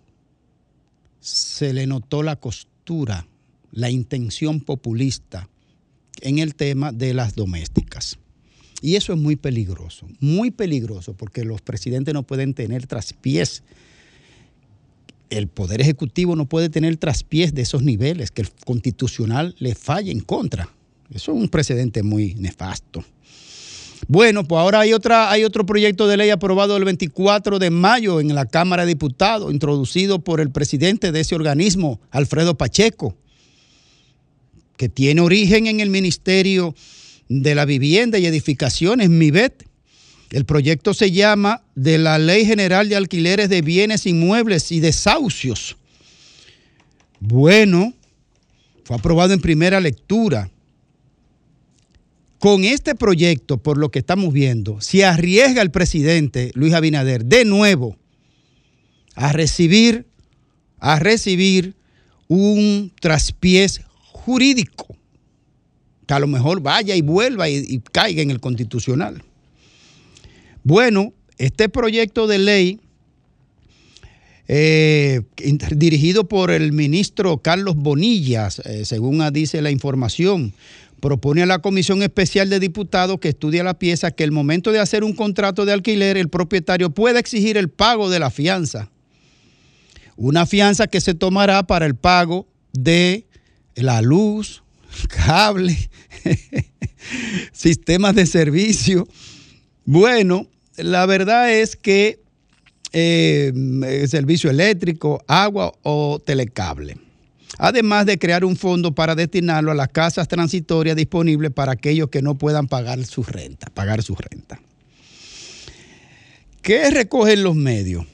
[1.24, 3.26] se le notó la costura,
[3.72, 5.50] la intención populista
[6.22, 8.20] en el tema de las domésticas.
[8.82, 13.64] Y eso es muy peligroso, muy peligroso, porque los presidentes no pueden tener traspiés.
[15.30, 20.12] El Poder Ejecutivo no puede tener traspiés de esos niveles, que el constitucional le falle
[20.12, 20.70] en contra.
[21.10, 23.06] Eso es un precedente muy nefasto.
[24.08, 28.20] Bueno, pues ahora hay, otra, hay otro proyecto de ley aprobado el 24 de mayo
[28.20, 33.16] en la Cámara de Diputados, introducido por el presidente de ese organismo, Alfredo Pacheco,
[34.78, 36.76] que tiene origen en el Ministerio
[37.30, 39.66] de la Vivienda y Edificaciones, MIBET.
[40.32, 45.78] El proyecto se llama de la Ley General de Alquileres de Bienes Inmuebles y Desahucios.
[47.20, 47.94] Bueno,
[48.84, 50.50] fue aprobado en primera lectura
[52.44, 57.46] con este proyecto, por lo que estamos viendo, si arriesga el presidente Luis Abinader de
[57.46, 57.96] nuevo
[59.16, 60.08] a recibir,
[60.78, 61.74] a recibir
[62.28, 63.80] un traspiés
[64.12, 64.94] jurídico,
[66.06, 69.24] que a lo mejor vaya y vuelva y, caiga en el constitucional.
[70.66, 72.80] Bueno, este proyecto de ley
[74.50, 75.22] eh,
[75.78, 80.54] dirigido por el ministro Carlos Bonillas, eh, según dice la información,
[81.04, 84.80] propone a la Comisión Especial de Diputados que estudia la pieza que el momento de
[84.80, 88.90] hacer un contrato de alquiler, el propietario pueda exigir el pago de la fianza.
[90.16, 93.28] Una fianza que se tomará para el pago de
[93.76, 94.64] la luz,
[95.10, 95.78] cable,
[97.52, 99.06] sistemas de servicio.
[99.84, 100.48] Bueno,
[100.78, 102.22] la verdad es que
[102.94, 103.52] eh,
[104.08, 106.96] servicio eléctrico, agua o telecable.
[107.58, 112.22] Además de crear un fondo para destinarlo a las casas transitorias disponibles para aquellos que
[112.22, 114.60] no puedan pagar su renta, pagar su renta.
[116.62, 118.06] ¿Qué recogen los medios?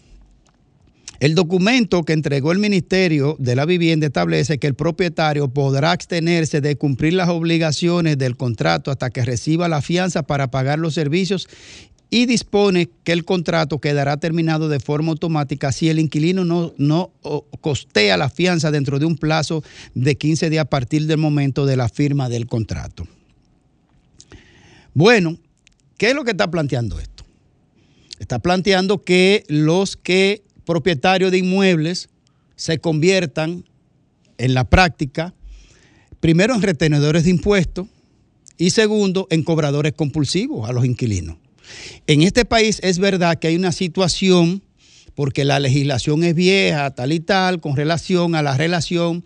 [1.20, 6.62] El documento que entregó el Ministerio de la Vivienda establece que el propietario podrá abstenerse
[6.62, 11.50] de cumplir las obligaciones del contrato hasta que reciba la fianza para pagar los servicios
[12.10, 17.12] y dispone que el contrato quedará terminado de forma automática si el inquilino no, no
[17.62, 19.64] costea la fianza dentro de un plazo
[19.94, 23.08] de 15 días a partir del momento de la firma del contrato.
[24.94, 25.38] Bueno,
[25.98, 27.24] ¿qué es lo que está planteando esto?
[28.18, 32.10] Está planteando que los que propietarios de inmuebles
[32.56, 33.66] se conviertan
[34.38, 35.34] en la práctica,
[36.20, 37.88] primero en retenedores de impuestos
[38.58, 41.38] y segundo en cobradores compulsivos a los inquilinos.
[42.08, 44.64] En este país es verdad que hay una situación,
[45.16, 49.24] porque la legislación es vieja, tal y tal, con relación a la relación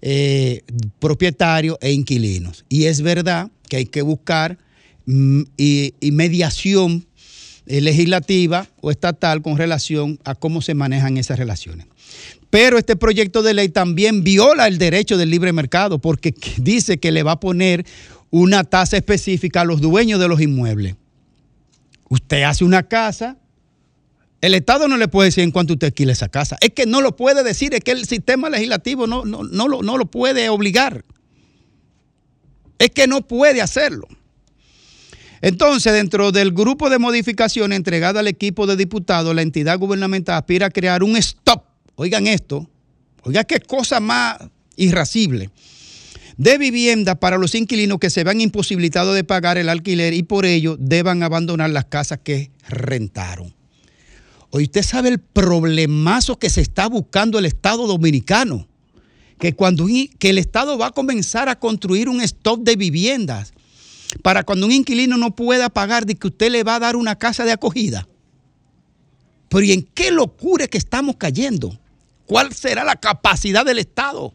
[0.00, 0.62] eh,
[0.98, 2.64] propietario e inquilinos.
[2.68, 4.58] Y es verdad que hay que buscar
[5.06, 7.06] mm, y, mediación
[7.66, 11.86] eh, legislativa o estatal con relación a cómo se manejan esas relaciones.
[12.50, 17.10] Pero este proyecto de ley también viola el derecho del libre mercado porque dice que
[17.10, 17.86] le va a poner
[18.30, 20.96] una tasa específica a los dueños de los inmuebles.
[22.12, 23.38] Usted hace una casa,
[24.42, 26.58] el Estado no le puede decir en cuánto usted alquila esa casa.
[26.60, 29.80] Es que no lo puede decir, es que el sistema legislativo no, no, no, lo,
[29.80, 31.06] no lo puede obligar.
[32.78, 34.06] Es que no puede hacerlo.
[35.40, 40.66] Entonces, dentro del grupo de modificaciones entregada al equipo de diputados, la entidad gubernamental aspira
[40.66, 41.64] a crear un stop.
[41.94, 42.68] Oigan esto,
[43.22, 44.36] oigan qué cosa más
[44.76, 45.48] irascible.
[46.36, 50.46] De vivienda para los inquilinos que se vean imposibilitados de pagar el alquiler y por
[50.46, 53.54] ello deban abandonar las casas que rentaron.
[54.50, 58.68] Hoy usted sabe el problemazo que se está buscando el Estado dominicano.
[59.38, 59.86] Que cuando
[60.18, 63.54] que el Estado va a comenzar a construir un stock de viviendas
[64.22, 67.18] para cuando un inquilino no pueda pagar, de que usted le va a dar una
[67.18, 68.06] casa de acogida.
[69.48, 71.78] Pero ¿y en qué locura que estamos cayendo?
[72.26, 74.34] ¿Cuál será la capacidad del Estado?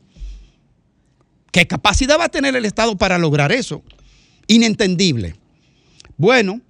[1.57, 3.81] ¿Qué capacidad va a tener el Estado para lograr eso?
[4.45, 5.33] Inentendible.
[6.15, 6.61] Bueno,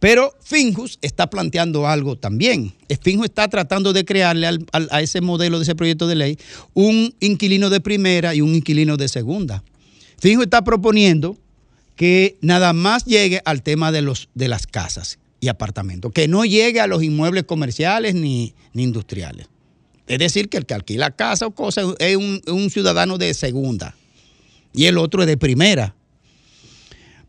[0.00, 2.74] pero Finjus está planteando algo también.
[3.02, 6.38] Finjus está tratando de crearle a ese modelo de ese proyecto de ley
[6.72, 9.62] un inquilino de primera y un inquilino de segunda.
[10.18, 11.38] Finjus está proponiendo
[11.94, 16.44] que nada más llegue al tema de, los, de las casas y apartamentos, que no
[16.44, 19.46] llegue a los inmuebles comerciales ni, ni industriales.
[20.06, 23.94] Es decir, que el que alquila casa o cosa es un, un ciudadano de segunda
[24.74, 25.94] y el otro es de primera.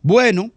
[0.02, 0.50] Bueno,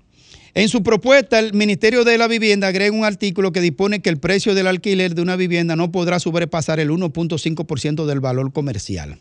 [0.54, 4.18] en su propuesta, el Ministerio de la Vivienda agrega un artículo que dispone que el
[4.18, 9.20] precio del alquiler de una vivienda no podrá sobrepasar el 1.5% del valor comercial.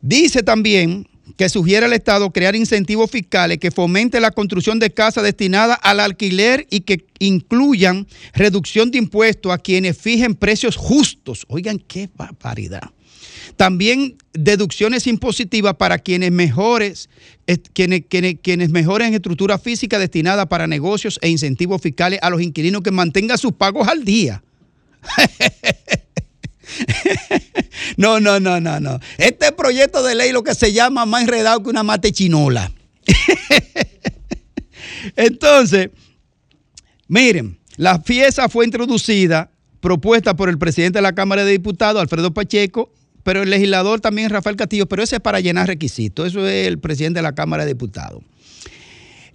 [0.00, 1.06] Dice también
[1.36, 6.00] que sugiere al Estado crear incentivos fiscales que fomenten la construcción de casas destinadas al
[6.00, 11.44] alquiler y que incluyan reducción de impuestos a quienes fijen precios justos.
[11.48, 12.90] Oigan, qué barbaridad.
[13.56, 17.08] También deducciones impositivas para quienes mejores,
[17.72, 22.82] quienes, quienes, quienes mejoren estructura física destinada para negocios e incentivos fiscales a los inquilinos
[22.82, 24.42] que mantengan sus pagos al día.
[27.96, 29.00] No, no, no, no, no.
[29.18, 32.72] Este proyecto de ley lo que se llama más enredado que una mate chinola.
[35.16, 35.90] Entonces,
[37.08, 39.50] miren, la fiesta fue introducida,
[39.80, 42.92] propuesta por el presidente de la Cámara de Diputados, Alfredo Pacheco,
[43.22, 46.78] pero el legislador también Rafael Castillo, pero ese es para llenar requisitos, eso es el
[46.78, 48.22] presidente de la Cámara de Diputados.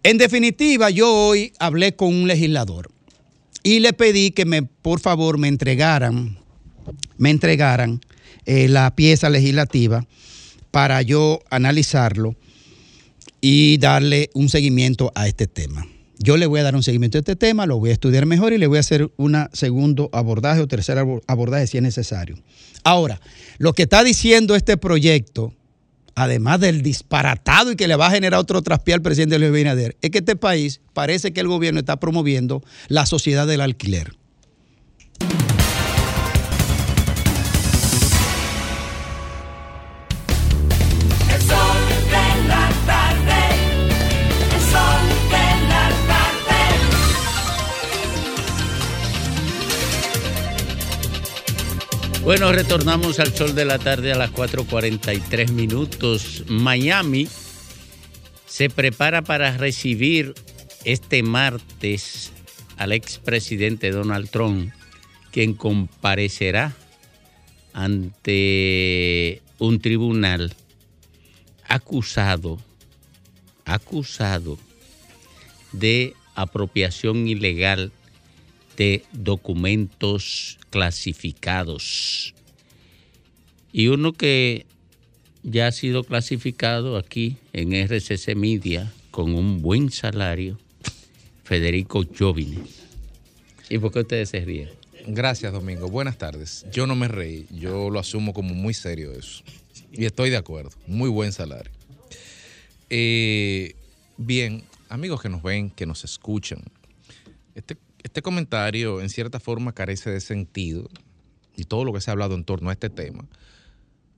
[0.03, 2.91] En definitiva, yo hoy hablé con un legislador
[3.63, 6.37] y le pedí que me, por favor, me entregaran,
[7.17, 8.01] me entregaran
[8.45, 10.05] eh, la pieza legislativa
[10.71, 12.35] para yo analizarlo
[13.41, 15.85] y darle un seguimiento a este tema.
[16.19, 18.53] Yo le voy a dar un seguimiento a este tema, lo voy a estudiar mejor
[18.53, 22.37] y le voy a hacer un segundo abordaje o tercer abo- abordaje si es necesario.
[22.83, 23.19] Ahora,
[23.57, 25.53] lo que está diciendo este proyecto,
[26.15, 29.97] además del disparatado y que le va a generar otro traspié al presidente Luis Abinader,
[30.01, 34.13] es que este país parece que el gobierno está promoviendo la sociedad del alquiler.
[52.23, 56.45] Bueno, retornamos al sol de la tarde a las 4.43 minutos.
[56.47, 57.27] Miami
[58.45, 60.33] se prepara para recibir
[60.85, 62.31] este martes
[62.77, 64.71] al expresidente Donald Trump,
[65.31, 66.73] quien comparecerá
[67.73, 70.55] ante un tribunal
[71.67, 72.57] acusado,
[73.65, 74.57] acusado
[75.73, 77.91] de apropiación ilegal
[78.77, 82.33] de documentos clasificados.
[83.71, 84.65] Y uno que
[85.43, 90.57] ya ha sido clasificado aquí en RCC Media con un buen salario,
[91.43, 92.63] Federico Jovine.
[93.69, 94.69] ¿Y por qué ustedes se ríen?
[95.07, 95.89] Gracias, Domingo.
[95.89, 96.65] Buenas tardes.
[96.71, 99.43] Yo no me reí, yo lo asumo como muy serio eso.
[99.91, 100.71] Y estoy de acuerdo.
[100.87, 101.71] Muy buen salario.
[102.89, 103.75] Eh,
[104.17, 106.59] bien, amigos que nos ven, que nos escuchan,
[107.55, 110.89] este, este comentario en cierta forma carece de sentido
[111.55, 113.27] y todo lo que se ha hablado en torno a este tema,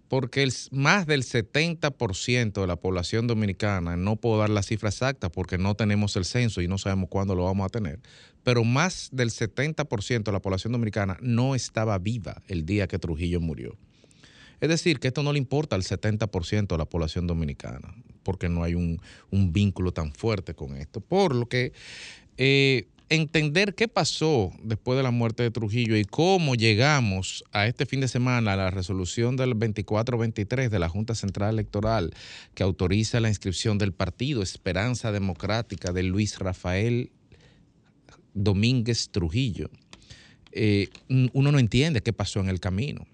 [0.07, 5.29] porque el, más del 70% de la población dominicana, no puedo dar la cifra exacta
[5.29, 7.99] porque no tenemos el censo y no sabemos cuándo lo vamos a tener,
[8.43, 13.39] pero más del 70% de la población dominicana no estaba viva el día que Trujillo
[13.39, 13.77] murió.
[14.61, 17.93] Es decir, que esto no le importa al 70% de la población dominicana,
[18.23, 18.99] porque no hay un,
[19.31, 21.01] vínculo tan fuerte con esto.
[21.01, 21.73] Por lo que
[22.37, 27.85] eh, entender qué pasó después de la muerte de Trujillo y cómo llegamos a este
[27.85, 32.13] fin de semana a la resolución del 24-23 de la Junta Central Electoral
[32.53, 37.11] que autoriza la inscripción del partido Esperanza Democrática de Luis Rafael
[38.33, 39.69] Domínguez Trujillo,
[40.51, 43.05] eh, uno no entiende qué pasó en el camino.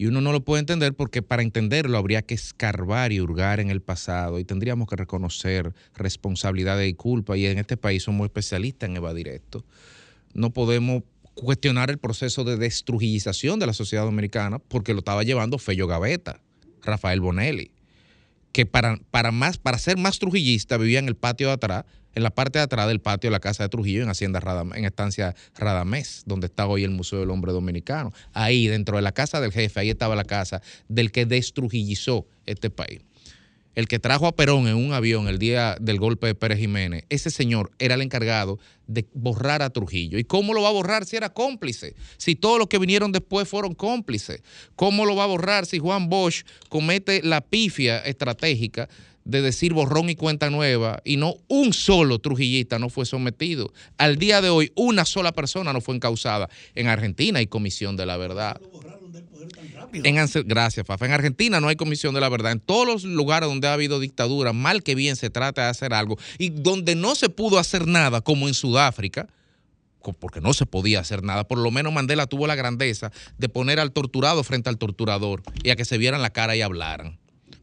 [0.00, 3.68] Y uno no lo puede entender porque para entenderlo habría que escarbar y hurgar en
[3.68, 7.36] el pasado y tendríamos que reconocer responsabilidades y culpa.
[7.36, 9.62] Y en este país somos especialistas en evadir esto.
[10.32, 11.02] No podemos
[11.34, 16.40] cuestionar el proceso de destrujillización de la sociedad dominicana porque lo estaba llevando Fello Gaveta,
[16.80, 17.70] Rafael Bonelli,
[18.52, 21.84] que para, para, más, para ser más trujillista vivía en el patio de atrás,
[22.14, 24.76] en la parte de atrás del patio de la casa de Trujillo, en Hacienda Radam-
[24.76, 28.12] en Estancia Radamés, donde está hoy el Museo del Hombre Dominicano.
[28.32, 32.70] Ahí, dentro de la casa del jefe, ahí estaba la casa del que destrujillizó este
[32.70, 33.00] país.
[33.76, 37.04] El que trajo a Perón en un avión el día del golpe de Pérez Jiménez,
[37.08, 38.58] ese señor era el encargado
[38.88, 40.18] de borrar a Trujillo.
[40.18, 41.94] ¿Y cómo lo va a borrar si era cómplice?
[42.16, 44.42] Si todos los que vinieron después fueron cómplices.
[44.74, 48.88] ¿Cómo lo va a borrar si Juan Bosch comete la pifia estratégica
[49.24, 53.72] de decir borrón y cuenta nueva y no un solo trujillista no fue sometido?
[53.98, 56.48] Al día de hoy, una sola persona no fue encausada.
[56.74, 58.60] En Argentina hay comisión de la verdad.
[59.92, 60.16] En,
[60.46, 61.06] gracias, Fafa.
[61.06, 62.52] En Argentina no hay comisión de la verdad.
[62.52, 65.94] En todos los lugares donde ha habido dictadura, mal que bien se trata de hacer
[65.94, 66.18] algo.
[66.38, 69.28] Y donde no se pudo hacer nada, como en Sudáfrica,
[70.18, 73.78] porque no se podía hacer nada, por lo menos Mandela tuvo la grandeza de poner
[73.80, 77.18] al torturado frente al torturador y a que se vieran la cara y hablaran.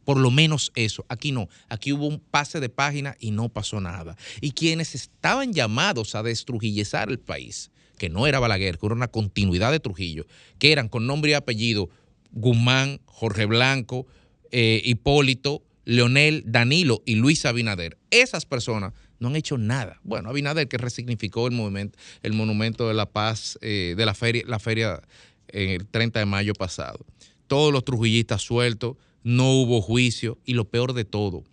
[0.08, 1.04] Por lo menos eso.
[1.10, 1.50] Aquí no.
[1.68, 4.16] Aquí hubo un pase de página y no pasó nada.
[4.40, 9.08] Y quienes estaban llamados a destrujillizar el país, que no era Balaguer, que era una
[9.08, 10.24] continuidad de Trujillo,
[10.58, 11.90] que eran con nombre y apellido
[12.32, 14.06] Guzmán, Jorge Blanco,
[14.50, 17.98] eh, Hipólito, Leonel, Danilo y Luis Abinader.
[18.10, 20.00] Esas personas no han hecho nada.
[20.04, 24.42] Bueno, Abinader que resignificó el movimiento, el monumento de la paz eh, de la feria,
[24.46, 25.02] la feria
[25.48, 27.04] el 30 de mayo pasado.
[27.46, 31.44] Todos los trujillistas sueltos, no hubo juicio y lo peor de todo,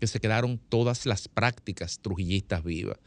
[0.00, 2.98] que se quedaron todas las prácticas trujillistas vivas.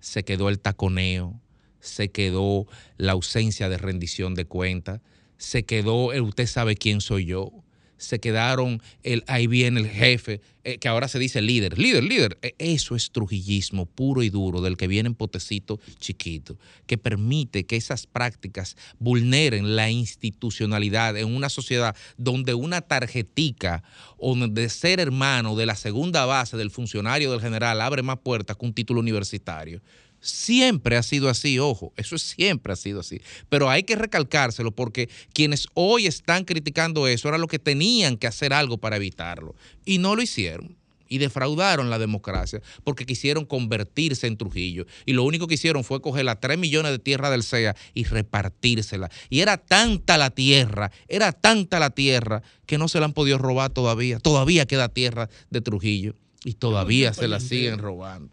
[0.00, 1.40] Se quedó el taconeo,
[1.80, 2.66] se quedó
[2.96, 5.00] la ausencia de rendición de cuentas,
[5.36, 7.52] se quedó el usted sabe quién soy yo,
[7.98, 12.38] se quedaron el ahí viene el jefe, eh, que ahora se dice líder, líder, líder.
[12.42, 17.66] Eh, Eso es trujillismo puro y duro del que viene en potecito chiquito, que permite
[17.66, 23.82] que esas prácticas vulneren la institucionalidad en una sociedad donde una tarjetica
[24.16, 28.56] o de ser hermano de la segunda base del funcionario del general abre más puertas
[28.56, 29.82] que un título universitario.
[30.20, 33.20] Siempre ha sido así, ojo, eso es- siempre ha sido así.
[33.48, 38.26] Pero hay que recalcárselo porque quienes hoy están criticando eso eran los que tenían que
[38.26, 39.54] hacer algo para evitarlo
[39.84, 40.76] y no lo hicieron.
[41.10, 44.84] y defraudaron la democracia porque quisieron convertirse en Trujillo.
[45.06, 48.04] Y lo único que hicieron fue coger las 3 millones de tierra del CEA y
[48.04, 49.10] repartírsela.
[49.30, 53.38] Y era tanta la tierra, era tanta la tierra que no se la han podido
[53.38, 54.18] robar todavía.
[54.18, 56.14] Todavía queda tierra de Trujillo
[56.44, 58.30] y todavía se la siguen robando.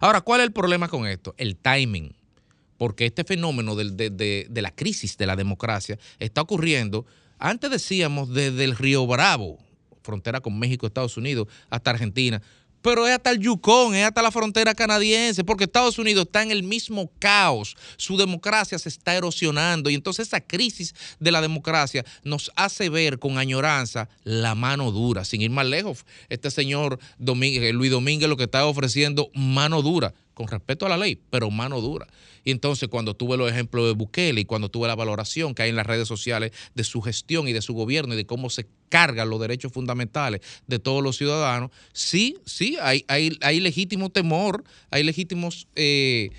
[0.00, 1.34] Ahora, ¿cuál es el problema con esto?
[1.36, 2.14] El timing.
[2.76, 7.04] Porque este fenómeno de la crisis de la democracia está ocurriendo,
[7.38, 9.58] antes decíamos, desde el Río Bravo,
[10.02, 12.40] frontera con México, Estados Unidos, hasta Argentina.
[12.82, 16.50] Pero es hasta el Yukon, es hasta la frontera canadiense, porque Estados Unidos está en
[16.50, 17.76] el mismo caos.
[17.96, 23.18] Su democracia se está erosionando y entonces esa crisis de la democracia nos hace ver
[23.18, 25.24] con añoranza la mano dura.
[25.24, 30.14] Sin ir más lejos, este señor Domínguez, Luis Domínguez lo que está ofreciendo mano dura,
[30.34, 32.06] con respeto a la ley, pero mano dura.
[32.44, 35.70] Y entonces cuando tuve los ejemplos de Bukele y cuando tuve la valoración que hay
[35.70, 38.66] en las redes sociales de su gestión y de su gobierno y de cómo se
[38.88, 44.64] cargan los derechos fundamentales de todos los ciudadanos, sí, sí, hay, hay, hay legítimo temor,
[44.90, 46.30] hay legítimos eh,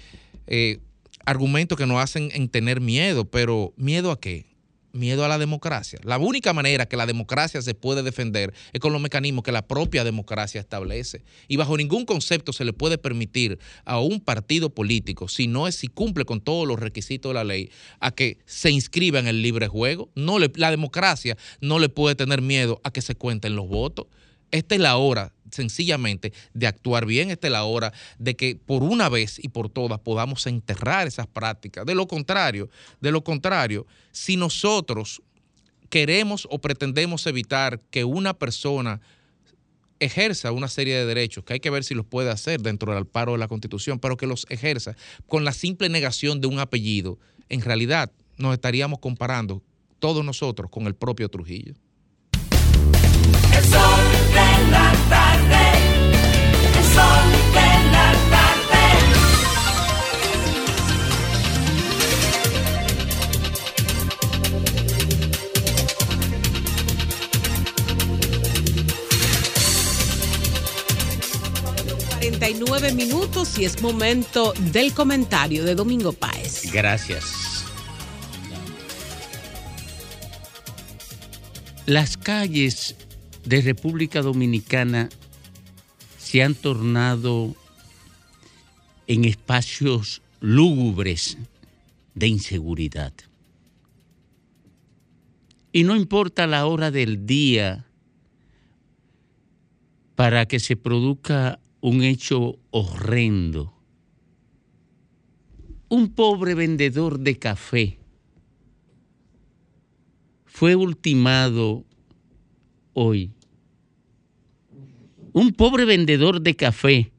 [0.48, 0.80] eh,
[1.26, 4.51] argumentos que nos hacen en tener miedo, pero ¿miedo a qué?
[4.94, 6.00] Miedo a la democracia.
[6.04, 9.66] La única manera que la democracia se puede defender es con los mecanismos que la
[9.66, 11.24] propia democracia establece.
[11.48, 15.76] Y bajo ningún concepto se le puede permitir a un partido político, si no es
[15.76, 19.42] si cumple con todos los requisitos de la ley, a que se inscriba en el
[19.42, 20.10] libre juego.
[20.16, 24.08] No le- la democracia no le puede tener miedo a que se cuenten los votos.
[24.52, 27.32] Esta es la hora, sencillamente, de actuar bien.
[27.32, 31.28] Esta es la hora de que por una vez y por todas podamos enterrar esas
[31.28, 31.86] prácticas.
[31.86, 32.70] De lo contrario,
[33.00, 35.22] de lo contrario, si nosotros
[35.90, 39.02] queremos o pretendemos evitar que una persona
[40.00, 43.06] ejerza una serie de derechos, que hay que ver si los puede hacer dentro del
[43.06, 44.96] paro de la Constitución, pero que los ejerza
[45.28, 47.20] con la simple negación de un apellido,
[47.50, 49.62] en realidad nos estaríamos comparando
[50.00, 51.76] todos nosotros con el propio Trujillo.
[53.58, 54.04] El sol
[54.36, 55.64] de la tarde.
[56.78, 58.84] El sol de la tarde.
[72.22, 76.72] y 49 minutos y es momento del comentario de Domingo Páez.
[76.72, 77.26] Gracias.
[81.86, 82.96] Las calles
[83.46, 85.10] de República Dominicana
[86.18, 87.56] se han tornado
[89.08, 91.38] en espacios lúgubres
[92.16, 93.14] de inseguridad.
[95.74, 97.86] Y no importa la hora del día
[100.16, 103.74] para que se produzca un hecho horrendo.
[105.90, 107.98] Un pobre vendedor de café
[110.46, 111.86] fue ultimado
[112.94, 113.32] hoy.
[115.34, 117.12] Un pobre vendedor de café.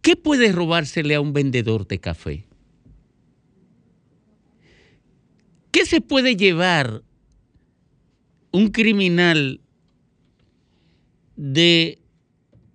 [0.00, 2.46] ¿Qué puede robársele a un vendedor de café?
[5.72, 7.02] ¿Qué se puede llevar
[8.52, 9.60] un criminal
[11.36, 11.98] de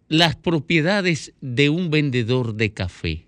[0.07, 3.25] las propiedades de un vendedor de café?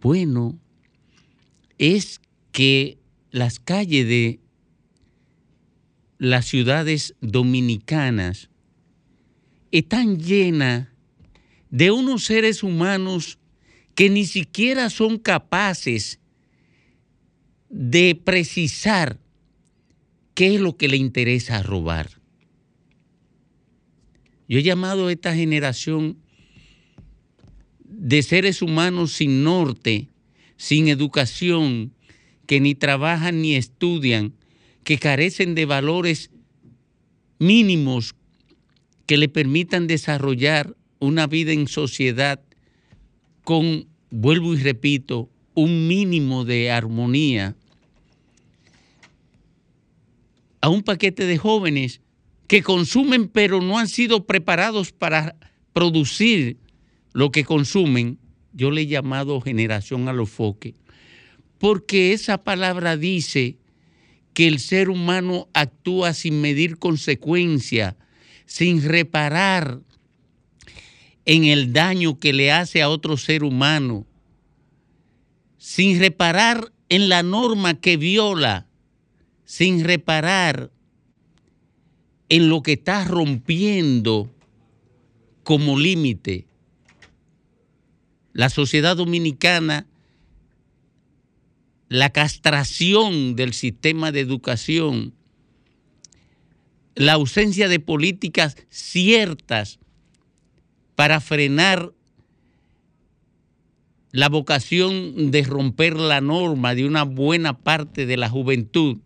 [0.00, 0.58] Bueno,
[1.78, 2.20] es
[2.52, 2.98] que
[3.30, 4.40] las calles de
[6.18, 8.50] las ciudades dominicanas
[9.70, 10.88] están llenas
[11.70, 13.38] de unos seres humanos
[13.94, 16.18] que ni siquiera son capaces
[17.68, 19.18] de precisar
[20.34, 22.18] qué es lo que le interesa robar.
[24.48, 26.16] Yo he llamado a esta generación
[27.80, 30.08] de seres humanos sin norte,
[30.56, 31.92] sin educación,
[32.46, 34.32] que ni trabajan ni estudian,
[34.88, 36.30] que carecen de valores
[37.38, 38.14] mínimos
[39.04, 42.40] que le permitan desarrollar una vida en sociedad
[43.44, 47.54] con, vuelvo y repito, un mínimo de armonía,
[50.62, 52.00] a un paquete de jóvenes
[52.46, 55.36] que consumen pero no han sido preparados para
[55.74, 56.56] producir
[57.12, 58.18] lo que consumen,
[58.54, 60.76] yo le he llamado generación a los foques,
[61.58, 63.57] porque esa palabra dice
[64.38, 67.96] que el ser humano actúa sin medir consecuencia,
[68.46, 69.80] sin reparar
[71.24, 74.06] en el daño que le hace a otro ser humano,
[75.56, 78.68] sin reparar en la norma que viola,
[79.44, 80.70] sin reparar
[82.28, 84.32] en lo que está rompiendo
[85.42, 86.46] como límite.
[88.32, 89.87] La sociedad dominicana,
[91.88, 95.14] la castración del sistema de educación,
[96.94, 99.78] la ausencia de políticas ciertas
[100.94, 101.92] para frenar
[104.10, 108.98] la vocación de romper la norma de una buena parte de la juventud,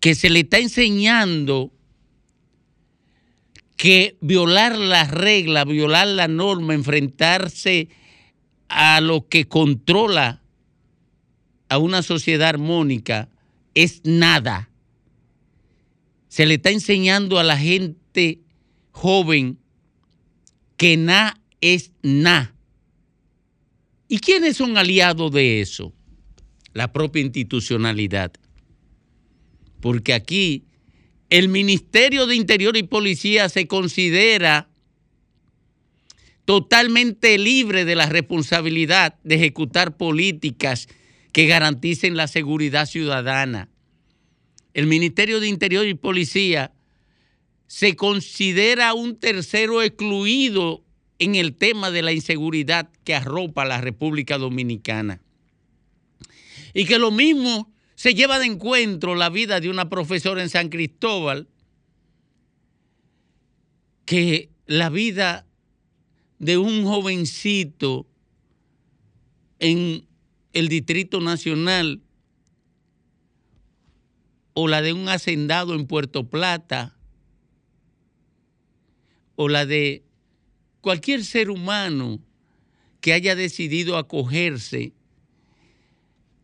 [0.00, 1.72] que se le está enseñando
[3.76, 7.88] que violar las reglas, violar la norma, enfrentarse
[8.76, 10.42] a lo que controla
[11.68, 13.28] a una sociedad armónica
[13.72, 14.68] es nada.
[16.26, 18.40] Se le está enseñando a la gente
[18.90, 19.60] joven
[20.76, 22.52] que nada es nada.
[24.08, 25.92] ¿Y quiénes son aliados de eso?
[26.72, 28.32] La propia institucionalidad.
[29.80, 30.64] Porque aquí
[31.30, 34.68] el Ministerio de Interior y Policía se considera
[36.44, 40.88] totalmente libre de la responsabilidad de ejecutar políticas
[41.32, 43.68] que garanticen la seguridad ciudadana.
[44.74, 46.72] El Ministerio de Interior y Policía
[47.66, 50.84] se considera un tercero excluido
[51.18, 55.20] en el tema de la inseguridad que arropa la República Dominicana.
[56.74, 60.68] Y que lo mismo se lleva de encuentro la vida de una profesora en San
[60.68, 61.48] Cristóbal
[64.04, 65.46] que la vida
[66.44, 68.06] de un jovencito
[69.60, 70.06] en
[70.52, 72.02] el Distrito Nacional
[74.52, 76.98] o la de un hacendado en Puerto Plata
[79.36, 80.04] o la de
[80.82, 82.20] cualquier ser humano
[83.00, 84.92] que haya decidido acogerse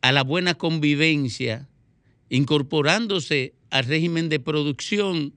[0.01, 1.69] a la buena convivencia,
[2.31, 5.35] incorporándose al régimen de producción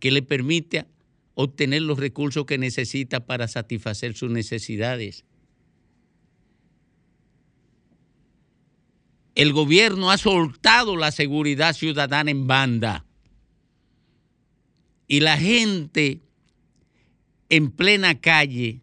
[0.00, 0.86] que le permite
[1.34, 5.24] obtener los recursos que necesita para satisfacer sus necesidades.
[9.34, 13.06] El gobierno ha soltado la seguridad ciudadana en banda
[15.08, 16.20] y la gente
[17.48, 18.82] en plena calle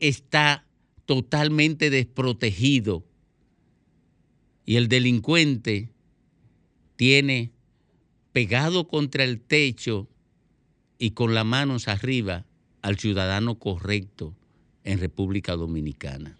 [0.00, 0.66] está
[1.06, 3.04] totalmente desprotegido
[4.64, 5.90] y el delincuente
[6.96, 7.52] tiene
[8.32, 10.08] pegado contra el techo
[11.02, 12.44] y con las manos arriba
[12.80, 14.34] al ciudadano correcto
[14.84, 16.36] en República Dominicana.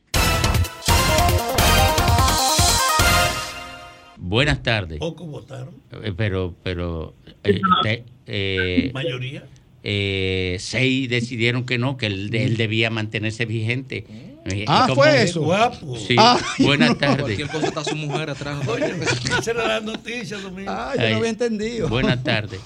[4.17, 5.01] Buenas tardes.
[5.01, 5.75] Poco votaron.
[5.91, 9.45] Eh, Pero, pero, eh, te- eh, Mayoría.
[9.83, 14.07] eh, seis decidieron que no, que él, él debía mantenerse vigente.
[14.45, 15.41] Eh, Ah, como- fue eso.
[15.43, 15.97] Guapo.
[15.97, 16.15] Sí.
[16.17, 16.97] Ay, Buenas no.
[16.99, 17.19] tardes.
[17.23, 18.65] Cualquier cosa está su mujer atrás.
[18.69, 18.93] Oye,
[19.41, 20.71] esa era la noticia, Domingo.
[20.71, 21.89] Ah, yo no había entendido.
[21.89, 22.61] Buenas tardes.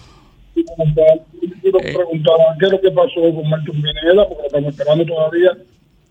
[1.62, 5.50] Quiero preguntar qué es lo que pasó con Martín Pineda, porque lo estamos esperando todavía.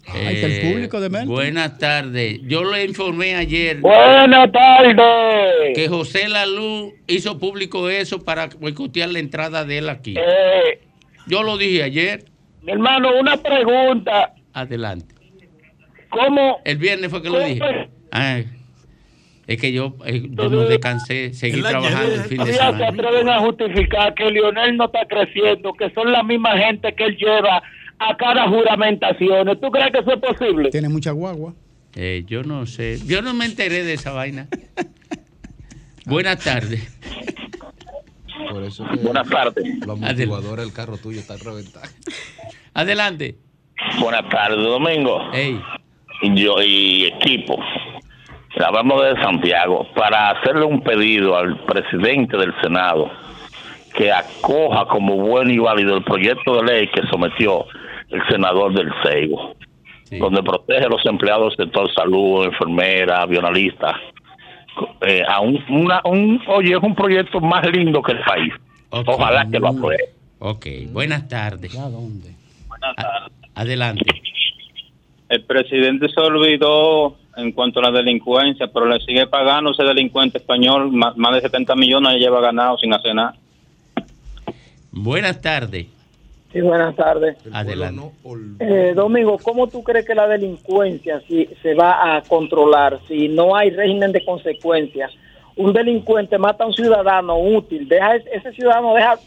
[0.08, 1.30] Ahí está el público de Melton.
[1.32, 2.40] Eh, Buenas tardes.
[2.44, 3.80] Yo le informé ayer.
[3.80, 4.96] Buenas tardes.
[5.76, 10.16] Que José Lalú hizo público eso para boicotear la entrada de él aquí.
[10.18, 10.80] Eh,
[11.28, 12.26] Yo lo dije ayer.
[12.62, 14.34] mi hermano, una pregunta.
[14.54, 15.16] Adelante.
[16.10, 16.60] ¿Cómo?
[16.64, 17.60] El viernes fue que lo ¿Cómo dije.
[17.60, 18.46] fue?
[19.48, 22.88] Es que yo, eh, yo no descansé, seguí trabajando el fin de Todavía se semana.
[22.88, 27.16] atreven a justificar que Lionel no está creciendo, que son la misma gente que él
[27.18, 27.62] lleva
[28.00, 29.60] a cada juramentación.
[29.62, 30.70] ¿Tú crees que eso es posible?
[30.72, 31.54] Tiene mucha guagua.
[31.96, 33.00] Eh, yo no sé.
[33.06, 34.48] Yo no me enteré de esa vaina.
[36.06, 36.92] Buenas tardes.
[38.52, 39.64] Por eso que Buenas tardes.
[39.86, 41.96] los amortiguadores del carro tuyo están reventados.
[42.74, 43.36] Adelante.
[44.00, 45.20] Buenas tardes, Domingo.
[45.34, 45.60] Hey.
[46.22, 47.58] Y yo y equipo.
[48.64, 53.12] Hablamos de Santiago para hacerle un pedido al presidente del Senado
[53.94, 57.66] que acoja como bueno y válido el proyecto de ley que sometió
[58.10, 59.56] el senador del Seibo,
[60.12, 63.96] donde protege a los empleados del sector salud, enfermeras, avionalistas.
[65.02, 68.54] Eh, a un, una, un, oye, es un proyecto más lindo que el país.
[68.90, 70.10] Ojalá que lo apruebe.
[70.40, 71.74] Ok, buenas tardes.
[71.74, 73.32] Buenas tardes.
[73.56, 74.06] Adelante.
[75.30, 80.38] El presidente se olvidó en cuanto a la delincuencia, pero le sigue pagando ese delincuente
[80.38, 83.36] español, más, más de 70 millones le lleva ganado sin hacer nada.
[84.92, 85.88] Buenas tardes.
[86.56, 87.36] Sí, buenas tardes.
[87.52, 88.02] Adelante.
[88.62, 93.58] Eh, Domingo, ¿cómo tú crees que la delincuencia si, se va a controlar si no
[93.58, 95.12] hay régimen de consecuencias?
[95.58, 99.20] Un delincuente mata a un ciudadano útil, deja ese ciudadano deja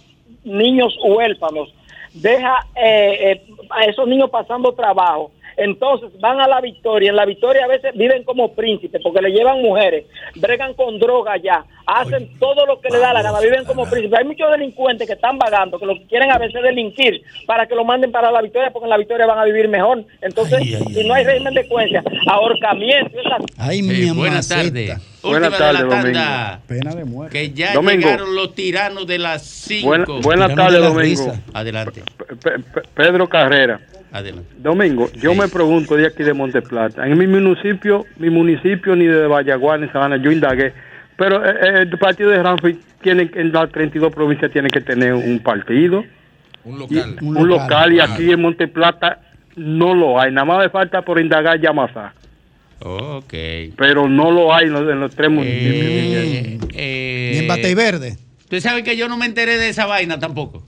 [0.43, 1.69] niños huérfanos,
[2.15, 5.31] deja eh, eh, a esos niños pasando trabajo.
[5.59, 7.11] Entonces van a la victoria.
[7.11, 10.05] En la victoria a veces viven como príncipes porque le llevan mujeres,
[10.37, 14.19] bregan con droga ya, hacen todo lo que le da la gana, viven como príncipes.
[14.21, 17.75] Hay muchos delincuentes que están vagando, que lo que quieren a veces delinquir para que
[17.75, 20.05] lo manden para la victoria porque en la victoria van a vivir mejor.
[20.23, 23.19] Entonces, si no hay régimen de secuencia, ahorcamiento,
[23.59, 24.55] Ay, mi buenas mamacita.
[24.57, 25.15] tardes.
[25.23, 26.21] Buenas tardes, Domingo.
[26.69, 27.37] Pena de muerte.
[27.39, 28.03] Que ya Domingo.
[28.07, 29.89] llegaron los tiranos de las 5.
[29.89, 31.33] Buena- buenas tardes, Domingo.
[31.53, 32.03] Adelante.
[32.43, 33.81] Pe- Pe- Pedro Carrera.
[34.13, 34.49] Adelante.
[34.59, 37.07] Domingo, yo me pregunto de aquí de Monteplata.
[37.07, 40.73] En mi municipio, mi municipio ni de Vallaguana ni Sabana, yo indagué.
[41.17, 44.81] Pero eh, eh, el partido de Ramfi tiene que- en las 32 provincias tiene que
[44.81, 46.05] tener un partido.
[46.65, 47.17] Un local.
[47.23, 49.21] un, local, y aquí en Monteplata
[49.57, 50.33] no lo hay.
[50.33, 52.13] Nada más me falta por indagar Yamasá.
[52.81, 53.35] Ok.
[53.77, 56.71] Pero no lo hay en los, en los tres municipios.
[56.75, 58.17] Eh, ¿Y en Batey Verde?
[58.41, 60.65] Usted sabe que yo no me enteré de esa vaina tampoco.